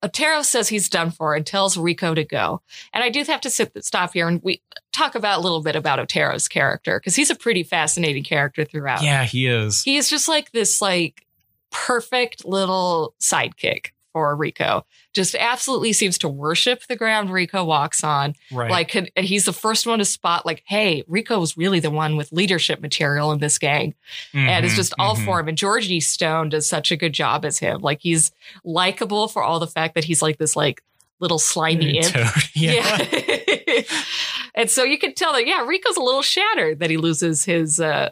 Otero 0.02 0.42
says 0.42 0.68
he's 0.68 0.88
done 0.88 1.12
for 1.12 1.36
and 1.36 1.46
tells 1.46 1.76
Rico 1.76 2.12
to 2.14 2.24
go. 2.24 2.60
And 2.92 3.04
I 3.04 3.08
do 3.08 3.22
have 3.22 3.40
to 3.42 3.50
sit, 3.50 3.72
stop 3.84 4.12
here 4.12 4.26
and 4.26 4.42
we 4.42 4.60
talk 4.92 5.14
about 5.14 5.38
a 5.38 5.42
little 5.42 5.62
bit 5.62 5.76
about 5.76 6.00
Otero's 6.00 6.48
character 6.48 6.98
because 6.98 7.14
he's 7.14 7.30
a 7.30 7.36
pretty 7.36 7.62
fascinating 7.62 8.24
character 8.24 8.64
throughout. 8.64 9.04
Yeah, 9.04 9.22
he 9.22 9.46
is. 9.46 9.82
He's 9.82 10.10
just 10.10 10.26
like 10.26 10.50
this 10.50 10.82
like 10.82 11.24
perfect 11.70 12.44
little 12.44 13.14
sidekick 13.20 13.90
for 14.12 14.34
Rico. 14.36 14.84
Just 15.12 15.34
absolutely 15.34 15.92
seems 15.92 16.18
to 16.18 16.28
worship 16.28 16.82
the 16.88 16.96
ground 16.96 17.30
Rico 17.30 17.64
walks 17.64 18.02
on. 18.04 18.34
Right. 18.50 18.70
Like 18.70 18.94
and 18.94 19.10
he's 19.16 19.44
the 19.44 19.52
first 19.52 19.86
one 19.86 19.98
to 19.98 20.04
spot 20.04 20.44
like, 20.46 20.62
hey, 20.66 21.04
Rico 21.06 21.38
was 21.40 21.56
really 21.56 21.80
the 21.80 21.90
one 21.90 22.16
with 22.16 22.32
leadership 22.32 22.80
material 22.80 23.32
in 23.32 23.38
this 23.40 23.58
gang 23.58 23.94
and 24.34 24.64
it's 24.64 24.74
Mhm, 24.74 24.76
just 24.76 24.94
all 24.98 25.16
mhm. 25.16 25.24
for 25.24 25.40
him. 25.40 25.48
And 25.48 25.58
Georgie 25.58 26.00
Stone 26.00 26.50
does 26.50 26.66
such 26.68 26.90
a 26.92 26.96
good 26.96 27.12
job 27.12 27.44
as 27.44 27.58
him. 27.58 27.80
Like 27.80 28.00
he's 28.00 28.32
likable 28.64 29.28
for 29.28 29.42
all 29.42 29.60
the 29.60 29.66
fact 29.66 29.94
that 29.94 30.04
he's 30.04 30.22
like 30.22 30.38
this 30.38 30.56
like 30.56 30.82
little 31.20 31.38
slimy 31.38 31.98
imp. 31.98 32.14
Yeah. 32.54 32.98
Yeah. 33.06 33.82
and 34.54 34.70
so 34.70 34.84
you 34.84 34.98
can 34.98 35.14
tell 35.14 35.32
that 35.32 35.46
yeah, 35.46 35.64
Rico's 35.64 35.96
a 35.96 36.02
little 36.02 36.22
shattered 36.22 36.80
that 36.80 36.90
he 36.90 36.96
loses 36.96 37.44
his 37.44 37.80
uh, 37.80 38.10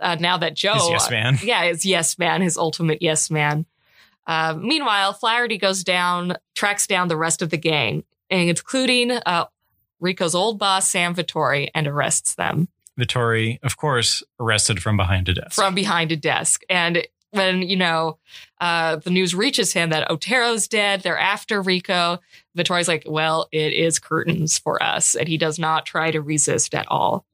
uh 0.00 0.16
now 0.20 0.36
that 0.38 0.54
Joe 0.54 0.74
His 0.74 0.88
yes 0.90 1.10
man. 1.10 1.38
yeah, 1.42 1.64
his 1.64 1.84
yes 1.86 2.18
man, 2.18 2.42
his 2.42 2.56
ultimate 2.58 3.00
yes 3.02 3.30
man. 3.30 3.66
Uh, 4.28 4.54
meanwhile, 4.56 5.12
Flaherty 5.12 5.58
goes 5.58 5.82
down, 5.82 6.36
tracks 6.54 6.86
down 6.86 7.08
the 7.08 7.16
rest 7.16 7.42
of 7.42 7.50
the 7.50 7.56
gang, 7.56 8.04
including 8.30 9.10
uh, 9.10 9.46
Rico's 9.98 10.34
old 10.36 10.58
boss, 10.58 10.88
Sam 10.88 11.14
Vittori, 11.14 11.70
and 11.74 11.88
arrests 11.88 12.36
them 12.36 12.68
Vittori, 12.98 13.58
of 13.62 13.76
course, 13.76 14.22
arrested 14.40 14.82
from 14.82 14.96
behind 14.96 15.28
a 15.28 15.34
desk. 15.34 15.54
from 15.54 15.74
behind 15.74 16.10
a 16.12 16.16
desk. 16.16 16.62
And 16.68 17.06
when, 17.30 17.62
you 17.62 17.76
know, 17.76 18.18
uh, 18.60 18.96
the 18.96 19.10
news 19.10 19.34
reaches 19.34 19.72
him 19.72 19.90
that 19.90 20.10
Otero's 20.10 20.66
dead, 20.66 21.02
they're 21.02 21.18
after 21.18 21.62
Rico, 21.62 22.18
Vittori's 22.56 22.88
like, 22.88 23.04
well, 23.06 23.48
it 23.52 23.72
is 23.72 23.98
curtains 23.98 24.58
for 24.58 24.82
us. 24.82 25.14
And 25.14 25.28
he 25.28 25.38
does 25.38 25.58
not 25.58 25.86
try 25.86 26.10
to 26.10 26.20
resist 26.20 26.74
at 26.74 26.86
all. 26.88 27.24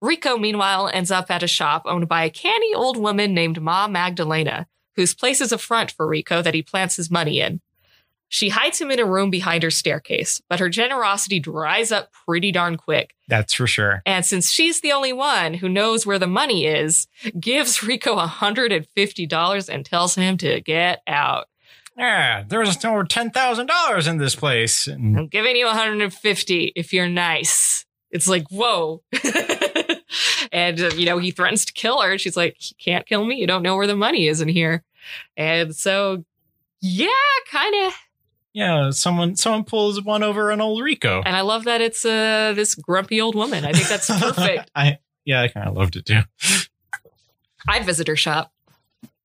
Rico, 0.00 0.36
meanwhile, 0.36 0.88
ends 0.92 1.10
up 1.10 1.30
at 1.30 1.42
a 1.42 1.48
shop 1.48 1.82
owned 1.86 2.08
by 2.08 2.24
a 2.24 2.30
canny 2.30 2.74
old 2.74 2.96
woman 2.96 3.34
named 3.34 3.60
Ma 3.60 3.88
Magdalena, 3.88 4.66
whose 4.96 5.14
place 5.14 5.40
is 5.40 5.52
a 5.52 5.58
front 5.58 5.90
for 5.90 6.06
Rico 6.06 6.42
that 6.42 6.54
he 6.54 6.62
plants 6.62 6.96
his 6.96 7.10
money 7.10 7.40
in. 7.40 7.60
She 8.28 8.48
hides 8.48 8.80
him 8.80 8.90
in 8.90 8.98
a 8.98 9.04
room 9.04 9.28
behind 9.28 9.62
her 9.62 9.70
staircase, 9.70 10.40
but 10.48 10.58
her 10.58 10.70
generosity 10.70 11.38
dries 11.38 11.92
up 11.92 12.10
pretty 12.26 12.50
darn 12.50 12.78
quick. 12.78 13.14
That's 13.28 13.52
for 13.52 13.66
sure. 13.66 14.00
And 14.06 14.24
since 14.24 14.50
she's 14.50 14.80
the 14.80 14.92
only 14.92 15.12
one 15.12 15.52
who 15.52 15.68
knows 15.68 16.06
where 16.06 16.18
the 16.18 16.26
money 16.26 16.64
is, 16.64 17.08
gives 17.38 17.82
Rico 17.82 18.16
$150 18.16 19.68
and 19.68 19.84
tells 19.84 20.14
him 20.14 20.38
to 20.38 20.62
get 20.62 21.02
out. 21.06 21.48
Yeah, 21.98 22.42
there's 22.48 22.82
over 22.86 23.04
ten 23.04 23.30
thousand 23.30 23.66
dollars 23.66 24.06
in 24.06 24.16
this 24.16 24.34
place. 24.34 24.86
I'm 24.86 25.26
giving 25.26 25.56
you 25.56 25.66
150 25.66 26.72
if 26.74 26.94
you're 26.94 27.08
nice. 27.08 27.84
It's 28.10 28.28
like, 28.28 28.46
whoa. 28.50 29.02
and, 30.52 30.80
uh, 30.80 30.90
you 30.94 31.06
know, 31.06 31.18
he 31.18 31.30
threatens 31.32 31.64
to 31.64 31.72
kill 31.72 32.00
her. 32.02 32.18
She's 32.18 32.36
like, 32.36 32.56
you 32.70 32.76
can't 32.78 33.06
kill 33.06 33.24
me. 33.24 33.36
You 33.36 33.46
don't 33.46 33.62
know 33.62 33.74
where 33.76 33.86
the 33.86 33.96
money 33.96 34.28
is 34.28 34.40
in 34.40 34.48
here. 34.48 34.84
And 35.36 35.74
so, 35.74 36.24
yeah, 36.80 37.08
kind 37.50 37.86
of. 37.86 37.94
yeah, 38.52 38.90
someone 38.90 39.34
someone 39.36 39.64
pulls 39.64 40.02
one 40.02 40.22
over 40.22 40.52
on 40.52 40.60
old 40.60 40.82
Rico. 40.82 41.22
And 41.24 41.34
I 41.34 41.40
love 41.40 41.64
that 41.64 41.80
it's 41.80 42.04
uh, 42.04 42.52
this 42.54 42.74
grumpy 42.74 43.20
old 43.20 43.34
woman. 43.34 43.64
I 43.64 43.72
think 43.72 43.88
that's 43.88 44.06
perfect. 44.20 44.70
I 44.76 44.98
yeah, 45.24 45.42
I 45.42 45.48
kind 45.48 45.68
of 45.68 45.74
loved 45.74 45.96
it 45.96 46.06
too. 46.06 46.20
I'd 47.68 47.84
visit 47.84 48.08
her 48.08 48.16
shop. 48.16 48.52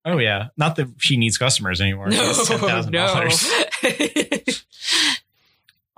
Oh 0.05 0.19
yeah, 0.19 0.47
not 0.55 0.77
that 0.77 0.87
she 0.99 1.17
needs 1.17 1.37
customers 1.37 1.81
anymore. 1.81 2.07
$10,000. 2.07 2.91
no. 4.47 4.53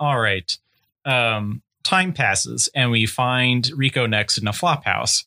All 0.00 0.18
right. 0.18 0.58
Um, 1.04 1.62
time 1.82 2.12
passes 2.12 2.68
and 2.74 2.90
we 2.90 3.06
find 3.06 3.70
Rico 3.74 4.06
next 4.06 4.38
in 4.38 4.46
a 4.46 4.52
flop 4.52 4.84
house. 4.84 5.24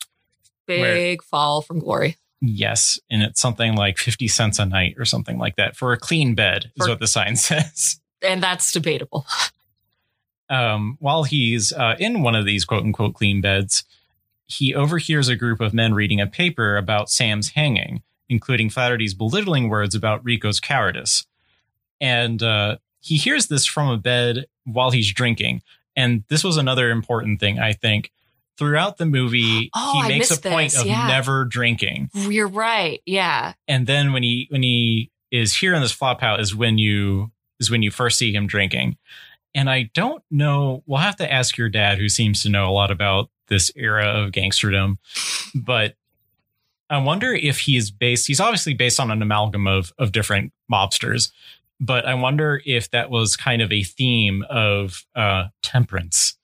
Big 0.66 1.22
fall 1.24 1.62
from 1.62 1.80
glory. 1.80 2.18
Yes, 2.42 3.00
and 3.10 3.24
it's 3.24 3.40
something 3.40 3.76
like 3.76 3.98
50 3.98 4.28
cents 4.28 4.60
a 4.60 4.66
night 4.66 4.96
or 4.98 5.06
something 5.06 5.38
like 5.38 5.56
that 5.56 5.78
for 5.78 5.94
a 5.94 5.98
clean 5.98 6.36
bed 6.36 6.72
is 6.76 6.88
what 6.88 7.00
the 7.00 7.08
sign 7.08 7.36
says. 7.38 8.00
And 8.22 8.44
that's 8.44 8.72
debatable. 8.72 9.26
Um, 10.50 10.98
while 11.00 11.24
he's 11.24 11.72
uh, 11.72 11.96
in 12.00 12.22
one 12.22 12.36
of 12.36 12.46
these 12.46 12.66
quote 12.66 12.84
unquote 12.84 13.14
clean 13.14 13.40
beds, 13.40 13.86
he 14.46 14.76
overhears 14.76 15.30
a 15.30 15.36
group 15.36 15.62
of 15.62 15.74
men 15.74 15.94
reading 15.94 16.20
a 16.20 16.28
paper 16.28 16.76
about 16.76 17.10
Sam's 17.10 17.50
hanging, 17.52 18.04
including 18.30 18.70
Flaherty's 18.70 19.14
belittling 19.14 19.70
words 19.70 19.96
about 19.96 20.24
Rico's 20.24 20.60
cowardice. 20.60 21.26
And 22.02 22.44
uh, 22.44 22.78
he 23.00 23.16
hears 23.18 23.48
this 23.48 23.66
from 23.66 23.90
a 23.90 23.98
bed 23.98 24.46
while 24.66 24.92
he's 24.92 25.12
drinking. 25.14 25.62
And 25.96 26.24
this 26.30 26.44
was 26.44 26.58
another 26.58 26.90
important 26.90 27.40
thing, 27.40 27.60
I 27.60 27.74
think. 27.74 28.12
Throughout 28.58 28.98
the 28.98 29.06
movie, 29.06 29.72
Oh, 29.76 30.02
he 30.04 30.10
makes 30.10 30.32
a 30.32 30.40
point 30.40 30.72
this, 30.72 30.82
of 30.82 30.88
yeah. 30.88 31.08
never 31.08 31.46
drinking. 31.46 32.10
You're 32.14 32.48
right. 32.48 33.02
Yeah. 33.06 33.54
And 33.68 33.88
then 33.88 34.14
when 34.14 34.24
he 34.24 34.48
when 34.50 34.64
he 34.64 35.12
is 35.32 35.56
here 35.56 35.74
in 35.74 35.82
this 35.82 35.92
flop 35.92 36.22
house 36.22 36.40
is 36.40 36.56
when 36.56 36.78
you 36.78 37.32
is 37.60 37.72
when 37.72 37.82
you 37.82 37.92
first 37.92 38.18
see 38.18 38.34
him 38.34 38.46
drinking. 38.48 38.98
And 39.56 39.70
I 39.70 39.90
don't 39.94 40.24
know. 40.32 40.84
We'll 40.86 41.00
have 41.00 41.16
to 41.18 41.32
ask 41.32 41.58
your 41.58 41.70
dad, 41.70 41.98
who 41.98 42.10
seems 42.10 42.42
to 42.44 42.50
know 42.50 42.68
a 42.68 42.74
lot 42.74 42.92
about 42.92 43.30
this 43.48 43.72
era 43.76 44.06
of 44.06 44.32
gangsterdom. 44.32 44.98
But 45.54 45.96
I 46.90 46.98
wonder 46.98 47.34
if 47.34 47.60
he 47.60 47.78
is 47.78 47.92
based. 47.92 48.28
He's 48.28 48.40
obviously 48.40 48.74
based 48.74 49.00
on 49.00 49.12
an 49.12 49.22
amalgam 49.22 49.68
of 49.68 49.94
of 49.98 50.12
different 50.12 50.54
mobsters. 50.72 51.32
But 51.86 52.06
I 52.06 52.14
wonder 52.14 52.62
if 52.66 52.90
that 52.92 53.10
was 53.10 53.36
kind 53.36 53.62
of 53.62 53.70
a 53.70 53.84
theme 53.84 54.46
of 54.50 55.06
uh, 55.16 55.48
temperance 55.62 56.38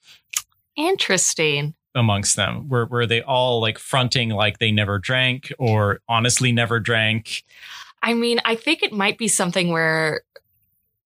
Interesting. 0.75 1.75
amongst 1.95 2.35
them, 2.35 2.67
where 2.67 2.85
were 2.85 3.05
they 3.05 3.21
all 3.21 3.61
like 3.61 3.79
fronting 3.79 4.31
like 4.31 4.59
they 4.59 4.71
never 4.71 4.99
drank 4.99 5.53
or 5.57 6.01
honestly 6.09 6.51
never 6.51 6.81
drank. 6.81 7.43
I 8.01 8.13
mean, 8.15 8.41
I 8.43 8.55
think 8.55 8.83
it 8.83 8.91
might 8.91 9.17
be 9.17 9.29
something 9.29 9.69
where 9.71 10.23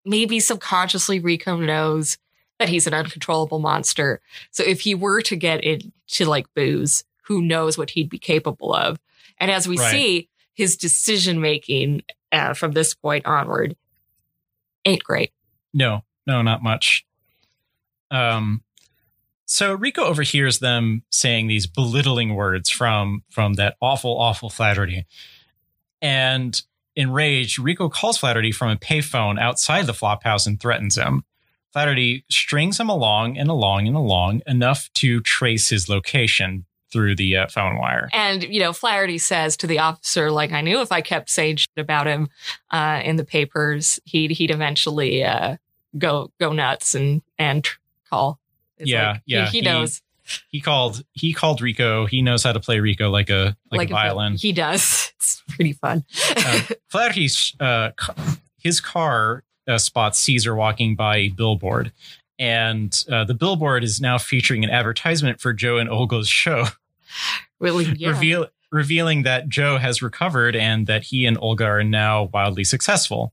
maybe 0.04 0.39
subconsciously 0.39 1.19
Rico 1.19 1.58
knows 1.58 2.17
that 2.58 2.69
he's 2.69 2.88
an 2.88 2.93
uncontrollable 2.96 3.60
monster. 3.60 4.19
So 4.50 4.63
if 4.63 4.82
he 4.82 4.96
were 4.96 5.22
to 5.22 5.36
get 5.36 5.63
into 5.63 6.26
like 6.26 6.48
booze, 6.56 7.04
who 7.26 7.41
knows 7.41 7.78
what 7.78 7.91
he'd 7.91 8.10
be 8.10 8.19
capable 8.19 8.74
of? 8.74 9.00
And 9.39 9.52
as 9.52 9.67
we 9.67 9.78
Right. 9.78 9.91
see, 9.91 10.30
his 10.56 10.76
decision 10.76 11.39
making 11.39 12.04
uh, 12.32 12.54
from 12.54 12.72
this 12.72 12.96
point 12.96 13.26
onward 13.28 13.76
ain't 14.86 15.04
great. 15.04 15.32
No, 15.74 16.04
no, 16.28 16.41
not 16.41 16.63
much. 16.63 17.06
Um, 18.12 18.63
so 19.46 19.74
Rico 19.74 20.04
overhears 20.04 20.60
them 20.60 21.04
saying 21.10 21.48
these 21.48 21.67
belittling 21.67 22.36
words 22.36 22.69
from 22.69 23.24
from 23.30 23.54
that 23.54 23.76
awful, 23.82 24.19
awful 24.19 24.50
Flaherty, 24.50 25.06
and 26.02 26.62
enraged, 26.96 27.60
Rico 27.60 27.89
calls 27.89 28.17
Flaherty 28.17 28.52
from 28.52 28.69
a 28.69 28.76
payphone 28.76 29.39
outside 29.39 29.86
the 29.86 29.93
flop 29.93 30.24
house 30.24 30.46
and 30.46 30.60
threatens 30.60 30.96
him. 30.96 31.24
Flaherty 31.72 32.24
strings 32.30 32.80
him 32.80 32.89
along 32.89 33.38
and 33.38 33.50
along 33.50 33.88
and 33.88 33.96
along 33.96 34.41
enough 34.46 34.89
to 34.93 35.22
trace 35.22 35.69
his 35.69 35.89
location 35.89 36.65
through 36.93 37.15
the 37.17 37.36
uh, 37.36 37.47
phone 37.47 37.77
wire. 37.77 38.08
And, 38.13 38.43
you 38.43 38.62
know, 38.62 38.71
Flaherty 38.71 39.17
says 39.17 39.58
to 39.58 39.67
the 39.67 39.79
officer, 39.79 40.32
like, 40.32 40.53
I 40.53 40.62
knew 40.62 40.79
if 40.79 40.91
I 40.93 41.01
kept 41.01 41.29
saying 41.29 41.58
shit 41.58 41.67
about 41.75 42.08
him 42.08 42.29
uh, 42.71 43.01
in 43.03 43.17
the 43.17 43.25
papers, 43.25 43.99
he'd 44.06 44.32
he'd 44.32 44.51
eventually 44.51 45.23
uh, 45.25 45.58
go 45.97 46.32
go 46.39 46.53
nuts 46.53 46.95
and 46.95 47.21
and 47.38 47.67
call. 48.10 48.39
It's 48.77 48.89
Yeah, 48.89 49.12
like, 49.13 49.21
yeah, 49.25 49.45
He, 49.47 49.51
he- 49.51 49.58
he 49.60 49.65
knows. 49.65 50.01
He 50.47 50.62
called 50.62 51.03
he 51.12 51.34
called 51.34 51.62
Rico. 51.62 52.06
He 52.06 52.21
knows 52.21 52.43
how 52.45 52.53
to 52.53 52.60
play 52.62 52.79
Rico 52.79 53.10
like 53.10 53.29
a 53.29 53.58
like, 53.69 53.89
a 53.89 53.91
violin. 53.91 54.36
He 54.36 54.53
does. 54.53 55.12
It's 55.23 55.41
pretty 55.49 55.73
fun. 55.73 56.03
uh, 56.36 56.62
Flaherty's 56.89 57.56
uh, 57.60 57.91
his 58.58 58.79
car 58.82 59.43
uh, 59.67 59.77
spots 59.77 60.19
Caesar 60.19 60.53
walking 60.56 60.95
by 60.95 61.15
a 61.17 61.29
billboard, 61.29 61.91
and 62.39 62.93
uh, 63.12 63.23
the 63.23 63.34
billboard 63.34 63.84
is 63.86 64.01
now 64.01 64.17
featuring 64.17 64.63
an 64.65 64.69
advertisement 64.69 65.39
for 65.39 65.53
Joe 65.53 65.77
and 65.77 65.89
Olga's 65.89 66.27
show, 66.27 66.65
really, 67.60 67.86
yeah. 67.97 68.10
reveal 68.10 68.47
revealing 68.71 69.21
that 69.21 69.47
Joe 69.47 69.78
has 69.78 70.02
recovered 70.02 70.56
and 70.56 70.88
that 70.88 71.04
he 71.04 71.28
and 71.28 71.38
Olga 71.39 71.65
are 71.65 71.84
now 71.84 72.23
wildly 72.34 72.63
successful. 72.63 73.32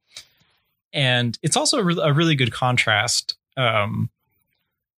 And 0.92 1.38
it's 1.42 1.56
also 1.56 1.78
a, 1.78 1.82
re- 1.82 2.00
a 2.02 2.12
really 2.12 2.34
good 2.34 2.52
contrast 2.52 3.36
um, 3.56 4.10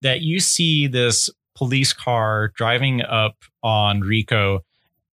that 0.00 0.20
you 0.20 0.40
see 0.40 0.88
this 0.88 1.30
police 1.54 1.92
car 1.92 2.52
driving 2.56 3.02
up 3.02 3.36
on 3.62 4.00
Rico, 4.00 4.64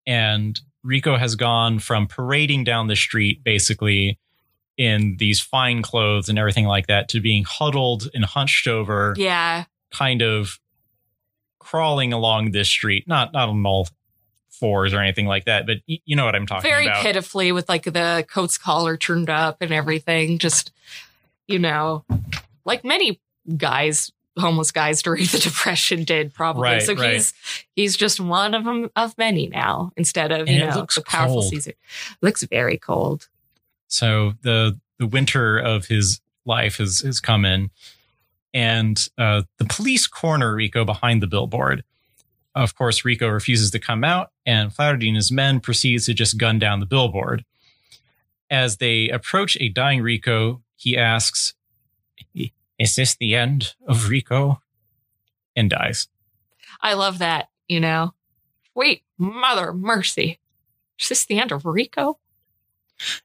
and 0.07 0.59
Rico 0.83 1.17
has 1.17 1.35
gone 1.35 1.79
from 1.79 2.07
parading 2.07 2.63
down 2.63 2.87
the 2.87 2.95
street 2.95 3.43
basically 3.43 4.17
in 4.77 5.17
these 5.17 5.41
fine 5.41 5.81
clothes 5.81 6.29
and 6.29 6.39
everything 6.39 6.65
like 6.65 6.87
that 6.87 7.09
to 7.09 7.19
being 7.19 7.43
huddled 7.43 8.09
and 8.13 8.23
hunched 8.23 8.65
over 8.65 9.13
yeah. 9.17 9.65
kind 9.91 10.21
of 10.21 10.57
crawling 11.59 12.13
along 12.13 12.51
this 12.51 12.67
street, 12.67 13.07
not 13.07 13.33
not 13.33 13.49
on 13.49 13.65
all 13.65 13.87
fours 14.49 14.93
or 14.93 14.99
anything 14.99 15.25
like 15.25 15.45
that, 15.45 15.65
but 15.65 15.77
y- 15.87 16.01
you 16.05 16.15
know 16.15 16.25
what 16.25 16.35
I'm 16.35 16.45
talking 16.45 16.69
Very 16.69 16.85
about. 16.85 17.01
Very 17.01 17.13
pitifully 17.13 17.51
with 17.51 17.69
like 17.69 17.83
the 17.83 18.25
coat's 18.29 18.57
collar 18.57 18.97
turned 18.97 19.29
up 19.29 19.57
and 19.61 19.71
everything. 19.71 20.37
Just, 20.37 20.71
you 21.47 21.59
know, 21.59 22.03
like 22.65 22.83
many 22.83 23.21
guys, 23.55 24.11
homeless 24.37 24.71
guys 24.71 25.01
during 25.01 25.23
the 25.25 25.39
depression 25.43 26.03
did 26.03 26.33
probably. 26.33 26.63
Right, 26.63 26.81
so 26.81 26.93
right. 26.95 27.13
he's 27.13 27.33
he's 27.75 27.95
just 27.97 28.19
one 28.19 28.53
of 28.53 28.65
them 28.65 28.89
of 28.95 29.17
many 29.17 29.47
now 29.47 29.91
instead 29.95 30.31
of, 30.31 30.41
And 30.41 30.49
you 30.49 30.59
know, 30.65 30.75
looks 30.75 30.95
the 30.95 31.01
powerful 31.01 31.41
cold. 31.41 31.51
Caesar. 31.51 31.73
Looks 32.21 32.43
very 32.43 32.77
cold. 32.77 33.27
So 33.87 34.33
the 34.41 34.77
the 34.97 35.07
winter 35.07 35.57
of 35.57 35.85
his 35.85 36.19
life 36.45 36.77
has 36.77 36.99
has 36.99 37.19
come 37.19 37.45
in, 37.45 37.69
and 38.53 39.07
uh, 39.17 39.43
the 39.57 39.65
police 39.65 40.07
corner 40.07 40.53
Rico 40.53 40.85
behind 40.85 41.21
the 41.21 41.27
billboard. 41.27 41.83
Of 42.55 42.75
course, 42.75 43.05
Rico 43.05 43.27
refuses 43.27 43.71
to 43.71 43.79
come 43.79 44.03
out, 44.03 44.31
and 44.45 44.71
his 45.15 45.31
men 45.31 45.59
proceeds 45.59 46.05
to 46.05 46.13
just 46.13 46.37
gun 46.37 46.59
down 46.59 46.79
the 46.79 46.85
billboard. 46.85 47.45
As 48.49 48.77
they 48.77 49.09
approach 49.09 49.55
a 49.59 49.69
dying 49.69 50.01
Rico, 50.01 50.63
he 50.75 50.97
asks, 50.97 51.53
"Is 52.33 52.95
this 52.95 53.15
the 53.15 53.35
end 53.35 53.75
of 53.87 54.09
Rico?" 54.09 54.61
and 55.55 55.69
dies. 55.69 56.07
I 56.81 56.93
love 56.93 57.19
that, 57.19 57.49
you 57.67 57.79
know. 57.79 58.13
Wait, 58.73 59.03
mother 59.17 59.73
mercy. 59.73 60.39
Is 60.99 61.09
this 61.09 61.25
the 61.25 61.39
end 61.39 61.51
of 61.51 61.65
Rico? 61.65 62.19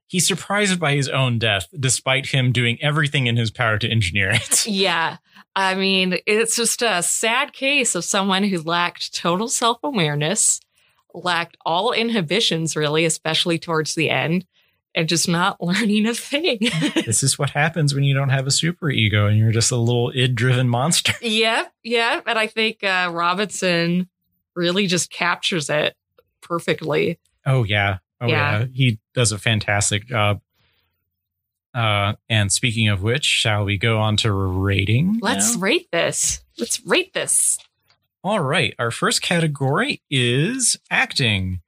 He's 0.06 0.26
surprised 0.26 0.78
by 0.78 0.94
his 0.94 1.08
own 1.08 1.38
death, 1.38 1.68
despite 1.78 2.26
him 2.26 2.52
doing 2.52 2.78
everything 2.82 3.26
in 3.26 3.36
his 3.36 3.50
power 3.50 3.78
to 3.78 3.88
engineer 3.88 4.30
it. 4.30 4.66
Yeah. 4.74 5.16
I 5.56 5.74
mean, 5.76 6.18
it's 6.26 6.56
just 6.56 6.82
a 6.82 7.02
sad 7.02 7.52
case 7.52 7.94
of 7.94 8.04
someone 8.04 8.42
who 8.44 8.60
lacked 8.60 9.14
total 9.14 9.48
self 9.48 9.78
awareness, 9.84 10.58
lacked 11.14 11.56
all 11.64 11.92
inhibitions, 11.92 12.74
really, 12.76 13.04
especially 13.04 13.58
towards 13.58 13.94
the 13.94 14.10
end, 14.10 14.46
and 14.96 15.08
just 15.08 15.28
not 15.28 15.60
learning 15.62 16.06
a 16.06 16.14
thing. 16.14 16.58
this 17.04 17.22
is 17.22 17.38
what 17.38 17.50
happens 17.50 17.94
when 17.94 18.02
you 18.04 18.14
don't 18.14 18.30
have 18.30 18.46
a 18.48 18.50
super 18.50 18.90
ego 18.90 19.26
and 19.26 19.38
you're 19.38 19.52
just 19.52 19.70
a 19.70 19.76
little 19.76 20.10
id 20.14 20.34
driven 20.34 20.68
monster. 20.68 21.12
yep. 21.22 21.72
Yep. 21.84 22.24
And 22.26 22.38
I 22.38 22.46
think 22.48 22.82
uh, 22.82 23.10
Robinson 23.12 24.08
really 24.56 24.86
just 24.88 25.10
captures 25.10 25.70
it 25.70 25.94
perfectly. 26.40 27.18
Oh, 27.46 27.62
yeah. 27.64 27.98
Oh, 28.20 28.26
yeah. 28.26 28.60
Yeah. 28.60 28.66
He 28.72 29.00
does 29.14 29.32
a 29.32 29.38
fantastic 29.38 30.06
job. 30.06 30.40
Uh, 31.74 32.14
and 32.28 32.52
speaking 32.52 32.88
of 32.88 33.02
which, 33.02 33.24
shall 33.24 33.64
we 33.64 33.76
go 33.76 33.98
on 33.98 34.16
to 34.18 34.32
rating? 34.32 35.18
Let's 35.20 35.56
now? 35.56 35.60
rate 35.60 35.88
this. 35.90 36.40
Let's 36.58 36.84
rate 36.86 37.12
this. 37.12 37.58
All 38.22 38.40
right. 38.40 38.74
Our 38.78 38.90
first 38.90 39.22
category 39.22 40.00
is 40.08 40.78
acting. 40.90 41.60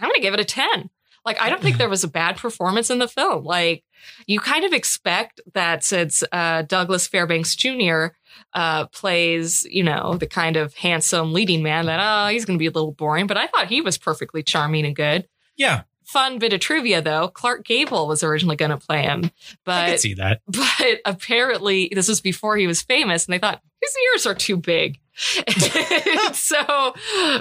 I'm 0.00 0.08
going 0.08 0.16
to 0.16 0.20
give 0.20 0.34
it 0.34 0.40
a 0.40 0.44
10. 0.44 0.90
Like, 1.24 1.40
I 1.40 1.48
don't 1.48 1.62
think 1.62 1.78
there 1.78 1.88
was 1.88 2.04
a 2.04 2.08
bad 2.08 2.36
performance 2.36 2.90
in 2.90 2.98
the 2.98 3.08
film. 3.08 3.44
Like, 3.44 3.82
you 4.26 4.38
kind 4.38 4.64
of 4.64 4.72
expect 4.72 5.40
that 5.54 5.82
since 5.82 6.22
uh, 6.30 6.62
Douglas 6.62 7.06
Fairbanks 7.06 7.56
Jr. 7.56 8.08
Uh, 8.52 8.86
plays, 8.86 9.66
you 9.70 9.82
know, 9.82 10.16
the 10.16 10.26
kind 10.26 10.56
of 10.56 10.74
handsome 10.74 11.32
leading 11.32 11.62
man 11.62 11.86
that, 11.86 11.98
oh, 12.00 12.30
he's 12.30 12.44
going 12.44 12.58
to 12.58 12.62
be 12.62 12.66
a 12.66 12.70
little 12.70 12.92
boring. 12.92 13.26
But 13.26 13.38
I 13.38 13.46
thought 13.48 13.68
he 13.68 13.80
was 13.80 13.98
perfectly 13.98 14.42
charming 14.42 14.84
and 14.84 14.94
good. 14.94 15.26
Yeah, 15.56 15.82
Fun 16.06 16.38
bit 16.38 16.52
of 16.52 16.60
trivia 16.60 17.02
though, 17.02 17.26
Clark 17.26 17.64
Gable 17.64 18.06
was 18.06 18.22
originally 18.22 18.54
going 18.54 18.70
to 18.70 18.76
play 18.76 19.02
him, 19.02 19.24
I 19.24 19.30
but 19.64 19.90
could 19.90 20.00
see 20.00 20.14
that. 20.14 20.40
but 20.46 21.00
apparently 21.04 21.90
this 21.92 22.06
was 22.06 22.20
before 22.20 22.56
he 22.56 22.68
was 22.68 22.80
famous 22.80 23.26
and 23.26 23.32
they 23.32 23.40
thought 23.40 23.60
his 23.82 23.92
ears 24.14 24.24
are 24.24 24.34
too 24.34 24.56
big. 24.56 25.00
so, 26.32 26.94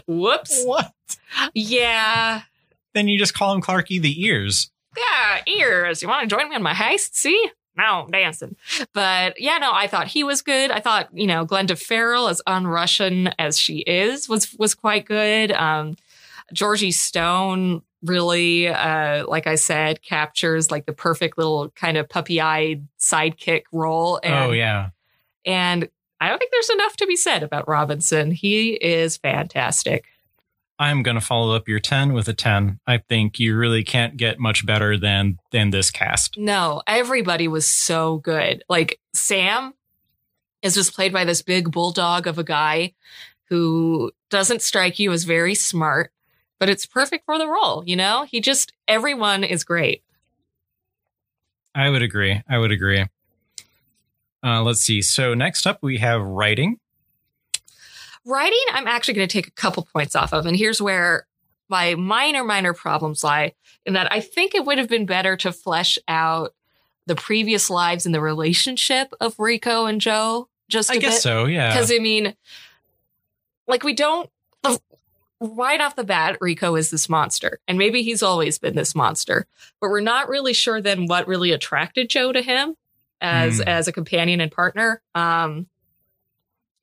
whoops. 0.08 0.64
What? 0.66 0.92
Yeah. 1.54 2.42
Then 2.96 3.08
you 3.08 3.20
just 3.20 3.36
call 3.36 3.54
him 3.54 3.62
Clarky 3.62 4.02
the 4.02 4.26
Ears. 4.26 4.72
Yeah, 4.98 5.42
ears. 5.46 6.02
You 6.02 6.08
want 6.08 6.28
to 6.28 6.36
join 6.36 6.50
me 6.50 6.56
on 6.56 6.64
my 6.64 6.74
heist? 6.74 7.14
See? 7.14 7.52
now 7.78 8.06
I'm 8.06 8.12
dancing. 8.12 8.56
But 8.94 9.40
yeah, 9.40 9.58
no, 9.60 9.70
I 9.74 9.86
thought 9.86 10.08
he 10.08 10.24
was 10.24 10.42
good. 10.42 10.72
I 10.72 10.80
thought, 10.80 11.10
you 11.14 11.28
know, 11.28 11.46
Glenda 11.46 11.78
Farrell, 11.78 12.30
as 12.30 12.42
un-Russian 12.48 13.28
as 13.38 13.60
she 13.60 13.80
is, 13.80 14.28
was 14.28 14.56
was 14.58 14.74
quite 14.74 15.06
good. 15.06 15.52
Um, 15.52 15.98
Georgie 16.54 16.92
Stone 16.92 17.82
really, 18.06 18.68
uh, 18.68 19.28
like 19.28 19.48
I 19.48 19.56
said, 19.56 20.02
captures 20.02 20.72
like 20.72 20.86
the 20.86 20.94
perfect 20.94 21.38
little 21.38 21.70
kind 21.72 21.98
of 21.98 22.08
puppy-eyed 22.08 22.88
sidekick 23.00 23.64
role. 23.72 24.20
And, 24.24 24.34
oh 24.34 24.52
yeah. 24.52 24.90
And 25.46 25.90
I 26.20 26.30
don't 26.30 26.40
think 26.40 26.52
there's 26.52 26.70
enough 26.70 26.96
to 26.98 27.08
be 27.08 27.16
said 27.16 27.44
about 27.44 27.68
Robinson. 27.68 28.32
He 28.32 28.74
is 28.74 29.18
fantastic. 29.18 30.06
I'm 30.78 31.04
going 31.04 31.16
to 31.16 31.22
follow 31.22 31.56
up 31.56 31.68
your 31.68 31.80
10 31.80 32.14
with 32.14 32.28
a 32.28 32.34
10. 32.34 32.80
I 32.86 32.98
think 32.98 33.40
you 33.40 33.56
really 33.56 33.84
can't 33.84 34.18
get 34.18 34.40
much 34.40 34.66
better 34.66 34.98
than 34.98 35.40
than 35.52 35.70
this 35.70 35.90
cast. 35.90 36.38
No, 36.38 36.82
everybody 36.86 37.48
was 37.48 37.66
so 37.66 38.18
good. 38.18 38.64
Like 38.68 39.00
Sam 39.14 39.74
is 40.62 40.74
just 40.74 40.94
played 40.94 41.14
by 41.14 41.24
this 41.24 41.42
big 41.42 41.72
bulldog 41.72 42.28
of 42.28 42.38
a 42.38 42.44
guy 42.44 42.94
who 43.50 44.12
doesn't 44.30 44.62
strike 44.62 45.00
you 45.00 45.12
as 45.12 45.24
very 45.24 45.56
smart, 45.56 46.12
but 46.60 46.70
it's 46.70 46.86
perfect 46.86 47.26
for 47.26 47.38
the 47.38 47.48
role. 47.48 47.84
You 47.86 47.96
know, 47.96 48.24
he 48.24 48.42
just, 48.42 48.74
everyone 48.88 49.44
is 49.44 49.64
great. 49.64 50.04
I 51.74 51.90
would 51.90 52.02
agree. 52.02 52.42
I 52.48 52.58
would 52.58 52.72
agree. 52.72 53.06
Uh, 54.44 54.62
let's 54.64 54.82
see. 54.82 55.02
So 55.02 55.34
next 55.34 55.66
up 55.66 55.80
we 55.82 55.98
have 55.98 56.22
writing. 56.22 56.80
Writing, 58.26 58.64
I'm 58.72 58.88
actually 58.88 59.16
going 59.16 59.28
to 59.28 59.34
take 59.34 59.48
a 59.48 59.52
couple 59.52 59.88
points 59.94 60.16
off 60.16 60.34
of. 60.34 60.46
And 60.46 60.56
here's 60.56 60.82
where 60.82 61.28
my 61.68 61.96
minor, 61.96 62.44
minor 62.44 62.74
problems 62.74 63.24
lie 63.24 63.54
in 63.86 63.94
that 63.94 64.12
I 64.12 64.20
think 64.20 64.56
it 64.56 64.66
would 64.66 64.78
have 64.78 64.88
been 64.88 65.06
better 65.06 65.36
to 65.38 65.52
flesh 65.52 65.98
out 66.08 66.54
the 67.08 67.16
previous 67.16 67.70
lives 67.70 68.06
and 68.06 68.16
the 68.16 68.22
relationship 68.22 69.14
of 69.20 69.38
Rico 69.40 69.86
and 69.86 70.02
Joe 70.02 70.48
just 70.70 70.90
a 70.90 70.94
I 70.94 70.98
guess 70.98 71.16
bit. 71.16 71.22
so. 71.22 71.46
Yeah. 71.46 71.70
Because 71.72 71.92
I 71.92 72.00
mean, 72.00 72.36
like 73.68 73.84
we 73.84 73.94
don't 73.94 74.30
right 75.40 75.82
off 75.82 75.96
the 75.96 76.04
bat, 76.04 76.38
Rico 76.42 76.76
is 76.76 76.90
this 76.92 77.10
monster, 77.10 77.60
and 77.68 77.78
maybe 77.78 78.04
he's 78.04 78.24
always 78.24 78.58
been 78.58 78.76
this 78.76 78.96
monster, 78.96 79.46
but 79.82 79.90
we're 79.90 80.00
not 80.00 80.30
really 80.30 80.54
sure 80.54 80.82
then 80.82 81.06
what 81.08 81.28
really 81.28 81.52
attracted 81.52 82.10
Joe 82.10 82.32
to 82.32 82.42
him 82.42 82.76
as 83.22 83.58
Hmm. 83.58 83.68
as 83.68 83.88
a 83.88 83.92
companion 83.92 84.42
and 84.42 84.52
partner. 84.52 85.02
Um, 85.14 85.68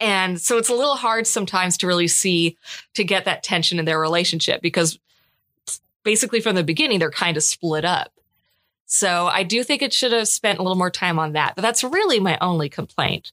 and 0.01 0.41
so 0.41 0.59
it's 0.59 0.69
a 0.69 0.75
little 0.75 0.97
hard 0.97 1.27
sometimes 1.27 1.77
to 1.79 1.87
really 1.87 2.09
see 2.09 2.57
to 2.95 3.05
get 3.05 3.25
that 3.27 3.43
tension 3.43 3.79
in 3.79 3.85
their 3.85 4.01
relationship 4.01 4.61
because 4.61 4.99
basically 6.03 6.41
from 6.41 6.57
the 6.57 6.65
beginning 6.65 6.99
they're 6.99 7.11
kind 7.11 7.37
of 7.37 7.43
split 7.43 7.85
up. 7.85 8.13
So 8.87 9.27
I 9.29 9.43
do 9.45 9.63
think 9.63 9.81
it 9.81 9.93
should 9.93 10.13
have 10.13 10.29
spent 10.29 10.59
a 10.59 10.63
little 10.63 10.77
more 10.77 10.91
time 10.91 11.19
on 11.19 11.33
that, 11.33 11.55
but 11.55 11.63
that's 11.63 11.85
really 11.85 12.19
my 12.21 12.37
only 12.41 12.69
complaint. 12.69 13.33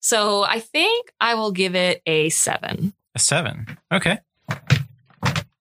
So 0.00 0.42
I 0.42 0.60
think 0.60 1.12
I 1.20 1.34
will 1.34 1.52
give 1.52 1.74
it 1.74 2.02
a 2.06 2.28
seven. 2.28 2.92
A 3.14 3.18
seven. 3.18 3.78
Okay. 3.90 4.18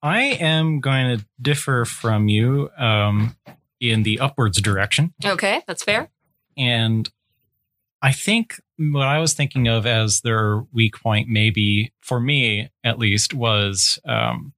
I 0.01 0.21
am 0.39 0.79
going 0.79 1.17
to 1.17 1.25
differ 1.41 1.85
from 1.85 2.29
you 2.29 2.69
um, 2.77 3.35
in 3.79 4.03
the 4.03 4.19
upwards 4.19 4.61
direction. 4.61 5.13
Okay, 5.23 5.61
that's 5.67 5.83
fair. 5.83 6.09
And 6.57 7.09
I 8.01 8.13
think 8.13 8.61
what 8.77 9.07
I 9.07 9.19
was 9.19 9.33
thinking 9.33 9.67
of 9.67 9.85
as 9.85 10.21
their 10.21 10.61
weak 10.71 10.95
point, 11.01 11.27
maybe 11.27 11.91
for 11.99 12.19
me 12.19 12.69
at 12.83 12.97
least, 12.97 13.33
was 13.33 13.99
um, 14.05 14.53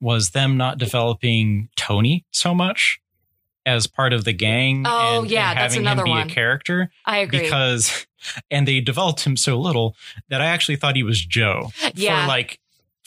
was 0.00 0.30
them 0.30 0.56
not 0.56 0.78
developing 0.78 1.68
Tony 1.76 2.24
so 2.30 2.54
much 2.54 3.00
as 3.66 3.86
part 3.86 4.12
of 4.12 4.24
the 4.24 4.32
gang. 4.32 4.84
Oh, 4.86 5.20
and, 5.22 5.30
yeah, 5.30 5.50
and 5.50 5.58
that's 5.58 5.74
having 5.74 5.86
another 5.86 6.02
him 6.02 6.04
be 6.06 6.10
one. 6.10 6.26
a 6.30 6.30
character 6.30 6.90
I 7.06 7.18
agree. 7.18 7.40
because, 7.40 8.06
and 8.50 8.66
they 8.68 8.80
developed 8.80 9.20
him 9.24 9.36
so 9.36 9.58
little 9.58 9.96
that 10.28 10.40
I 10.42 10.46
actually 10.46 10.76
thought 10.76 10.96
he 10.96 11.02
was 11.02 11.24
Joe 11.24 11.70
Yeah. 11.94 12.22
for 12.22 12.28
like 12.28 12.58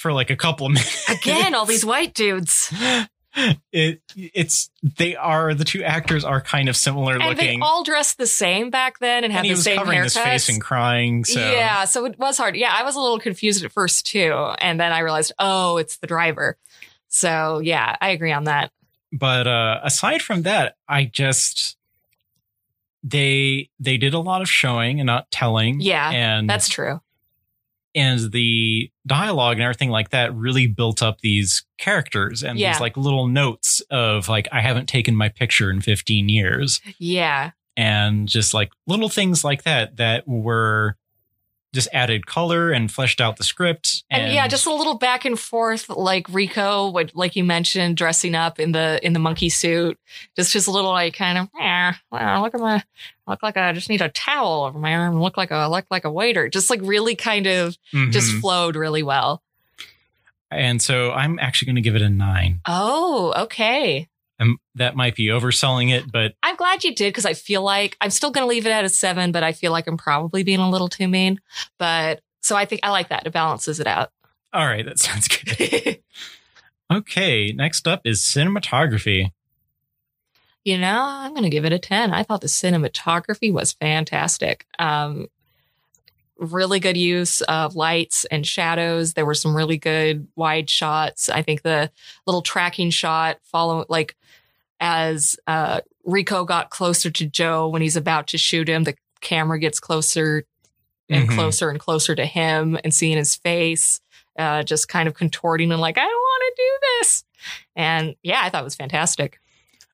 for 0.04 0.14
like 0.14 0.30
a 0.30 0.36
couple 0.36 0.68
of 0.68 0.74
minutes. 0.74 1.10
Again, 1.10 1.56
all 1.56 1.66
these 1.66 1.84
white 1.84 2.14
dudes. 2.14 2.72
it 3.72 4.00
it's 4.16 4.70
they 5.00 5.16
are 5.16 5.56
the 5.56 5.64
two 5.66 5.84
actors 5.84 6.24
are 6.24 6.40
kind 6.40 6.70
of 6.70 6.78
similar 6.78 7.14
And 7.16 7.24
they 7.24 7.46
looking. 7.48 7.62
all 7.64 7.84
dressed 7.84 8.20
the 8.20 8.28
same 8.28 8.70
back 8.70 9.00
then 9.00 9.24
and 9.24 9.34
had 9.34 9.46
and 9.46 9.58
the 9.58 9.62
same 9.62 9.78
covering 9.80 9.98
haircuts. 10.02 10.04
his 10.04 10.18
face 10.18 10.50
and 10.50 10.62
crying. 10.62 11.26
So 11.26 11.40
Yeah, 11.40 11.86
so 11.86 12.06
it 12.06 12.20
was 12.20 12.38
hard. 12.38 12.56
Yeah, 12.56 12.72
I 12.78 12.84
was 12.84 12.96
a 12.96 13.00
little 13.00 13.18
confused 13.18 13.66
at 13.66 13.72
first 13.72 14.06
too. 14.06 14.32
And 14.60 14.80
then 14.80 14.92
I 14.92 15.00
realized, 15.00 15.32
oh, 15.40 15.78
it's 15.78 15.98
the 15.98 16.06
driver. 16.06 16.58
So 17.08 17.58
yeah, 17.64 17.96
I 18.00 18.10
agree 18.10 18.32
on 18.34 18.44
that. 18.44 18.72
but 19.12 19.48
uh 19.48 19.80
aside 19.84 20.22
from 20.22 20.42
that 20.44 20.76
i 20.88 21.06
just 21.06 21.76
they 23.04 23.70
they 23.80 23.98
did 23.98 24.14
a 24.14 24.20
lot 24.20 24.42
of 24.42 24.50
showing 24.50 25.00
and 25.00 25.08
not 25.08 25.30
telling 25.32 25.82
Yeah, 25.82 26.10
and 26.12 26.50
That's 26.50 26.70
true. 26.70 27.02
And 27.96 28.32
the 28.32 28.90
dialogue 29.06 29.58
and 29.58 29.64
everything 29.64 29.90
like 29.90 30.10
that 30.10 30.34
really 30.36 30.68
built 30.68 31.02
up 31.04 31.20
these 31.22 31.64
characters 31.78 32.44
and 32.44 32.58
Yeah. 32.58 32.74
these 32.74 32.82
like 32.82 32.98
little 32.98 33.28
notes 33.28 33.82
of 33.92 34.30
like 34.30 34.48
i 34.52 34.62
haven't 34.62 34.88
taken 34.88 35.16
my 35.16 35.30
picture 35.30 35.70
in 35.70 35.82
15 35.82 36.30
years 36.30 36.82
Yeah. 37.00 37.52
and 37.78 38.28
just 38.28 38.54
like 38.54 38.72
little 38.88 39.10
things 39.10 39.44
like 39.44 39.64
that 39.64 39.98
that 39.98 40.28
were 40.28 40.96
just 41.74 41.90
added 41.92 42.26
color 42.28 42.72
and 42.72 42.92
fleshed 42.92 43.20
out 43.20 43.38
the 43.38 43.44
script 43.44 44.04
And, 44.12 44.32
yeah, 44.34 44.48
just 44.48 44.66
a 44.68 44.74
little 44.74 44.98
back 44.98 45.26
and 45.26 45.40
forth, 45.40 45.90
like 45.90 46.28
Rico, 46.30 46.90
what 46.92 47.16
like 47.16 47.36
you 47.36 47.44
mentioned, 47.44 47.98
dressing 47.98 48.36
up 48.36 48.60
in 48.60 48.72
the 48.74 49.00
in 49.06 49.14
the 49.14 49.20
monkey 49.20 49.50
suit. 49.50 49.98
Just 50.36 50.54
just 50.54 50.68
a 50.68 50.72
little 50.72 50.92
like 50.92 51.16
kind 51.16 51.38
of, 51.38 51.50
yeah, 51.58 51.96
well, 52.12 52.42
look 52.44 52.54
at 52.54 52.60
my 52.62 52.84
look 53.28 53.42
like 53.42 53.58
I 53.58 53.74
just 53.74 53.90
need 53.90 54.02
a 54.02 54.10
towel 54.10 54.64
over 54.66 54.78
my 54.78 54.94
arm, 54.94 55.20
look 55.20 55.36
like 55.38 55.52
a 55.52 55.68
look 55.70 55.86
like 55.90 56.06
a 56.06 56.12
waiter. 56.12 56.48
Just 56.50 56.70
like 56.70 56.80
really 56.84 57.16
kind 57.16 57.48
of 57.48 57.78
just 58.12 58.32
Mhm. 58.32 58.40
flowed 58.42 58.76
really 58.76 59.04
well. 59.04 59.42
and 60.52 60.82
so 60.84 61.12
i'm 61.12 61.40
actually 61.40 61.66
going 61.66 61.76
to 61.76 61.82
give 61.82 61.96
it 61.96 62.02
a 62.04 62.10
nine 62.10 62.62
Oh, 62.68 63.34
okay. 63.46 64.08
And 64.40 64.58
that 64.76 64.96
might 64.96 65.16
be 65.16 65.28
overselling 65.28 65.92
it 65.92 66.12
but 66.12 66.34
I'm 66.44 66.56
glad 66.56 66.84
you 66.84 66.94
did 66.96 67.10
because 67.10 67.26
I 67.26 67.34
feel 67.34 67.62
like 67.62 67.96
I'm 68.02 68.10
still 68.10 68.32
going 68.32 68.44
to 68.44 68.50
leave 68.50 68.66
it 68.66 68.72
at 68.72 68.84
a 68.86 68.90
seven, 68.90 69.32
but 69.32 69.44
I 69.44 69.52
feel 69.52 69.72
like 69.72 69.88
I'm 69.88 69.98
probably 69.98 70.44
being 70.44 70.60
a 70.60 70.70
little 70.70 70.90
too 70.90 71.08
mean. 71.08 71.40
But 71.80 72.22
so 72.42 72.56
I 72.56 72.66
think 72.66 72.82
I 72.84 72.90
like 72.90 73.10
that. 73.10 73.26
It 73.28 73.34
balances 73.34 73.80
it 73.80 73.88
out. 73.88 74.12
all 74.54 74.66
right 74.66 74.86
that 74.86 75.00
sounds 75.00 75.28
good 75.28 76.00
Okay, 76.92 77.52
next 77.54 77.88
up 77.88 78.02
is 78.06 78.22
cinematography. 78.22 79.32
you 80.64 80.78
know, 80.78 81.02
I'm 81.04 81.32
going 81.32 81.44
to 81.44 81.50
give 81.50 81.66
it 81.66 81.74
a 81.74 81.80
10. 81.80 82.14
I 82.14 82.24
thought 82.24 82.42
the 82.42 82.48
cinematography 82.48 83.52
was 83.52 83.74
fantastic. 83.74 84.66
Um, 84.80 85.28
really 86.44 86.80
good 86.80 86.98
use 86.98 87.42
of 87.42 87.76
lights 87.76 88.26
and 88.26 88.46
shadows. 88.46 89.14
There 89.14 89.26
were 89.26 89.34
some 89.34 89.56
really 89.56 89.78
good 89.78 90.28
wide 90.36 90.70
shots. 90.70 91.30
I 91.30 91.42
think 91.42 91.62
the 91.62 91.92
little 92.28 92.42
tracking 92.42 92.90
shot 92.90 93.38
follow 93.44 93.86
like 93.90 94.16
as 94.80 95.38
uh, 95.48 95.82
Rico 96.06 96.44
got 96.44 96.70
closer 96.70 97.10
to 97.12 97.26
Joe 97.26 97.70
when 97.70 97.82
he's 97.82 97.96
about 97.96 98.28
to 98.28 98.38
shoot 98.38 98.68
him, 98.68 98.84
the 98.84 98.96
camera 99.22 99.58
gets 99.60 99.80
closer 99.80 100.44
and 101.10 101.30
Mhm. 101.30 101.36
closer 101.36 101.70
and 101.70 101.80
closer 101.80 102.16
to 102.16 102.26
him 102.26 102.78
and 102.84 102.94
seeing 102.94 103.18
his 103.18 103.36
face, 103.36 104.02
uh, 104.38 104.64
just 104.64 104.90
kind 104.90 105.08
of 105.08 105.14
contorting 105.14 105.72
and 105.72 105.80
like, 105.80 105.98
I 105.98 106.02
don't 106.02 106.12
want 106.12 106.44
to 106.56 106.62
do 106.64 106.80
this. 107.00 107.24
And 107.76 108.16
yeah, 108.24 108.42
I 108.44 108.50
thought 108.50 108.62
it 108.62 108.66
was 108.66 108.76
fantastic. 108.76 109.40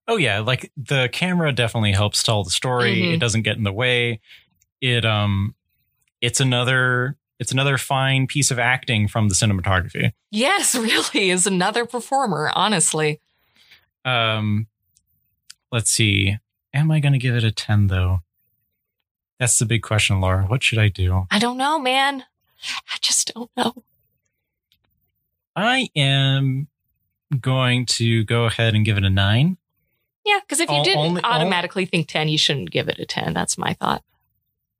Oh 0.07 0.17
yeah, 0.17 0.39
like 0.39 0.71
the 0.75 1.07
camera 1.11 1.51
definitely 1.51 1.91
helps 1.91 2.23
tell 2.23 2.43
the 2.43 2.49
story. 2.49 2.95
Mhm. 3.01 3.13
It 3.13 3.19
doesn't 3.19 3.43
get 3.43 3.57
in 3.57 3.63
the 3.63 3.71
way. 3.73 4.21
It 4.81 5.05
um 5.05 5.53
it's 6.21 6.39
another 6.39 7.17
it's 7.39 7.51
another 7.51 7.77
fine 7.77 8.27
piece 8.27 8.51
of 8.51 8.59
acting 8.59 9.07
from 9.07 9.29
the 9.29 9.35
cinematography. 9.35 10.11
Yes, 10.31 10.75
really 11.13 11.29
is 11.29 11.47
another 11.47 11.85
performer, 11.85 12.51
honestly. 12.53 13.19
Um 14.05 14.67
let's 15.71 15.91
see. 15.91 16.37
Am 16.73 16.91
I 16.91 16.99
going 16.99 17.13
to 17.13 17.19
give 17.19 17.35
it 17.35 17.43
a 17.43 17.51
10 17.51 17.87
though? 17.87 18.19
That's 19.39 19.57
the 19.57 19.65
big 19.65 19.81
question, 19.81 20.19
Laura. 20.21 20.43
What 20.45 20.61
should 20.63 20.77
I 20.79 20.89
do? 20.89 21.25
I 21.31 21.39
don't 21.39 21.57
know, 21.57 21.79
man. 21.79 22.25
I 22.93 22.97
just 23.01 23.33
don't 23.33 23.49
know. 23.55 23.83
I 25.55 25.89
am 25.95 26.67
going 27.39 27.85
to 27.85 28.23
go 28.25 28.45
ahead 28.45 28.75
and 28.75 28.83
give 28.85 28.97
it 28.97 29.03
a 29.03 29.09
9 29.09 29.57
Yeah, 30.25 30.39
because 30.41 30.59
if 30.59 30.69
you 30.69 30.83
didn't 30.83 30.99
only- 30.99 31.23
automatically 31.23 31.85
think 31.85 32.07
10, 32.07 32.27
you 32.29 32.37
shouldn't 32.37 32.71
give 32.71 32.89
it 32.89 32.99
a 32.99 33.05
10. 33.05 33.33
That's 33.33 33.57
my 33.57 33.73
thought. 33.73 34.03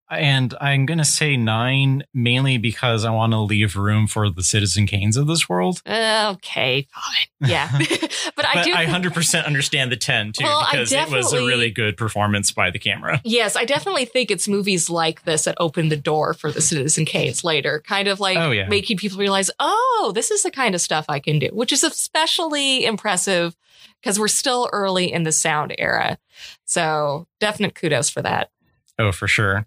And 0.09 0.55
I'm 0.59 0.85
going 0.85 0.97
to 0.97 1.05
say 1.05 1.37
nine 1.37 2.03
mainly 2.13 2.57
because 2.57 3.05
I 3.05 3.11
want 3.11 3.33
to 3.33 3.39
leave 3.39 3.75
room 3.75 4.07
for 4.07 4.29
the 4.29 4.43
Citizen 4.43 4.87
Kanes 4.87 5.17
of 5.17 5.27
this 5.27 5.47
world. 5.47 5.81
Okay, 5.87 6.87
fine. 6.91 7.49
Yeah. 7.49 7.69
but 8.35 8.45
I 8.47 8.63
do. 8.63 8.73
I 8.73 8.85
100% 8.85 9.45
understand 9.45 9.91
the 9.91 9.97
10 9.97 10.33
too 10.33 10.43
Well, 10.43 10.65
because 10.69 10.91
it 10.91 11.09
was 11.09 11.33
a 11.33 11.45
really 11.45 11.69
good 11.71 11.97
performance 11.97 12.51
by 12.51 12.71
the 12.71 12.79
camera. 12.79 13.21
Yes, 13.23 13.55
I 13.55 13.65
definitely 13.65 14.05
think 14.05 14.31
it's 14.31 14.47
movies 14.47 14.89
like 14.89 15.23
this 15.23 15.43
that 15.45 15.55
open 15.59 15.89
the 15.89 15.97
door 15.97 16.33
for 16.33 16.51
the 16.51 16.61
Citizen 16.61 17.05
Kanes 17.05 17.43
later, 17.43 17.81
kind 17.85 18.07
of 18.07 18.19
like 18.19 18.37
Oh, 18.37 18.51
yeah. 18.51 18.67
making 18.67 18.97
people 18.97 19.19
realize, 19.19 19.51
oh, 19.59 20.11
this 20.15 20.31
is 20.31 20.43
the 20.43 20.51
kind 20.51 20.73
of 20.75 20.81
stuff 20.81 21.05
I 21.09 21.19
can 21.19 21.39
do, 21.39 21.49
which 21.53 21.71
is 21.71 21.83
especially 21.83 22.85
impressive 22.85 23.55
because 24.01 24.19
we're 24.19 24.27
still 24.27 24.69
early 24.71 25.11
in 25.11 25.23
the 25.23 25.31
sound 25.31 25.75
era. 25.77 26.17
So 26.65 27.27
definite 27.39 27.75
kudos 27.75 28.09
for 28.09 28.21
that. 28.21 28.49
Oh, 28.97 29.11
for 29.11 29.27
sure. 29.27 29.65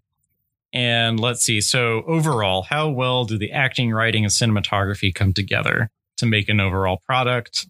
And 0.72 1.20
let's 1.20 1.44
see. 1.44 1.60
So, 1.60 2.02
overall, 2.06 2.62
how 2.62 2.88
well 2.88 3.24
do 3.24 3.36
the 3.36 3.52
acting, 3.52 3.92
writing, 3.92 4.24
and 4.24 4.32
cinematography 4.32 5.14
come 5.14 5.32
together 5.34 5.90
to 6.16 6.26
make 6.26 6.48
an 6.48 6.60
overall 6.60 7.02
product? 7.04 7.66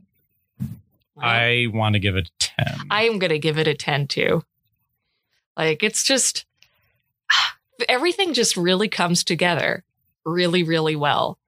I 1.18 1.66
want 1.72 1.94
to 1.94 1.98
give 1.98 2.16
it 2.16 2.28
a 2.28 2.30
10. 2.38 2.66
I 2.90 3.04
am 3.04 3.18
going 3.18 3.30
to 3.30 3.38
give 3.38 3.58
it 3.58 3.66
a 3.66 3.74
10 3.74 4.06
too. 4.06 4.42
Like 5.56 5.82
it's 5.82 6.04
just 6.04 6.46
everything 7.88 8.34
just 8.34 8.56
really 8.56 8.88
comes 8.88 9.24
together 9.24 9.84
really, 10.24 10.62
really 10.62 10.94
well. 10.94 11.38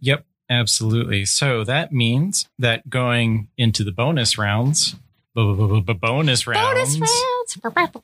Yep, 0.00 0.24
absolutely. 0.48 1.26
So, 1.26 1.62
that 1.64 1.92
means 1.92 2.48
that 2.58 2.88
going 2.88 3.48
into 3.58 3.84
the 3.84 3.92
bonus 3.92 4.38
rounds, 4.38 4.96
bonus 5.34 6.46
rounds, 6.46 6.96
Bonus 6.96 7.58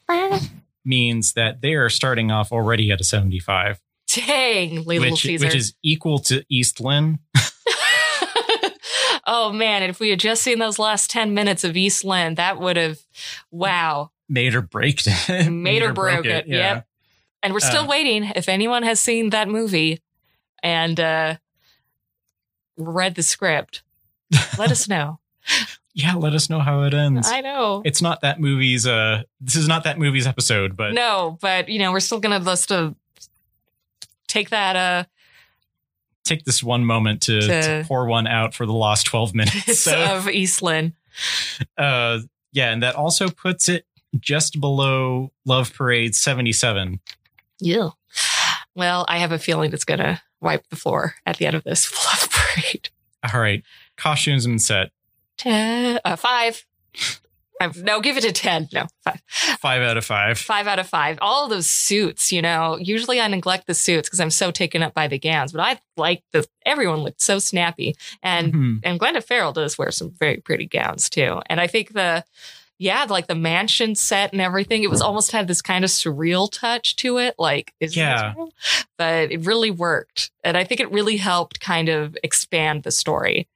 rounds. 0.07 0.51
Means 0.89 1.35
that 1.35 1.61
they 1.61 1.75
are 1.75 1.91
starting 1.91 2.31
off 2.31 2.51
already 2.51 2.91
at 2.91 2.99
a 3.01 3.05
75, 3.05 3.79
Dang, 4.09 4.85
Little 4.85 5.11
which, 5.11 5.21
Caesar. 5.23 5.45
which 5.47 5.55
is 5.55 5.75
equal 5.83 6.19
to 6.21 6.43
East 6.49 6.81
Lynne. 6.81 7.19
oh 9.27 9.53
man, 9.53 9.83
if 9.83 10.01
we 10.01 10.09
had 10.11 10.19
just 10.19 10.43
seen 10.43 10.59
those 10.59 10.79
last 10.79 11.11
10 11.11 11.35
minutes 11.35 11.63
of 11.65 11.77
East 11.77 12.05
Lynne, 12.05 12.37
that 12.37 12.59
would 12.59 12.77
have, 12.77 12.99
wow, 13.51 14.11
Made 14.31 14.55
or 14.55 14.61
break 14.63 15.03
it. 15.07 15.51
made 15.51 15.83
or 15.83 15.93
broke 15.95 16.27
it. 16.27 16.47
Yeah. 16.47 16.57
Yep. 16.75 16.87
And 17.43 17.53
we're 17.55 17.61
still 17.61 17.85
Uh, 17.85 17.87
waiting. 17.87 18.31
If 18.37 18.49
anyone 18.49 18.83
has 18.83 19.01
seen 19.01 19.31
that 19.31 19.49
movie 19.49 20.03
and 20.63 20.99
uh, 21.01 21.37
read 22.77 23.15
the 23.15 23.23
script, 23.23 23.83
let 24.59 24.71
us 24.71 24.87
know. 24.89 25.19
Yeah, 26.01 26.15
let 26.15 26.33
us 26.33 26.49
know 26.49 26.61
how 26.61 26.85
it 26.85 26.95
ends. 26.95 27.27
I 27.29 27.41
know. 27.41 27.83
it's 27.85 28.01
not 28.01 28.21
that 28.21 28.39
movie's 28.39 28.87
uh 28.87 29.25
this 29.41 29.57
is 29.57 29.67
not 29.67 29.83
that 29.83 29.99
movie's 29.99 30.29
episode, 30.29 30.77
but 30.77 30.93
no, 30.95 31.39
but 31.41 31.69
you 31.69 31.81
know, 31.81 31.91
we're 31.91 31.99
still 31.99 32.21
gonna 32.21 32.39
let's 32.39 32.67
to 32.67 32.95
take 34.29 34.51
that 34.51 34.77
uh 34.77 35.05
take 36.25 36.45
this 36.45 36.63
one 36.63 36.85
moment 36.85 37.23
to, 37.23 37.41
To- 37.41 37.63
to 37.63 37.85
pour 37.89 38.07
one 38.07 38.27
out 38.29 38.55
for 38.55 38.65
the 38.67 38.73
last 38.73 39.05
12 39.07 39.35
minutes. 39.35 39.79
So 39.85 39.99
of 40.17 40.29
East 40.29 40.63
Lynne. 40.63 40.95
uh 41.77 42.21
yeah, 42.53 42.71
and 42.71 42.83
that 42.85 42.95
also 42.95 43.29
puts 43.29 43.69
it 43.69 43.85
just 44.21 44.61
below 44.61 45.33
Love 45.45 45.75
Parade 45.75 46.15
77. 46.15 47.01
Yeah. 47.61 47.91
Well, 48.75 49.05
I 49.09 49.19
have 49.19 49.33
a 49.33 49.39
feeling 49.39 49.73
it's 49.73 49.85
gonna 49.85 50.23
wipe 50.41 50.69
the 50.69 50.77
floor 50.77 51.15
at 51.27 51.39
the 51.39 51.47
end 51.47 51.57
of 51.57 51.65
this 51.65 51.93
love 52.07 52.31
parade. 52.31 52.89
All 53.35 53.41
right. 53.41 53.65
Costumes 53.97 54.47
and 54.47 54.63
set. 54.63 54.93
Ten, 55.39 55.99
uh, 56.05 56.17
five. 56.17 56.67
I've, 57.61 57.77
no, 57.83 58.01
give 58.01 58.17
it 58.17 58.25
a 58.25 58.31
ten. 58.31 58.69
No, 58.73 58.87
five. 59.03 59.21
5 59.29 59.83
out 59.83 59.97
of 59.97 60.05
5. 60.05 60.39
Five 60.39 60.67
out 60.69 60.79
of 60.79 60.87
five. 60.87 61.19
All 61.21 61.49
those 61.49 61.69
suits, 61.69 62.31
you 62.31 62.41
know. 62.41 62.77
Usually 62.81 63.21
I 63.21 63.27
neglect 63.27 63.67
the 63.67 63.75
suits 63.75 64.09
because 64.09 64.21
I'm 64.21 64.31
so 64.31 64.53
taken 64.53 64.81
up 64.83 64.95
by 64.95 65.09
the 65.09 65.19
gowns, 65.19 65.51
but 65.51 65.61
I 65.61 65.81
like 65.97 66.23
the 66.33 66.47
everyone 66.65 66.99
looked 67.01 67.21
so 67.21 67.41
snappy. 67.41 67.97
And 68.23 68.53
Mhm. 68.55 68.81
and 68.85 69.01
Glenda 69.01 69.25
Farrell 69.25 69.53
does 69.53 69.77
wear 69.77 69.91
some 69.91 70.13
very 70.21 70.37
pretty 70.37 70.67
gowns 70.67 71.11
too. 71.11 71.41
And 71.47 71.61
I 71.61 71.67
think 71.67 71.95
the 71.95 72.25
yeah, 72.81 73.07
like 73.09 73.27
the 73.27 73.35
mansion 73.35 73.97
set 73.97 74.31
and 74.31 74.41
everything, 74.41 74.85
it 74.85 74.91
was 74.91 75.01
almost 75.03 75.33
had 75.33 75.49
this 75.49 75.61
kind 75.61 75.85
of 75.85 75.91
surreal 75.91 76.49
touch 76.49 76.95
to 76.95 77.19
it. 77.19 77.35
Like, 77.37 77.73
Yeah. 77.81 78.35
real? 78.37 78.53
but 78.97 79.33
it 79.33 79.45
really 79.45 79.73
worked. 79.73 80.31
And 80.45 80.57
I 80.57 80.63
think 80.63 80.81
it 80.81 80.93
really 80.93 81.17
helped 81.17 81.59
kind 81.59 81.89
of 81.89 82.17
expand 82.23 82.85
the 82.85 82.93
story. 82.93 83.49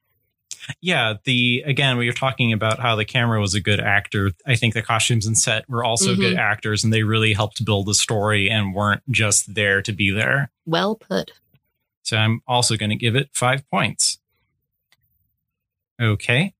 Yeah, 0.81 1.15
the 1.25 1.63
again, 1.65 1.97
we 1.97 2.07
were 2.07 2.13
talking 2.13 2.53
about 2.53 2.79
how 2.79 2.95
the 2.95 3.05
camera 3.05 3.39
was 3.39 3.53
a 3.53 3.59
good 3.61 3.79
actor. 3.79 4.31
I 4.45 4.55
think 4.55 4.73
the 4.73 4.81
costumes 4.81 5.25
and 5.25 5.37
set 5.37 5.67
were 5.69 5.83
also 5.83 6.13
Mhm. 6.13 6.17
good 6.19 6.37
actors 6.37 6.83
and 6.83 6.93
they 6.93 7.03
really 7.03 7.33
helped 7.33 7.63
build 7.65 7.87
the 7.87 7.93
story 7.93 8.49
and 8.49 8.73
weren't 8.73 9.03
just 9.11 9.55
there 9.55 9.81
to 9.81 9.91
be 9.91 10.11
there. 10.11 10.51
Well 10.65 10.95
put. 10.95 11.31
So 12.03 12.17
I'm 12.17 12.41
also 12.47 12.75
going 12.77 12.89
to 12.89 12.95
give 12.95 13.15
it 13.15 13.29
five 13.33 13.67
points. 13.69 14.19
Okay. 16.01 16.53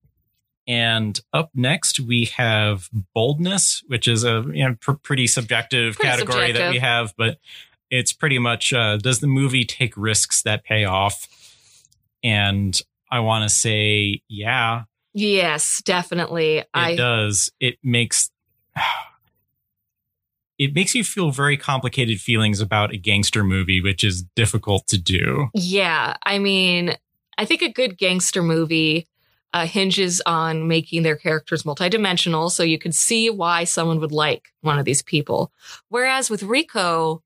And 0.66 1.20
up 1.32 1.50
next, 1.54 2.00
we 2.00 2.26
have 2.36 2.88
boldness, 3.14 3.82
which 3.86 4.08
is 4.08 4.24
a 4.24 4.44
you 4.52 4.66
know, 4.68 4.76
pr- 4.80 4.92
pretty 4.92 5.26
subjective 5.26 5.96
Pretty 5.96 6.08
category 6.10 6.52
that 6.52 6.70
we 6.70 6.78
have, 6.78 7.14
but 7.18 7.38
it's 7.90 8.12
pretty 8.12 8.38
much 8.38 8.72
uh, 8.72 8.96
does 8.96 9.20
the 9.20 9.26
movie 9.26 9.64
take 9.64 9.94
risks 9.96 10.42
that 10.42 10.64
pay 10.64 10.84
off? 10.84 11.28
And 12.22 12.80
I 13.14 13.20
want 13.20 13.48
to 13.48 13.48
say, 13.48 14.22
yeah, 14.28 14.82
Yes, 15.12 15.80
definitely. 15.84 16.58
it 16.58 16.68
I 16.74 16.96
does. 16.96 17.48
It 17.60 17.76
makes 17.84 18.32
it 20.58 20.74
makes 20.74 20.96
you 20.96 21.04
feel 21.04 21.30
very 21.30 21.56
complicated 21.56 22.20
feelings 22.20 22.60
about 22.60 22.92
a 22.92 22.96
gangster 22.96 23.44
movie, 23.44 23.80
which 23.80 24.02
is 24.02 24.24
difficult 24.34 24.88
to 24.88 24.98
do. 24.98 25.48
Yeah, 25.54 26.16
I 26.24 26.40
mean, 26.40 26.96
I 27.38 27.44
think 27.44 27.62
a 27.62 27.72
good 27.72 27.96
gangster 27.98 28.42
movie 28.42 29.06
uh, 29.52 29.66
hinges 29.66 30.20
on 30.26 30.66
making 30.66 31.04
their 31.04 31.16
characters 31.16 31.62
multidimensional, 31.62 32.50
so 32.50 32.64
you 32.64 32.80
could 32.80 32.96
see 32.96 33.30
why 33.30 33.62
someone 33.62 34.00
would 34.00 34.10
like 34.10 34.48
one 34.62 34.80
of 34.80 34.84
these 34.84 35.02
people. 35.02 35.52
Whereas 35.88 36.28
with 36.28 36.42
Rico, 36.42 37.22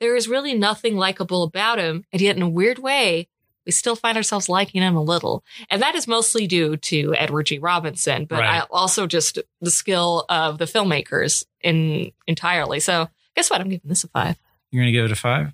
there 0.00 0.16
is 0.16 0.26
really 0.26 0.54
nothing 0.54 0.96
likable 0.96 1.44
about 1.44 1.78
him, 1.78 2.04
and 2.12 2.20
yet 2.20 2.34
in 2.34 2.42
a 2.42 2.48
weird 2.48 2.80
way, 2.80 3.28
we 3.68 3.72
still 3.72 3.94
find 3.96 4.16
ourselves 4.16 4.48
liking 4.48 4.80
him 4.80 4.96
a 4.96 5.02
little, 5.02 5.44
and 5.68 5.82
that 5.82 5.94
is 5.94 6.08
mostly 6.08 6.46
due 6.46 6.78
to 6.78 7.14
Edward 7.14 7.44
G. 7.44 7.58
Robinson, 7.58 8.24
but 8.24 8.38
Right. 8.40 8.62
I 8.62 8.66
also 8.70 9.06
just 9.06 9.38
the 9.60 9.70
skill 9.70 10.24
of 10.30 10.56
the 10.56 10.64
filmmakers 10.64 11.44
in 11.60 12.10
entirely. 12.26 12.80
So, 12.80 13.08
guess 13.36 13.50
what? 13.50 13.60
I'm 13.60 13.68
giving 13.68 13.86
this 13.90 14.04
a 14.04 14.08
five. 14.08 14.38
You're 14.70 14.82
going 14.82 14.90
to 14.92 14.98
give 14.98 15.04
it 15.04 15.12
a 15.12 15.16
five? 15.16 15.52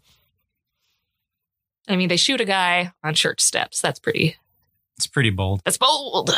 I 1.89 1.97
mean, 1.97 2.09
they 2.09 2.17
shoot 2.17 2.41
a 2.41 2.45
guy 2.45 2.93
on 3.03 3.15
church 3.15 3.41
steps. 3.41 3.81
That's 3.81 3.99
pretty. 3.99 4.37
It's 4.97 5.09
pretty 5.09 5.31
bold. 5.31 5.61
That's 5.65 5.77
bold. 5.77 6.31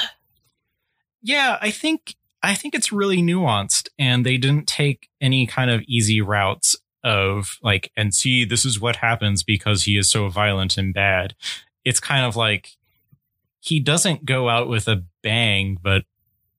Yeah, 1.21 1.59
I 1.61 1.71
think 1.71 2.15
I 2.43 2.55
think 2.55 2.75
it's 2.75 2.91
really 2.91 3.19
nuanced 3.19 3.91
and 3.99 4.25
they 4.25 4.39
didn't 4.39 4.67
take 4.67 5.11
any 5.21 5.47
kind 5.47 5.71
of 5.71 5.83
easy 5.87 6.23
routes 6.23 6.75
of 7.07 7.57
like 7.63 7.91
and 7.97 8.13
see 8.15 8.45
this 8.45 8.65
is 8.65 8.81
what 8.81 8.97
happens 8.97 9.43
because 9.43 9.85
he 9.85 9.97
is 9.97 10.11
so 10.11 10.29
violent 10.29 10.77
and 10.77 10.93
bad. 10.93 11.35
It's 11.85 12.01
kind 12.01 12.27
of 12.27 12.35
like 12.37 12.71
he 13.61 13.81
doesn't 13.81 14.25
go 14.25 14.49
out 14.49 14.69
with 14.69 14.89
a 14.89 15.05
bang 15.23 15.79
but 15.83 16.05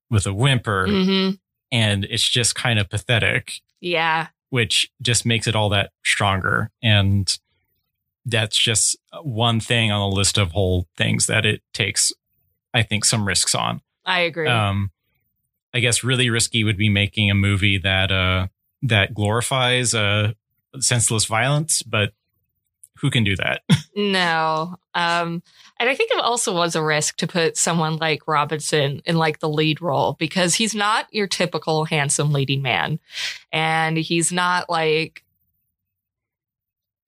with 0.09 0.25
a 0.25 0.33
whimper 0.33 0.87
hmm 0.87 1.29
and 1.69 2.05
it's 2.05 2.27
just 2.27 2.55
kind 2.55 2.79
of 2.79 2.89
pathetic 2.89 3.55
Yeah. 3.81 4.27
which 4.51 4.89
just 5.01 5.25
makes 5.25 5.47
it 5.47 5.55
all 5.55 5.67
that 5.69 5.91
stronger 6.05 6.71
and 6.81 7.37
that's 8.25 8.57
just 8.57 8.95
one 9.21 9.59
thing 9.59 9.91
on 9.91 10.09
the 10.09 10.15
list 10.15 10.37
of 10.37 10.51
whole 10.51 10.87
things 10.95 11.27
that 11.27 11.45
it 11.45 11.61
takes 11.73 12.13
I 12.73 12.83
think 12.83 13.03
some 13.05 13.27
risks 13.27 13.53
on. 13.55 13.81
I 14.05 14.21
agree. 14.21 14.47
Um, 14.47 14.91
I 15.73 15.79
guess 15.79 16.03
really 16.03 16.29
risky 16.29 16.63
would 16.63 16.77
be 16.77 16.89
making 16.89 17.29
a 17.31 17.33
movie 17.35 17.77
that 17.79 18.11
uh, 18.11 18.47
that 18.84 19.13
glorifies 19.13 19.93
uh, 19.93 20.34
senseless 20.80 21.25
violence, 21.25 21.84
but 21.84 22.11
who 22.99 23.09
can 23.09 23.23
do 23.23 23.36
that? 23.36 23.61
no. 23.95 24.78
Um, 24.93 25.43
and 25.80 25.89
I 25.89 25.95
think 25.95 26.11
it 26.11 26.19
also 26.19 26.53
was 26.53 26.75
a 26.75 26.84
risk 26.84 27.17
to 27.17 27.28
put 27.28 27.57
someone 27.57 27.97
like 27.97 28.28
Robinson 28.28 29.01
in 29.05 29.17
like 29.17 29.39
the 29.39 29.49
lead 29.49 29.82
role 29.82 30.13
because 30.13 30.55
he's 30.55 30.73
not 30.73 31.07
your 31.13 31.28
typical 31.28 31.86
handsome 31.86 32.34
leading 32.34 32.61
man. 32.61 32.99
And 33.51 33.97
he's 33.97 34.32
not 34.32 34.69
like, 34.69 35.23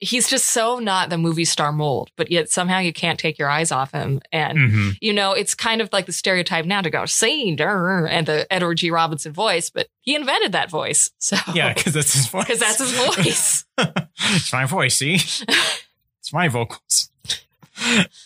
he's 0.01 0.29
just 0.29 0.45
so 0.45 0.79
not 0.79 1.09
the 1.09 1.17
movie 1.17 1.43
star 1.45 1.71
mold, 1.71 2.09
but 2.15 2.31
yet 2.31 2.49
somehow 2.49 2.79
you 2.79 2.93
can't 2.93 3.19
take 3.19 3.37
your 3.37 3.49
eyes 3.49 3.71
off 3.71 3.91
him. 3.91 4.21
And 4.31 4.57
Mhm. 4.57 4.97
you 5.01 5.11
know, 5.13 5.33
it's 5.33 5.53
kind 5.55 5.81
of 5.81 5.89
like 5.91 6.05
the 6.05 6.13
stereotype 6.13 6.65
now 6.65 6.81
to 6.81 6.89
go 6.89 7.05
sing 7.05 7.59
and 7.59 8.25
the 8.27 8.47
Edward 8.51 8.75
G. 8.75 8.91
Robinson 8.91 9.33
voice, 9.33 9.69
but 9.69 9.87
he 10.01 10.15
invented 10.15 10.53
that 10.53 10.69
voice. 10.69 11.11
So 11.19 11.35
Yeah, 11.53 11.73
because 11.73 11.93
that's 11.93 12.13
his 12.13 12.27
voice. 12.27 12.45
because 12.45 12.59
that's 12.59 12.77
his 12.79 12.91
voice. 12.93 13.65
it's 14.35 14.53
my 14.53 14.65
voice. 14.65 14.97
See, 14.97 15.15
it's 15.15 16.33
my 16.33 16.47
vocals. 16.47 17.09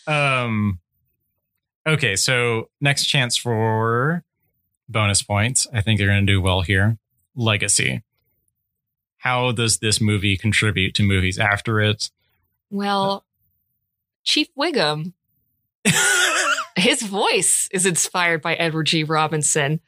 Um. 0.08 0.80
Okay, 1.86 2.16
so 2.16 2.70
next 2.80 3.06
chance 3.08 3.36
for 3.36 4.24
bonus 4.88 5.22
points. 5.22 5.68
I 5.74 5.82
think 5.82 5.98
they're 6.00 6.08
going 6.08 6.26
to 6.26 6.32
do 6.32 6.42
well 6.42 6.62
here. 6.62 6.98
Legacy. 7.36 8.04
How 9.24 9.54
does 9.54 9.78
this 9.78 10.02
movie 10.02 10.36
contribute 10.36 10.96
to 10.96 11.04
movies 11.04 11.40
after 11.40 11.80
it? 11.80 12.10
Well, 12.70 13.24
Chief 14.26 14.50
Wiggum, 14.60 15.14
his 16.76 17.04
voice 17.04 17.70
is 17.72 17.86
inspired 17.86 18.42
by 18.42 18.56
Edward 18.56 18.88
G. 18.88 19.06
Robinson. 19.06 19.80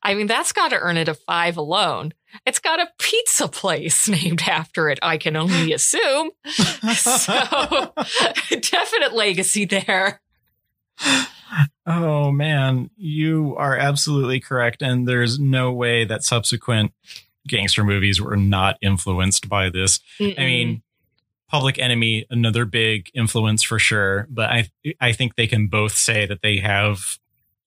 I 0.00 0.14
mean, 0.14 0.28
that's 0.28 0.52
got 0.52 0.68
to 0.68 0.78
earn 0.78 0.96
it 0.96 1.08
a 1.08 1.14
five 1.14 1.56
alone. 1.56 2.14
It's 2.46 2.60
got 2.60 2.78
a 2.78 2.88
pizza 3.00 3.48
place 3.48 4.08
named 4.08 4.42
after 4.42 4.88
it, 4.88 5.00
I 5.02 5.16
can 5.16 5.34
only 5.34 5.72
assume. 5.74 6.30
so, 6.46 7.92
definite 8.48 9.12
legacy 9.12 9.64
there. 9.64 10.20
Oh 11.84 12.30
man, 12.30 12.90
you 12.96 13.56
are 13.58 13.76
absolutely 13.76 14.38
correct. 14.38 14.82
And 14.82 15.08
there's 15.08 15.40
no 15.40 15.72
way 15.72 16.04
that 16.04 16.22
subsequent 16.22 16.92
gangster 17.46 17.84
movies 17.84 18.20
were 18.20 18.36
not 18.36 18.76
influenced 18.80 19.48
by 19.48 19.70
this. 19.70 20.00
Mm-mm. 20.18 20.38
I 20.38 20.44
mean, 20.44 20.82
Public 21.48 21.78
Enemy, 21.78 22.26
another 22.30 22.64
big 22.64 23.10
influence 23.14 23.62
for 23.62 23.78
sure, 23.78 24.26
but 24.30 24.50
I 24.50 24.70
I 25.00 25.12
think 25.12 25.36
they 25.36 25.46
can 25.46 25.68
both 25.68 25.96
say 25.96 26.26
that 26.26 26.42
they 26.42 26.58
have 26.58 27.18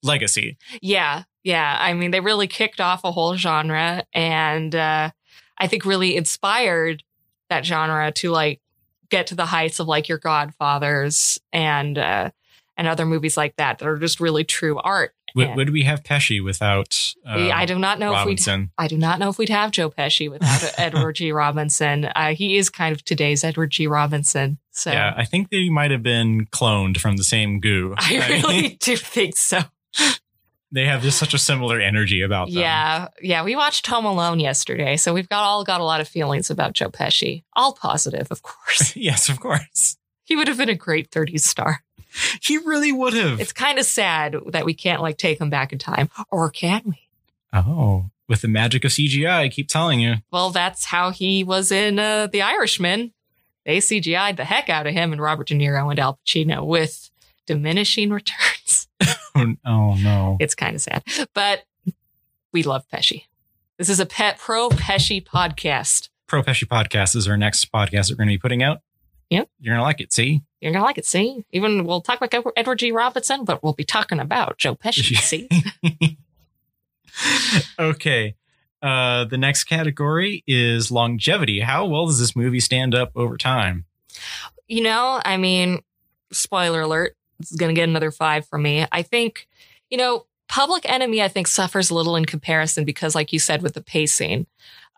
legacy. 0.03 0.57
Yeah, 0.82 1.23
yeah. 1.43 1.78
I 1.80 1.93
mean, 1.93 2.11
they 2.11 2.19
really 2.19 2.47
kicked 2.47 2.82
off 2.82 3.03
a 3.03 3.11
whole 3.11 3.36
genre 3.36 4.03
and 4.13 4.75
uh, 4.75 5.11
I 5.57 5.67
think 5.67 5.86
really 5.86 6.15
inspired 6.15 7.03
that 7.49 7.65
genre 7.65 8.11
to 8.11 8.32
like 8.32 8.61
get 9.09 9.28
to 9.28 9.36
the 9.36 9.45
heights 9.45 9.80
of 9.80 9.88
like 9.88 10.09
your 10.09 10.17
Godfathers 10.17 11.39
and 11.53 11.97
uh, 11.97 12.32
and 12.75 12.88
other 12.88 13.05
movies 13.05 13.38
like 13.38 13.55
that 13.57 13.80
that 13.80 13.88
are 13.88 13.97
just 13.97 14.19
really 14.19 14.43
true 14.43 14.78
art. 14.80 15.13
Would, 15.36 15.47
And 15.47 15.55
would 15.57 15.69
we 15.71 15.84
have 15.84 16.03
Pesci 16.03 16.43
without 16.43 17.13
uh, 17.25 17.49
I 17.51 17.65
do 17.65 17.78
not 17.78 17.99
know 17.99 18.11
if 18.13 18.25
we'd 18.25 18.39
Robinson? 18.39 18.71
I 18.78 18.88
do 18.88 18.97
not 18.97 19.19
know 19.19 19.30
if 19.30 19.38
we'd 19.38 19.49
have 19.49 19.71
Joe 19.71 19.89
Pesci 19.89 20.30
without 20.32 20.63
Edward 20.78 21.13
G. 21.13 21.32
Robinson. 21.32 22.05
Uh, 22.05 22.34
he 22.34 22.57
is 22.57 22.69
kind 22.69 22.95
of 22.95 23.03
today's 23.03 23.43
Edward 23.43 23.71
G. 23.71 23.88
Robinson. 23.88 24.57
So 24.71 24.91
Yeah, 24.91 25.13
I 25.15 25.25
think 25.25 25.49
they 25.49 25.69
might 25.69 25.91
have 25.91 26.03
been 26.03 26.45
cloned 26.47 26.97
from 26.99 27.17
the 27.17 27.23
same 27.23 27.59
goo. 27.59 27.93
I 27.97 28.41
really 28.43 28.78
do 28.80 28.95
think 28.95 29.36
so. 29.36 29.59
they 30.71 30.86
have 30.86 31.01
just 31.01 31.17
such 31.17 31.34
a 31.34 31.38
similar 31.38 31.80
energy 31.80 32.21
about 32.21 32.47
them. 32.47 32.57
Yeah, 32.57 33.07
yeah. 33.21 33.43
We 33.43 33.55
watched 33.55 33.88
Home 33.88 34.05
Alone 34.05 34.39
yesterday, 34.39 34.97
so 34.97 35.13
we've 35.13 35.30
got 35.30 35.43
all 35.43 35.63
got 35.63 35.82
a 35.82 35.86
lot 35.86 36.01
of 36.01 36.07
feelings 36.07 36.49
about 36.49 36.73
Joe 36.73 36.89
Pesci. 36.89 37.43
All 37.53 37.73
positive, 37.73 38.28
of 38.32 38.41
course. 38.43 38.95
yes, 38.95 39.30
of 39.30 39.39
course. 39.39 39.97
he 40.23 40.36
would 40.36 40.47
have 40.47 40.57
been 40.57 40.69
a 40.69 40.75
great 40.75 41.09
30s 41.11 41.41
star. 41.41 41.84
He 42.41 42.57
really 42.57 42.91
would 42.91 43.13
have. 43.13 43.39
It's 43.39 43.53
kind 43.53 43.80
of 43.80 43.86
sad 43.86 44.36
that 44.47 44.65
we 44.65 44.74
can't 44.74 45.01
like 45.01 45.18
take 45.18 45.39
him 45.39 45.49
back 45.49 45.74
in 45.74 45.80
time, 45.80 46.09
or 46.32 46.49
can 46.49 46.82
we? 46.86 47.07
oh, 47.53 48.09
with 48.28 48.41
the 48.41 48.47
magic 48.47 48.84
of 48.84 48.91
CGI, 48.91 49.39
I 49.39 49.49
keep 49.49 49.68
telling 49.68 49.99
you. 49.99 50.15
Well, 50.32 50.49
that's 50.49 50.86
how 50.86 51.11
he 51.11 51.43
was 51.43 51.72
in 51.72 51.97
uh, 51.97 52.28
The 52.28 52.41
Irishman. 52.41 53.13
They 53.65 53.78
CGI'd 53.78 54.38
the 54.38 54.45
heck 54.45 54.70
out 54.70 54.88
of 54.88 54.93
him 54.93 55.11
and 55.11 55.22
Robert 55.22 55.47
De 55.47 55.55
Niro 55.55 55.89
and 55.89 55.99
Al 55.99 56.20
Pacino 56.26 56.65
with 56.65 57.09
diminishing 57.45 58.09
returns. 58.09 58.88
Oh, 59.39 59.53
oh 59.68 59.93
no. 59.93 60.38
It's 60.39 60.55
kind 60.55 60.76
of 60.76 60.82
sad, 60.82 61.03
but 61.36 61.63
we 62.51 62.63
love 62.63 62.88
Pesci. 62.91 63.26
This 63.78 63.88
is 63.88 63.99
a 63.99 64.05
pet 64.07 64.39
pro 64.39 64.70
Pesci 64.70 65.24
podcast. 65.24 66.09
Pro 66.26 66.41
Pesci 66.41 66.63
podcast 66.63 67.15
is 67.15 67.28
our 67.28 67.38
next 67.38 67.72
podcast 67.72 68.07
that 68.07 68.13
we're 68.13 68.15
going 68.15 68.30
to 68.30 68.34
be 68.34 68.39
putting 68.39 68.63
out. 68.63 68.80
Yep. 69.30 69.47
You're 69.59 69.74
going 69.76 69.80
to 69.80 69.84
like 69.84 70.01
it. 70.01 70.11
See? 70.11 70.41
You're 70.62 70.74
gonna 70.74 70.86
like 70.86 70.97
it, 70.97 71.05
see? 71.05 71.45
Even 71.51 71.86
we'll 71.86 72.01
talk 72.01 72.22
about 72.22 72.53
Edward 72.55 72.80
G. 72.80 72.91
Robinson, 72.91 73.45
but 73.45 73.64
we'll 73.64 73.74
be 73.74 73.84
talking 73.84 74.20
about 74.20 74.58
Joe 74.58 74.76
Pesci, 74.76 75.16
see? 75.18 76.18
okay. 77.80 78.36
Uh, 78.82 79.26
the 79.26 79.38
next 79.38 79.66
category 79.66 80.43
is 80.47 80.91
longevity. 80.91 81.60
How 81.62 81.86
well 81.86 82.08
does 82.08 82.20
this 82.20 82.36
movie 82.36 82.60
stand 82.60 82.93
up 82.95 83.12
over 83.16 83.38
time? 83.38 83.86
you 84.68 84.82
know, 84.84 85.22
I 85.24 85.38
mean, 85.38 85.80
spoiler 86.32 86.82
alert, 86.82 87.16
this 87.39 87.51
is 87.51 87.58
gonna 87.58 87.74
get 87.74 87.88
another 87.89 88.12
five 88.12 88.45
from 88.47 88.64
me. 88.64 88.86
I 88.91 89.01
think, 89.01 89.47
you 89.89 89.97
know, 89.97 90.26
Public 90.49 90.89
Enemy, 90.89 91.22
I 91.22 91.28
think, 91.28 91.47
suffers 91.47 91.89
a 91.89 91.95
little 91.95 92.16
in 92.16 92.26
comparison 92.26 92.86
because, 92.86 93.16
like 93.16 93.34
you 93.34 93.39
said, 93.39 93.62
with 93.62 93.74
the 93.74 93.82
pacing. 93.84 94.47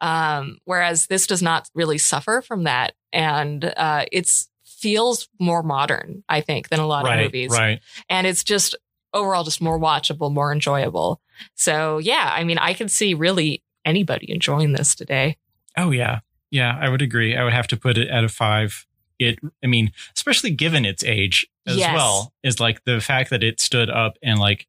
Um, 0.01 0.59
whereas 0.63 1.07
this 1.07 1.27
does 1.27 1.41
not 1.41 1.69
really 1.75 1.97
suffer 1.97 2.41
from 2.41 2.63
that. 2.63 2.93
And 3.11 3.65
uh 3.65 4.05
it's 4.11 4.48
feels 4.79 5.27
more 5.39 5.61
modern, 5.63 6.23
I 6.29 6.41
think, 6.41 6.69
than 6.69 6.79
a 6.79 6.87
lot 6.87 7.03
right. 7.05 7.19
of 7.19 7.25
movies. 7.25 7.51
Right. 7.51 7.79
and 8.09 8.25
it's 8.25 8.43
just 8.43 8.75
overall 9.13 9.43
just 9.43 9.61
more 9.61 9.79
watchable, 9.79 10.31
more 10.33 10.51
enjoyable. 10.51 11.21
So 11.55 11.97
yeah, 11.97 12.31
I 12.33 12.43
mean, 12.43 12.57
I 12.57 12.73
can 12.73 12.89
see 12.89 13.13
really 13.13 13.63
anybody 13.85 14.31
enjoying 14.31 14.73
this 14.73 14.95
today. 14.95 15.37
Oh 15.77 15.91
yeah, 15.91 16.19
yeah. 16.51 16.77
I 16.79 16.89
would 16.89 17.01
agree. 17.01 17.35
I 17.35 17.43
would 17.43 17.53
have 17.53 17.67
to 17.67 17.77
put 17.77 17.97
it 17.97 18.07
at 18.09 18.23
a 18.23 18.29
five. 18.29 18.85
It. 19.17 19.39
I 19.63 19.67
mean, 19.67 19.91
especially 20.15 20.51
given 20.51 20.85
its 20.85 21.03
age 21.03 21.47
as 21.67 21.75
Yes. 21.77 21.93
well, 21.93 22.33
is 22.43 22.59
like 22.59 22.83
the 22.85 23.01
fact 23.01 23.29
that 23.31 23.43
it 23.43 23.59
stood 23.59 23.89
up 23.89 24.17
and 24.23 24.39
like 24.39 24.67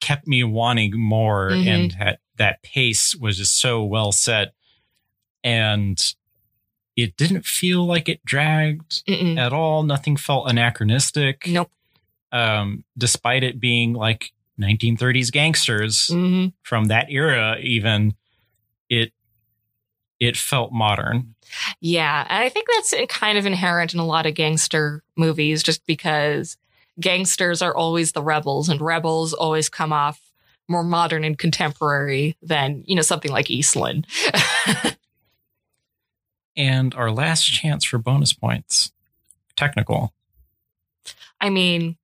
kept 0.00 0.26
me 0.26 0.42
wanting 0.44 0.98
more, 0.98 1.50
Mhm. 1.50 1.66
and 1.66 1.90
that 1.98 2.20
that 2.36 2.62
pace 2.62 3.14
was 3.14 3.36
just 3.36 3.58
so 3.60 3.84
well 3.84 4.12
set, 4.12 4.54
and 5.44 6.14
it 7.02 7.16
didn't 7.16 7.44
feel 7.44 7.86
like 7.86 8.08
it 8.08 8.24
dragged 8.24 9.04
Mm-mm. 9.06 9.38
at 9.38 9.52
all. 9.52 9.82
Nothing 9.82 10.16
felt 10.16 10.48
anachronistic. 10.48 11.46
Nope. 11.46 11.70
Um, 12.32 12.84
despite 12.96 13.42
it 13.42 13.58
being 13.58 13.92
like 13.92 14.32
1930s 14.60 15.32
gangsters 15.32 16.08
hmm 16.08 16.48
from 16.62 16.86
that 16.86 17.10
era, 17.10 17.56
even 17.60 18.14
it 18.88 19.12
it 20.20 20.36
felt 20.36 20.70
modern. 20.72 21.34
Yeah, 21.80 22.26
and 22.28 22.44
I 22.44 22.48
think 22.50 22.68
that's 22.74 22.94
kind 23.08 23.38
of 23.38 23.46
inherent 23.46 23.94
in 23.94 24.00
a 24.00 24.06
lot 24.06 24.26
of 24.26 24.34
gangster 24.34 25.02
movies, 25.16 25.62
just 25.62 25.84
because 25.86 26.56
gangsters 27.00 27.62
are 27.62 27.74
always 27.74 28.12
the 28.12 28.22
rebels, 28.22 28.68
and 28.68 28.80
rebels 28.80 29.32
always 29.32 29.68
come 29.68 29.92
off 29.92 30.20
more 30.68 30.84
modern 30.84 31.24
and 31.24 31.36
contemporary 31.38 32.36
than 32.42 32.84
you 32.86 32.94
know 32.94 33.02
something 33.02 33.32
like 33.32 33.50
East 33.50 33.74
Lynne. 33.74 34.04
And 36.56 36.94
our 36.94 37.10
last 37.10 37.44
chance 37.44 37.84
for 37.84 37.98
bonus 37.98 38.32
points, 38.32 38.92
technical. 39.56 40.12
I 41.40 41.48
mean, 41.48 41.96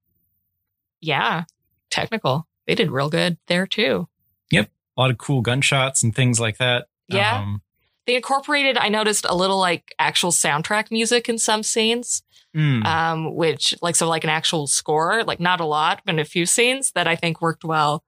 yeah, 1.01 1.45
technical. 1.91 2.47
They 2.67 2.75
did 2.75 2.91
real 2.91 3.11
good 3.11 3.39
there 3.47 3.67
too. 3.67 4.09
Yep. 4.51 4.71
A 4.97 5.01
lot 5.01 5.11
of 5.11 5.19
cool 5.19 5.43
gunshots 5.43 6.03
and 6.03 6.15
things 6.15 6.41
like 6.41 6.59
that. 6.59 6.87
Yeah. 7.09 7.41
Um, 7.41 7.63
They 8.07 8.17
incorporated, 8.17 8.79
I 8.79 8.89
noticed 8.89 9.27
a 9.29 9.35
little 9.35 9.59
like 9.59 9.95
actual 9.99 10.31
soundtrack 10.31 10.91
music 10.91 11.29
in 11.29 11.39
some 11.39 11.63
scenes, 11.63 12.23
mm, 12.55 12.85
um, 12.87 13.35
which 13.35 13.75
like, 13.83 13.97
so 13.97 14.09
like 14.09 14.25
an 14.25 14.31
actual 14.31 14.67
score, 14.69 15.25
like 15.25 15.41
not 15.41 15.61
a 15.61 15.67
lot, 15.67 16.03
but 16.05 16.15
in 16.15 16.19
a 16.21 16.25
few 16.25 16.47
scenes 16.47 16.93
that 16.93 17.07
I 17.07 17.17
think 17.17 17.43
worked 17.43 17.65
well. 17.65 18.05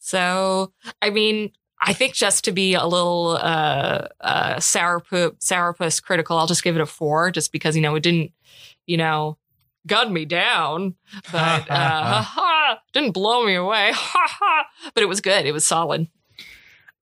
So, 0.00 0.72
I 1.00 1.10
mean, 1.10 1.52
I 1.84 1.92
think 1.92 2.14
just 2.14 2.44
to 2.44 2.52
be 2.52 2.74
a 2.74 2.86
little, 2.86 3.38
uh, 3.40 4.06
uh, 4.20 4.54
sourpuss, 4.56 5.32
sourpuss 5.38 6.02
critical, 6.02 6.38
I'll 6.38 6.46
just 6.46 6.62
give 6.62 6.76
it 6.76 6.80
a 6.80 6.86
four 6.86 7.30
just 7.30 7.52
because, 7.52 7.74
you 7.74 7.82
know, 7.82 7.94
it 7.96 8.02
didn't, 8.02 8.32
you 8.86 8.96
know, 8.96 9.36
gun 9.86 10.12
me 10.12 10.24
down, 10.24 10.94
but, 11.32 11.62
uh, 11.70 12.02
ha 12.04 12.22
ha, 12.22 12.78
didn't 12.92 13.12
blow 13.12 13.44
me 13.44 13.54
away. 13.54 13.92
Ha 13.94 14.26
ha. 14.28 14.66
But 14.94 15.02
it 15.02 15.08
was 15.08 15.20
good. 15.20 15.44
It 15.44 15.52
was 15.52 15.66
solid. 15.66 16.06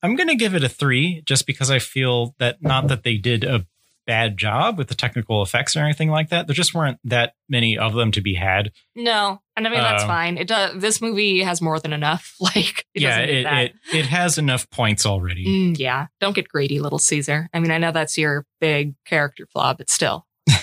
I'm 0.03 0.17
going 0.17 0.29
to 0.29 0.35
give 0.35 0.55
it 0.55 0.65
a 0.65 0.69
three 0.69 1.23
just 1.27 1.47
because 1.47 1.71
I 1.71 1.79
feel 1.79 2.35
that 2.39 2.63
not 2.63 2.89
that 2.89 3.03
they 3.03 3.17
did 3.17 3.45
a 3.45 3.67
bad 4.07 4.37
job 4.37 4.77
with 4.79 4.89
the 4.89 4.95
technical 4.95 5.43
effects 5.43 5.77
or 5.77 5.81
anything 5.81 6.11
like 6.11 6.31
that. 6.31 6.47
There 6.47 6.55
just 6.55 6.75
weren't 6.75 6.99
that 7.05 7.35
many 7.49 7.79
of 7.79 7.95
them 7.95 8.11
to 8.13 8.21
be 8.21 8.35
had. 8.35 8.73
No, 8.97 9.41
and 9.57 9.67
I 9.67 9.71
mean 9.71 9.81
that's 9.81 10.03
Um, 10.03 10.09
fine. 10.09 10.39
It 10.39 10.49
does. 10.49 10.81
This 10.81 11.01
movie 11.01 11.43
has 11.43 11.63
more 11.63 11.79
than 11.79 11.93
enough. 11.93 12.35
Like, 12.41 12.87
it 12.95 13.03
yeah, 13.03 13.19
it, 13.21 13.47
it 13.47 13.73
it 13.95 14.07
has 14.07 14.39
enough 14.39 14.69
points 14.71 15.07
already. 15.07 15.47
Mm, 15.47 15.79
yeah, 15.79 16.07
don't 16.21 16.35
get 16.35 16.49
greedy, 16.49 16.81
little 16.81 16.99
Caesar. 16.99 17.49
I 17.55 17.61
mean, 17.61 17.71
I 17.71 17.79
know 17.79 17.93
that's 17.93 18.19
your 18.19 18.47
big 18.61 18.95
character 19.05 19.47
flaw, 19.53 19.75
but 19.75 19.89
still, 19.91 20.27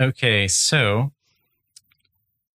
okay, 0.00 0.48
so 0.48 1.12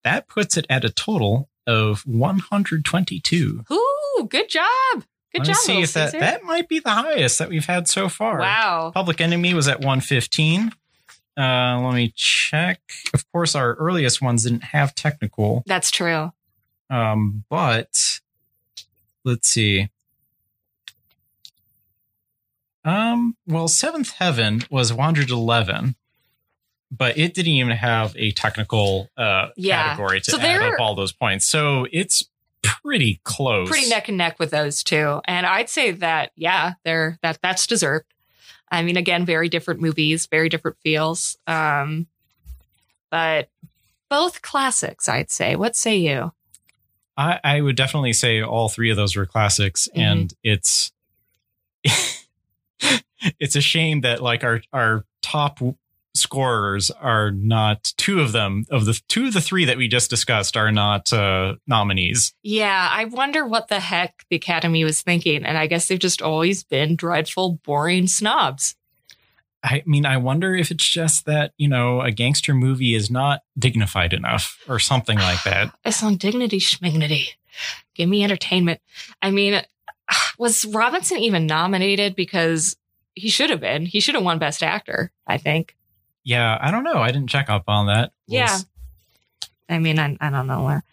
that 0.04 0.28
puts 0.28 0.58
it 0.58 0.66
at 0.70 0.86
a 0.86 0.90
total 0.90 1.50
of 1.66 2.02
122. 2.08 3.64
ooh, 3.72 4.28
good 4.30 4.50
job, 4.50 5.04
good 5.34 5.40
Let 5.40 5.48
job, 5.48 5.56
see 5.58 5.82
if 5.82 5.94
that 5.94 6.12
Caesar. 6.12 6.20
that 6.20 6.44
might 6.44 6.68
be 6.70 6.80
the 6.80 6.90
highest 6.92 7.40
that 7.40 7.50
we've 7.50 7.66
had 7.66 7.88
so 7.88 8.10
far. 8.10 8.40
wow, 8.40 8.92
Public 8.94 9.20
Enemy 9.22 9.54
was 9.54 9.68
at 9.68 9.80
115. 9.80 10.72
Uh, 11.40 11.80
let 11.82 11.94
me 11.94 12.12
check. 12.16 12.80
Of 13.14 13.32
course, 13.32 13.54
our 13.56 13.76
earliest 13.76 14.22
ones 14.22 14.44
didn't 14.44 14.64
have 14.66 14.96
technical, 14.96 15.64
that's 15.68 15.92
true. 15.92 16.32
um, 16.90 17.44
but 17.50 18.20
let's 19.24 19.48
see. 19.48 19.90
Um, 22.86 23.36
well, 23.46 23.68
Seventh 23.68 24.12
Heaven 24.14 24.64
was 24.70 24.94
111, 24.94 25.96
but 26.90 27.18
it 27.18 27.34
didn't 27.34 27.52
even 27.52 27.76
have 27.76 28.16
a 28.18 28.32
technical 28.32 29.10
uh, 29.18 29.50
Yeah. 29.58 29.84
category 29.90 30.22
to 30.22 30.32
So 30.32 30.40
add 30.40 30.62
up 30.74 30.80
all 30.80 30.96
those 30.96 31.12
points. 31.12 31.46
So 31.46 31.86
it's 31.92 32.24
pretty 32.64 33.20
close. 33.24 33.70
pretty 33.70 33.90
neck 33.90 34.08
and 34.10 34.18
neck 34.18 34.40
with 34.40 34.52
those 34.52 34.84
two. 34.84 35.22
And 35.26 35.46
I'd 35.46 35.70
say 35.70 35.92
that, 35.92 36.32
yeah, 36.36 36.74
they're 36.84 37.18
that 37.22 37.40
that's 37.42 37.68
deserved. 37.68 38.06
I 38.70 38.84
mean, 38.84 38.98
again, 38.98 39.26
very 39.26 39.48
different 39.50 39.80
movies, 39.82 40.26
very 40.26 40.50
different 40.50 40.78
feels. 40.84 41.38
Um, 41.48 42.08
but 43.10 43.50
both 44.10 44.42
classics, 44.42 45.08
I'd 45.08 45.32
say. 45.32 45.56
What 45.56 45.76
say 45.76 45.98
you? 45.98 46.34
I, 47.16 47.40
I 47.44 47.62
would 47.62 47.76
definitely 47.76 48.14
say 48.14 48.42
all 48.42 48.70
three 48.70 48.90
of 48.92 48.98
those 48.98 49.16
were 49.16 49.26
classics, 49.26 49.88
Mhm. 49.96 50.02
and 50.02 50.34
it's 50.44 50.92
it's 53.40 53.56
a 53.56 53.62
shame 53.62 54.02
that 54.02 54.22
like 54.22 54.44
our 54.44 54.62
our 54.74 55.06
top 55.22 55.60
scorers 56.18 56.92
are 56.92 57.32
not 57.32 57.94
two 57.98 58.20
of 58.20 58.32
them 58.32 58.66
of 58.70 58.86
the 58.86 59.00
two 59.08 59.28
of 59.28 59.34
the 59.34 59.42
three 59.42 59.66
that 59.66 59.78
we 59.78 59.88
just 59.88 60.10
discussed 60.10 60.58
are 60.58 60.72
not 60.72 61.12
uh, 61.14 61.56
nominees. 61.68 62.34
Yeah, 62.44 62.90
I 62.92 63.06
wonder 63.06 63.46
what 63.46 63.68
the 63.68 63.80
heck 63.80 64.26
the 64.30 64.36
Academy 64.36 64.84
was 64.84 65.02
thinking. 65.02 65.46
And 65.46 65.58
I 65.58 65.68
guess 65.68 65.88
they've 65.88 66.00
just 66.00 66.22
always 66.22 66.64
been 66.64 66.96
dreadful, 66.96 67.60
boring 67.64 68.08
snobs. 68.08 68.76
I 69.64 69.84
mean, 69.86 70.06
I 70.06 70.18
wonder 70.18 70.56
if 70.56 70.72
it's 70.72 70.88
just 70.88 71.26
that 71.26 71.54
you 71.58 71.68
know 71.68 72.02
a 72.02 72.12
gangster 72.12 72.54
movie 72.54 72.96
is 72.96 73.10
not 73.10 73.42
dignified 73.58 74.14
enough 74.14 74.60
or 74.68 74.80
something 74.80 75.18
like 75.18 75.44
that. 75.44 75.74
It's 75.86 76.04
on 76.04 76.18
dignity 76.18 76.60
schmignity. 76.60 77.30
Give 77.96 78.08
me 78.08 78.24
entertainment. 78.24 78.82
I 79.22 79.32
mean, 79.32 79.62
was 80.38 80.66
Robinson 80.66 81.20
even 81.20 81.48
nominated? 81.48 82.16
Because 82.16 82.78
he 83.18 83.30
should 83.30 83.50
have 83.50 83.60
been. 83.60 83.86
He 83.86 84.00
should 84.00 84.16
have 84.16 84.24
won 84.24 84.40
Best 84.40 84.62
Actor, 84.62 85.12
I 85.26 85.38
think. 85.38 85.76
Yeah, 86.28 86.58
I 86.60 86.72
don't 86.72 86.84
know. 86.84 86.98
I 86.98 87.08
didn't 87.12 87.30
check 87.30 87.50
up 87.50 87.64
on 87.70 87.88
that. 87.88 88.12
We'll 88.28 88.40
Yeah. 88.40 88.44
s- 88.46 88.66
I 89.70 89.80
mean, 89.80 89.98
I, 89.98 90.18
I 90.20 90.30
don't 90.30 90.46
know 90.48 90.64
where. 90.64 90.84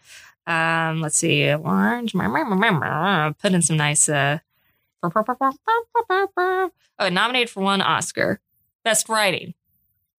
Um, 0.47 1.01
let's 1.01 1.17
see. 1.17 1.51
Orange. 1.53 2.13
Put 2.13 3.53
in 3.53 3.61
some 3.61 3.75
nice. 3.77 4.07
Uh, 4.07 4.39
oh, 5.03 6.69
nominated 7.11 7.49
for 7.49 7.61
one 7.63 7.81
Oscar, 7.81 8.39
Best 8.83 9.09
Writing. 9.09 9.53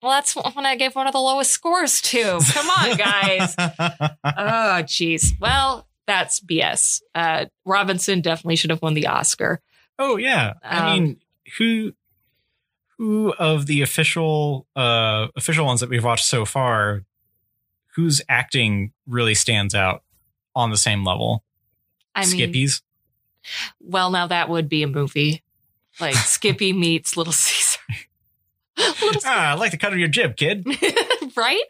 Well, 0.03 0.13
that's 0.13 0.37
when 0.37 0.67
I 0.67 0.77
gave 0.77 0.95
one 0.95 1.07
of 1.07 1.13
the 1.13 1.19
lowest 1.21 1.51
scores 1.51 2.01
to. 2.03 2.39
Come 2.53 2.69
on, 2.71 2.97
guys. 2.97 3.55
oh, 3.59 4.83
jeez. 4.85 5.33
Well, 5.41 5.87
that's 6.07 6.41
BS. 6.41 7.01
Uh, 7.15 7.47
Robinson 7.65 8.21
definitely 8.21 8.57
should 8.57 8.71
have 8.71 8.83
won 8.83 8.95
the 8.95 9.07
Oscar. 9.07 9.61
Oh 9.99 10.17
yeah. 10.19 10.55
I 10.63 10.79
Um, 10.79 10.93
mean, 11.05 11.17
who 11.59 11.93
who 12.99 13.33
of 13.39 13.67
the 13.67 13.83
official 13.83 14.67
uh 14.77 15.29
official 15.37 15.67
ones 15.67 15.81
that 15.81 15.89
we've 15.91 16.05
watched 16.05 16.27
so 16.27 16.45
far, 16.45 17.05
whose 17.95 18.21
acting 18.29 18.93
really 19.07 19.35
stands 19.35 19.75
out 19.75 20.03
on 20.55 20.71
the 20.71 20.77
same 20.77 21.05
level? 21.05 21.45
I 22.15 22.21
mean, 22.21 22.31
Skippy's. 22.31 22.83
well, 23.81 24.11
now 24.11 24.27
that 24.27 24.49
would 24.49 24.69
be 24.69 24.83
a 24.83 24.87
movie. 24.89 25.43
Like 26.01 26.15
Skippy 26.15 26.73
meets 26.73 27.17
Little 27.17 27.33
Caesar. 27.33 27.79
Little 29.03 29.23
Ah, 29.25 29.51
I 29.51 29.55
like 29.55 29.71
the 29.71 29.79
cut 29.79 29.93
of 29.93 29.99
your 29.99 30.09
jib, 30.09 30.37
kid. 30.37 30.67
right? 31.37 31.63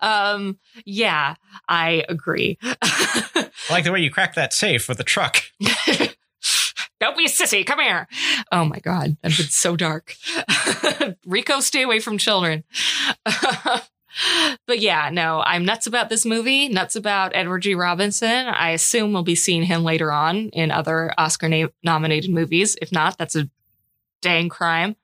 Um, 0.00 0.58
yeah, 0.84 1.34
I 1.68 2.04
agree. 2.08 2.58
I 2.62 3.50
like 3.70 3.84
the 3.84 3.92
way 3.92 4.00
you 4.00 4.10
cracked 4.10 4.36
that 4.36 4.52
safe 4.54 4.88
with 4.88 4.96
the 4.98 5.04
truck. 5.04 5.42
Don't 7.00 7.16
be 7.16 7.26
a 7.26 7.28
sissy. 7.28 7.66
Come 7.66 7.80
here. 7.80 8.08
Oh 8.50 8.64
my 8.64 8.78
God. 8.78 9.16
That'd 9.22 9.36
been 9.36 9.46
so 9.48 9.76
dark. 9.76 10.14
Rico, 11.26 11.60
stay 11.60 11.82
away 11.82 12.00
from 12.00 12.16
children. 12.18 12.64
but 14.66 14.78
yeah, 14.78 15.10
no, 15.12 15.42
I'm 15.44 15.64
nuts 15.64 15.86
about 15.86 16.08
this 16.08 16.24
movie, 16.24 16.68
nuts 16.68 16.96
about 16.96 17.32
Edward 17.34 17.60
G. 17.60 17.74
Robinson. 17.74 18.46
I 18.46 18.70
assume 18.70 19.12
we'll 19.12 19.22
be 19.22 19.34
seeing 19.34 19.62
him 19.62 19.84
later 19.84 20.10
on 20.10 20.48
in 20.50 20.70
other 20.70 21.12
Oscar 21.18 21.48
na- 21.48 21.68
nominated 21.82 22.30
movies. 22.30 22.76
If 22.80 22.92
not, 22.92 23.18
that's 23.18 23.36
a 23.36 23.48
dang 24.22 24.48
crime. 24.48 24.96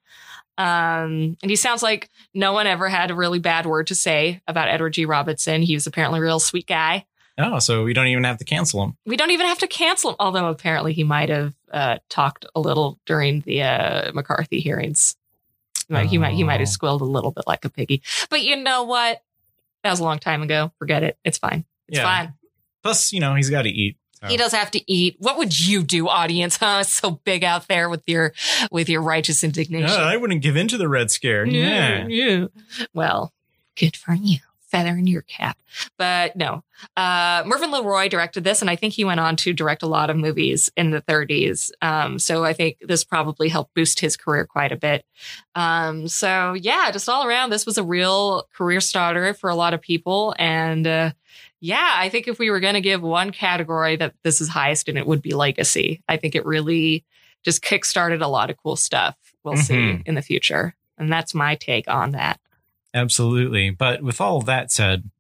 Um, 0.59 1.37
and 1.43 1.51
he 1.51 1.57
sounds 1.57 1.83
like 1.83 2.11
no 2.35 2.53
one 2.53 2.67
ever 2.67 2.89
had 2.89 3.11
a 3.11 3.15
really 3.15 3.39
bad 3.39 3.67
word 3.67 3.89
to 3.89 3.95
say 3.95 4.41
about 4.47 4.69
Edward 4.69 4.95
G. 4.95 5.05
Robinson. 5.05 5.63
He 5.63 5.75
was 5.75 5.87
apparently 5.87 6.21
a 6.21 6.23
real 6.23 6.41
sweet 6.41 6.67
guy. 6.67 7.07
Oh, 7.39 7.59
so 7.59 7.85
we 7.85 7.95
don't 7.95 8.09
even 8.09 8.25
have 8.25 8.39
to 8.39 8.45
cancel 8.45 8.83
him. 8.85 8.97
We 9.07 9.17
don't 9.17 9.31
even 9.31 9.47
have 9.47 9.59
to 9.61 9.67
cancel 9.67 10.11
him, 10.11 10.17
although 10.21 10.49
apparently 10.49 10.93
he 10.93 11.03
might 11.03 11.31
have 11.31 11.55
uh, 11.73 11.99
talked 12.09 12.47
a 12.55 12.61
little 12.61 12.99
during 13.07 13.41
the 13.41 13.63
uh, 13.63 14.13
McCarthy 14.13 14.61
hearings. 14.61 15.17
He 15.89 15.95
might, 15.95 16.07
he 16.07 16.19
might 16.19 16.35
he 16.35 16.45
might 16.45 16.61
have 16.61 16.69
Oh. 16.69 16.71
squealed 16.71 17.01
a 17.03 17.05
little 17.07 17.31
bit 17.33 17.45
like 17.47 17.65
a 17.65 17.69
piggy. 17.71 18.03
But 18.31 18.43
you 18.43 18.57
know 18.57 18.85
what? 18.85 19.23
That 19.83 19.91
was 19.91 20.01
a 20.01 20.05
long 20.05 20.19
time 20.21 20.43
ago. 20.43 20.73
Forget 20.79 21.03
it. 21.03 21.19
It's 21.25 21.39
fine. 21.39 21.65
It's 21.89 21.99
Yeah. 21.99 22.05
fine. 22.05 22.35
Plus, 22.83 23.13
you 23.13 23.21
know, 23.21 23.35
he's 23.35 23.51
got 23.51 23.63
to 23.63 23.69
eat. 23.71 23.97
so. 24.21 24.29
He 24.29 24.37
does 24.37 24.53
have 24.53 24.71
to 24.73 24.93
eat. 24.93 25.17
What 25.19 25.37
would 25.39 25.59
you 25.59 25.83
do, 25.83 26.09
audience? 26.09 26.57
Huh? 26.59 26.85
So 26.85 27.11
big 27.25 27.43
out 27.45 27.67
there 27.69 27.89
with 27.89 28.03
your 28.07 28.33
with 28.71 28.89
your 28.89 29.03
righteous 29.03 29.43
indignation. 29.43 29.89
Yeah, 29.89 30.05
I 30.05 30.17
wouldn't 30.17 30.43
give 30.43 30.57
in 30.57 30.69
to 30.69 30.79
the 30.79 30.89
Red 30.89 31.11
Scare. 31.11 31.45
Yeah. 31.47 32.07
yeah. 32.09 32.47
Well, 32.95 33.33
good 33.77 33.97
for 33.97 34.15
you. 34.15 34.39
Feather 34.73 34.97
in 34.97 35.07
your 35.07 35.23
cap. 35.23 35.59
But 35.99 36.35
no. 36.35 36.65
Uh, 36.97 37.43
Mervyn 37.47 37.71
LeRoy 37.71 38.09
directed 38.11 38.43
this, 38.43 38.61
and 38.63 38.71
I 38.71 38.75
think 38.75 38.95
he 38.95 39.05
went 39.05 39.21
on 39.21 39.37
to 39.37 39.53
direct 39.53 39.83
a 39.83 39.87
lot 39.87 40.11
of 40.11 40.17
movies 40.17 40.71
in 40.77 40.91
the 40.91 41.03
30s. 41.03 41.71
Um, 41.83 42.19
so 42.19 42.45
I 42.45 42.53
think 42.55 42.79
this 42.81 43.05
probably 43.05 43.49
helped 43.49 43.75
boost 43.75 44.01
his 44.01 44.17
career 44.17 44.47
quite 44.47 44.73
a 44.73 44.77
bit. 44.77 45.05
Um, 45.55 46.09
so 46.09 46.55
yeah, 46.55 46.91
just 46.91 47.09
all 47.09 47.27
around, 47.27 47.51
this 47.51 47.67
was 47.67 47.79
a 47.79 47.85
real 47.85 48.49
career 48.55 48.81
starter 48.81 49.35
for 49.35 49.51
a 49.51 49.55
lot 49.55 49.75
of 49.75 49.81
people. 49.81 50.35
And 50.39 50.87
uh, 50.87 51.13
yeah, 51.61 51.93
I 51.97 52.09
think 52.09 52.27
if 52.27 52.39
we 52.39 52.51
were 52.51 52.61
going 52.61 52.75
to 52.75 52.81
give 52.81 53.03
one 53.03 53.31
category 53.31 53.97
that 53.97 54.15
this 54.25 54.41
is 54.41 54.49
highest 54.49 54.89
in, 54.89 54.97
it 54.97 55.07
would 55.07 55.23
be 55.23 55.35
legacy. 55.35 56.03
I 56.09 56.17
think 56.17 56.35
it 56.35 56.45
really 56.47 57.05
just 57.45 57.63
kickstarted 57.63 58.23
a 58.23 58.27
lot 58.29 58.51
of 58.51 58.57
cool 58.57 58.77
stuff 58.77 59.17
we'll 59.45 59.57
see 59.57 59.75
Mhm. 59.75 60.03
in 60.07 60.15
the 60.15 60.23
future. 60.23 60.75
And 60.99 61.13
that's 61.13 61.35
my 61.35 61.57
take 61.57 61.89
on 61.89 62.13
that. 62.13 62.39
Absolutely. 62.95 63.71
But 63.71 64.03
with 64.03 64.21
all 64.21 64.37
of 64.39 64.47
that 64.47 64.71
said, 64.71 65.11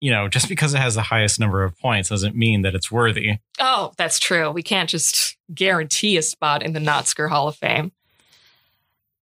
you 0.00 0.10
know, 0.10 0.28
just 0.28 0.48
because 0.48 0.74
it 0.74 0.78
has 0.78 0.94
the 0.96 1.02
highest 1.02 1.38
number 1.38 1.62
of 1.62 1.78
points 1.78 2.08
doesn't 2.08 2.34
mean 2.34 2.62
that 2.62 2.74
it's 2.74 2.90
worthy. 2.90 3.38
Oh, 3.60 3.92
that's 3.96 4.18
true. 4.18 4.50
We 4.50 4.62
can't 4.62 4.90
just 4.90 5.36
guarantee 5.54 6.16
a 6.16 6.22
spot 6.22 6.62
in 6.62 6.72
the 6.72 6.80
Notsker 6.80 7.28
Hall 7.28 7.46
of 7.48 7.54
Fame. 7.56 7.92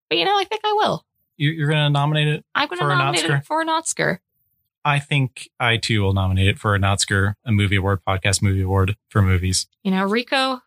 But 0.08 0.18
you 0.18 0.24
know, 0.24 0.38
I 0.38 0.44
think 0.44 0.62
I 0.64 0.72
will. 0.72 1.04
You- 1.36 1.50
You're 1.50 1.68
going 1.68 1.84
to 1.84 1.90
nominate 1.90 2.28
it? 2.28 2.44
I'm 2.54 2.68
going 2.68 2.80
to 2.80 2.86
nominate 2.88 3.24
it 3.30 3.44
for 3.44 3.60
an 3.60 3.68
Oscar. 3.68 4.20
I 4.82 4.98
think 4.98 5.50
I 5.60 5.76
too 5.76 6.00
will 6.00 6.14
nominate 6.14 6.48
it 6.48 6.58
for 6.58 6.74
a 6.74 6.78
Notsker, 6.78 7.34
a 7.44 7.52
movie 7.52 7.76
award, 7.76 8.00
podcast 8.06 8.40
movie 8.40 8.62
award 8.62 8.96
for 9.10 9.20
movies. 9.20 9.66
You 9.84 9.90
know, 9.90 10.04
Rico, 10.04 10.62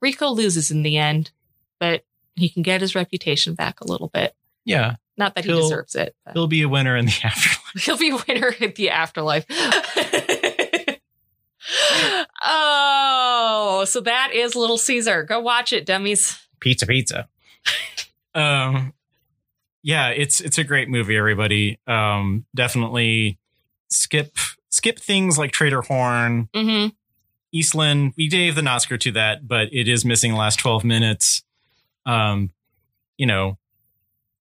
Rico 0.00 0.30
loses 0.30 0.70
in 0.70 0.82
the 0.82 0.96
end, 0.96 1.30
but 1.78 2.04
he 2.36 2.48
can 2.48 2.62
get 2.62 2.80
his 2.80 2.94
reputation 2.94 3.54
back 3.54 3.82
a 3.82 3.86
little 3.86 4.08
bit. 4.08 4.34
Yeah, 4.64 4.96
Not 5.20 5.34
that 5.36 5.44
he 5.44 5.50
He'll- 5.50 5.60
deserves 5.60 5.94
it. 5.94 6.16
but 6.24 6.32
he'll 6.34 6.46
be 6.48 6.62
a 6.62 6.68
winner 6.68 6.96
in 6.96 7.04
the 7.06 7.12
afterlife. 7.24 7.84
He'll 7.84 7.96
be 7.98 8.10
a 8.10 8.16
winner 8.26 8.48
in 8.58 8.72
the 8.74 8.90
afterlife. 8.90 9.44
oh, 12.42 13.84
so 13.86 14.00
that 14.00 14.30
is 14.34 14.54
Little 14.56 14.78
Caesar. 14.78 15.22
Go 15.22 15.40
watch 15.40 15.72
it, 15.72 15.86
dummies. 15.86 16.38
Pizza, 16.60 16.86
pizza. 16.86 17.28
um, 18.34 18.92
yeah, 19.82 20.08
it's 20.08 20.40
it's 20.40 20.58
a 20.58 20.64
great 20.64 20.88
movie. 20.88 21.16
Everybody, 21.16 21.78
um, 21.86 22.44
definitely 22.54 23.38
skip 23.88 24.36
skip 24.70 24.98
things 24.98 25.38
like 25.38 25.52
Trader 25.52 25.82
Horn, 25.82 26.48
hmm 26.54 26.86
East 27.52 27.74
Lynne. 27.74 28.12
We 28.16 28.28
gave 28.28 28.54
the 28.54 28.66
Oscar 28.66 28.96
to 28.98 29.12
that, 29.12 29.46
but 29.48 29.68
it 29.72 29.88
is 29.88 30.04
missing 30.04 30.32
the 30.32 30.38
last 30.38 30.56
twelve 30.58 30.84
minutes. 30.84 31.42
Um, 32.06 32.50
you 33.16 33.26
know, 33.26 33.58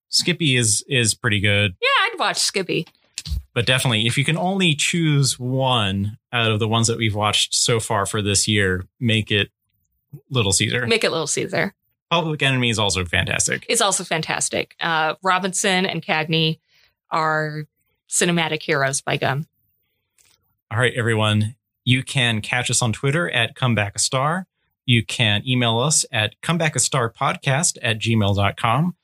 Skippy 0.09 0.55
is 0.55 0.83
is 0.87 1.13
pretty 1.13 1.39
good. 1.39 1.75
Yeah, 1.81 1.87
I'd 2.13 2.19
watch 2.19 2.37
Skippy. 2.37 2.87
but 3.53 3.65
definitely 3.65 4.05
if 4.07 4.17
you 4.17 4.25
can 4.25 4.37
only 4.37 4.73
choose 4.75 5.37
one 5.39 6.17
out 6.33 6.51
of 6.51 6.59
the 6.59 6.67
ones 6.67 6.87
that 6.87 6.97
we've 6.97 7.15
watched 7.15 7.53
so 7.53 7.79
far 7.79 8.05
for 8.05 8.21
this 8.21 8.47
year 8.47 8.85
make 8.99 9.31
it 9.31 9.49
little 10.29 10.51
caesar 10.51 10.87
Make 10.87 11.03
it 11.03 11.11
Little 11.11 11.27
Caesar. 11.27 11.73
public 12.09 12.41
enemy 12.41 12.69
is 12.69 12.79
also 12.79 13.05
fantastic 13.05 13.65
It's 13.69 13.81
also 13.81 14.03
fantastic. 14.03 14.75
Uh, 14.79 15.15
Robinson 15.21 15.85
and 15.85 16.01
Cagney 16.03 16.59
are 17.11 17.65
cinematic 18.09 18.63
heroes 18.63 19.01
by 19.01 19.17
gum. 19.17 19.45
all 20.71 20.79
right 20.79 20.93
everyone 20.95 21.55
you 21.85 22.01
can 22.03 22.41
catch 22.41 22.69
us 22.71 22.81
on 22.81 22.91
twitter 22.93 23.29
at 23.31 23.55
comeback 23.55 23.95
a 23.95 23.99
star 23.99 24.47
you 24.85 25.05
can 25.05 25.41
email 25.47 25.77
us 25.79 26.05
at 26.11 26.33
comebackastarpodcast 26.41 27.77
at 27.83 27.99
gmail.com 27.99 28.95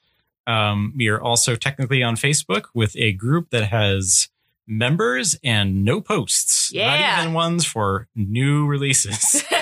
um, 0.47 0.93
we 0.95 1.07
are 1.07 1.19
also 1.21 1.55
technically 1.55 2.01
on 2.03 2.15
facebook 2.15 2.65
with 2.73 2.95
a 2.97 3.11
group 3.13 3.49
that 3.49 3.65
has 3.67 4.29
members 4.67 5.37
and 5.43 5.83
no 5.85 6.01
posts 6.01 6.71
Yeah. 6.73 7.13
not 7.15 7.21
even 7.21 7.33
ones 7.33 7.65
for 7.65 8.07
new 8.15 8.65
releases 8.65 9.43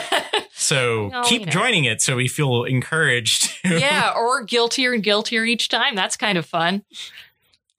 So 0.56 1.10
Well, 1.10 1.24
keep 1.26 1.42
you 1.42 1.46
know. 1.48 1.52
joining 1.52 1.84
it 1.84 2.02
so 2.02 2.16
we 2.16 2.30
feel 2.30 2.64
encouraged. 2.64 3.52
yeah, 3.66 4.14
or 4.16 4.44
guiltier 4.44 4.94
and 4.94 5.04
guiltier 5.04 5.44
each 5.44 5.68
time. 5.68 5.94
That's 5.94 6.16
kind 6.16 6.38
of 6.38 6.46
fun. 6.46 6.84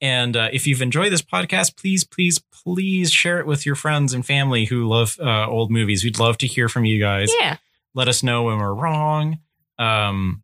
And 0.01 0.37
uh, 0.37 0.49
if 0.53 0.67
you've 0.67 0.83
enjoyed 0.83 1.11
this 1.11 1.23
podcast, 1.23 1.77
please, 1.77 2.03
please, 2.03 2.37
please 2.37 3.11
share 3.11 3.39
it 3.39 3.47
with 3.47 3.65
your 3.65 3.73
friends 3.75 4.13
and 4.13 4.23
family 4.23 4.65
who 4.65 4.87
love 4.87 5.17
uh, 5.19 5.47
old 5.47 5.71
movies. 5.71 6.03
We'd 6.03 6.19
love 6.19 6.37
to 6.39 6.47
hear 6.47 6.69
from 6.69 6.85
you 6.85 6.99
guys. 6.99 7.31
Yeah. 7.39 7.57
Let 7.95 8.07
us 8.07 8.21
know 8.21 8.43
when 8.43 8.59
we're 8.59 8.73
wrong. 8.73 9.39
Um, 9.79 10.43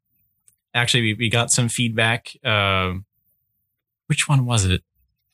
actually, 0.73 1.01
we, 1.01 1.13
we 1.13 1.29
got 1.29 1.51
some 1.51 1.69
feedback. 1.69 2.31
Uh, 2.43 2.93
which 4.07 4.27
one 4.27 4.45
was 4.45 4.65
it? 4.65 4.81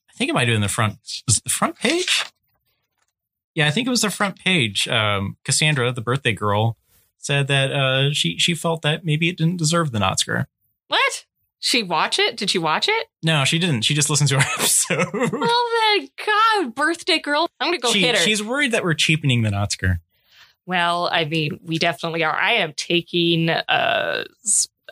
I 0.09 0.13
think 0.13 0.29
it 0.29 0.33
might 0.33 0.47
have 0.47 0.53
been 0.55 0.61
the 0.61 0.67
front. 0.67 0.97
Was 1.27 1.37
it 1.37 1.43
the 1.43 1.49
front 1.49 1.77
page? 1.77 2.25
Yeah, 3.55 3.67
I 3.67 3.71
think 3.71 3.87
it 3.87 3.89
was 3.89 4.01
the 4.01 4.09
front 4.11 4.37
page. 4.37 4.87
Um, 4.87 5.37
Cassandra, 5.43 5.91
the 5.91 6.01
birthday 6.01 6.33
girl, 6.33 6.77
said 7.17 7.47
that 7.47 7.71
uh, 7.71 8.13
she 8.13 8.37
she 8.37 8.53
felt 8.53 8.83
that 8.83 9.03
maybe 9.03 9.29
it 9.29 9.37
didn't 9.37 9.57
deserve 9.57 9.91
the 9.91 9.99
Oscar. 10.01 10.47
What? 10.87 11.25
She 11.59 11.81
watch 11.81 12.19
it? 12.19 12.37
Did 12.37 12.51
she 12.51 12.59
watch 12.59 12.87
it? 12.87 13.07
No, 13.23 13.43
she 13.43 13.57
didn't. 13.57 13.81
She 13.81 13.95
just 13.95 14.11
listened 14.11 14.29
to 14.29 14.35
our 14.35 14.41
episode. 14.57 15.07
Well 15.13 15.65
then, 15.97 16.07
God, 16.25 16.75
birthday 16.75 17.17
girl. 17.19 17.49
I'm 17.59 17.67
gonna 17.69 17.79
go 17.79 17.91
She- 17.91 18.01
hit 18.01 18.15
her. 18.15 18.21
She's 18.21 18.43
worried 18.43 18.73
that 18.73 18.83
we're 18.83 18.93
cheapening 18.93 19.41
the 19.41 19.51
Oscar. 19.53 20.01
Well, 20.67 21.09
I 21.11 21.25
mean, 21.25 21.59
we 21.63 21.79
definitely 21.79 22.23
are. 22.23 22.35
I 22.35 22.53
am 22.53 22.73
taking 22.73 23.49
uh 23.49 24.25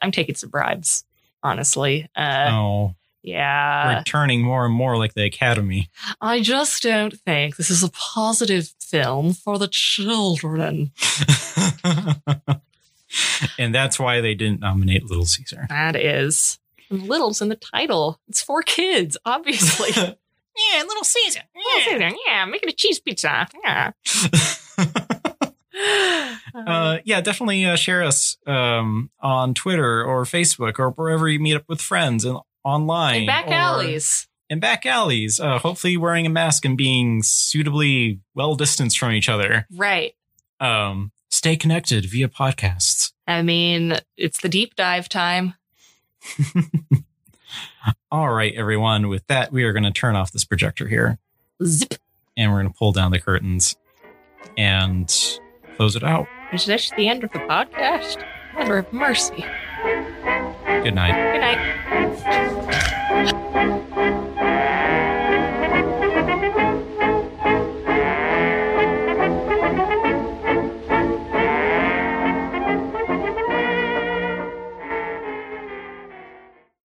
I'm 0.02 0.12
taking 0.12 0.36
some 0.36 0.50
bribes, 0.50 1.04
honestly. 1.44 2.10
Uh 2.16 2.50
oh, 2.52 2.96
yeah. 3.26 3.98
we're 3.98 4.04
turning 4.04 4.42
more 4.42 4.66
and 4.66 4.74
more 4.74 4.98
like 4.98 5.14
the 5.14 5.24
Academy. 5.24 5.90
I 6.22 6.42
just 6.42 6.84
don't 6.84 7.14
think 7.22 7.56
this 7.58 7.70
is 7.70 7.84
a 7.84 7.90
positive 7.90 8.74
film 8.80 9.34
for 9.34 9.58
the 9.58 9.68
children. 9.68 10.92
and 13.58 13.74
that's 13.74 14.00
why 14.00 14.22
they 14.22 14.36
didn't 14.36 14.62
nominate 14.62 15.06
Little 15.06 15.26
Caesar. 15.26 15.66
That 15.70 15.96
is. 15.96 16.60
And 16.90 17.08
Little's 17.08 17.42
in 17.42 17.50
the 17.50 17.56
title. 17.56 18.20
It's 18.28 18.42
for 18.42 18.62
kids, 18.62 19.18
obviously. 19.26 19.90
yeah, 19.96 20.84
Little 20.84 21.04
Caesar. 21.04 21.42
yeah. 21.56 22.12
yeah, 22.28 22.46
making 22.46 22.70
a 22.70 22.74
cheese 22.74 23.00
pizza. 23.00 23.48
Yeah. 23.64 23.92
uh, 26.56 27.00
yeah, 27.04 27.22
definitely 27.22 27.66
uh, 27.66 27.76
share 27.76 28.04
us 28.04 28.38
um, 28.48 29.10
on 29.20 29.54
Twitter 29.54 30.04
or 30.04 30.24
Facebook 30.24 30.80
or 30.80 30.92
wherever 30.92 31.28
you 31.28 31.40
meet 31.40 31.56
up 31.56 31.64
with 31.68 31.82
friends 31.82 32.26
and 32.26 32.38
online. 32.64 33.22
in 33.22 33.28
back 33.28 33.48
alleys. 33.48 34.28
In 34.50 34.60
back 34.60 34.86
alleys. 34.86 35.40
Uh, 35.40 35.60
hopefully, 35.60 35.98
wearing 35.98 36.26
a 36.26 36.30
mask 36.30 36.66
and 36.66 36.78
being 36.78 37.24
suitably 37.24 38.20
well 38.34 38.56
distanced 38.56 39.00
from 39.00 39.12
each 39.12 39.30
other. 39.30 39.68
Right. 39.72 40.14
Um, 40.60 41.12
stay 41.30 41.56
connected 41.56 42.06
via 42.06 42.28
podcasts. 42.28 43.12
I 43.28 43.42
mean, 43.42 43.98
it's 44.18 44.42
the 44.42 44.50
deep 44.50 44.76
dive 44.76 45.10
time. 45.10 45.56
All 48.12 48.32
right, 48.32 48.54
everyone. 48.56 49.10
With 49.10 49.26
that, 49.28 49.52
we 49.52 49.64
are 49.64 49.74
going 49.74 49.84
to 49.84 49.92
turn 49.92 50.16
off 50.16 50.32
this 50.32 50.46
projector 50.46 50.88
here 50.88 51.18
Zip. 51.64 51.96
and 52.38 52.52
we're 52.52 52.62
going 52.62 52.72
to 52.72 52.78
pull 52.78 52.92
down 52.92 53.12
the 53.12 53.20
curtains 53.20 53.76
and 54.58 55.40
close 55.78 55.96
it 55.96 56.04
out. 56.04 56.28
Is 56.54 56.66
this 56.66 56.92
the 56.98 57.08
end 57.08 57.24
of 57.24 57.32
the 57.32 57.40
podcast? 57.40 58.24
Mother 58.54 58.78
of 58.80 58.94
mercy. 58.94 59.46
Good 60.84 60.96
night. 60.96 61.34
Good 61.34 61.42
night. 61.42 62.92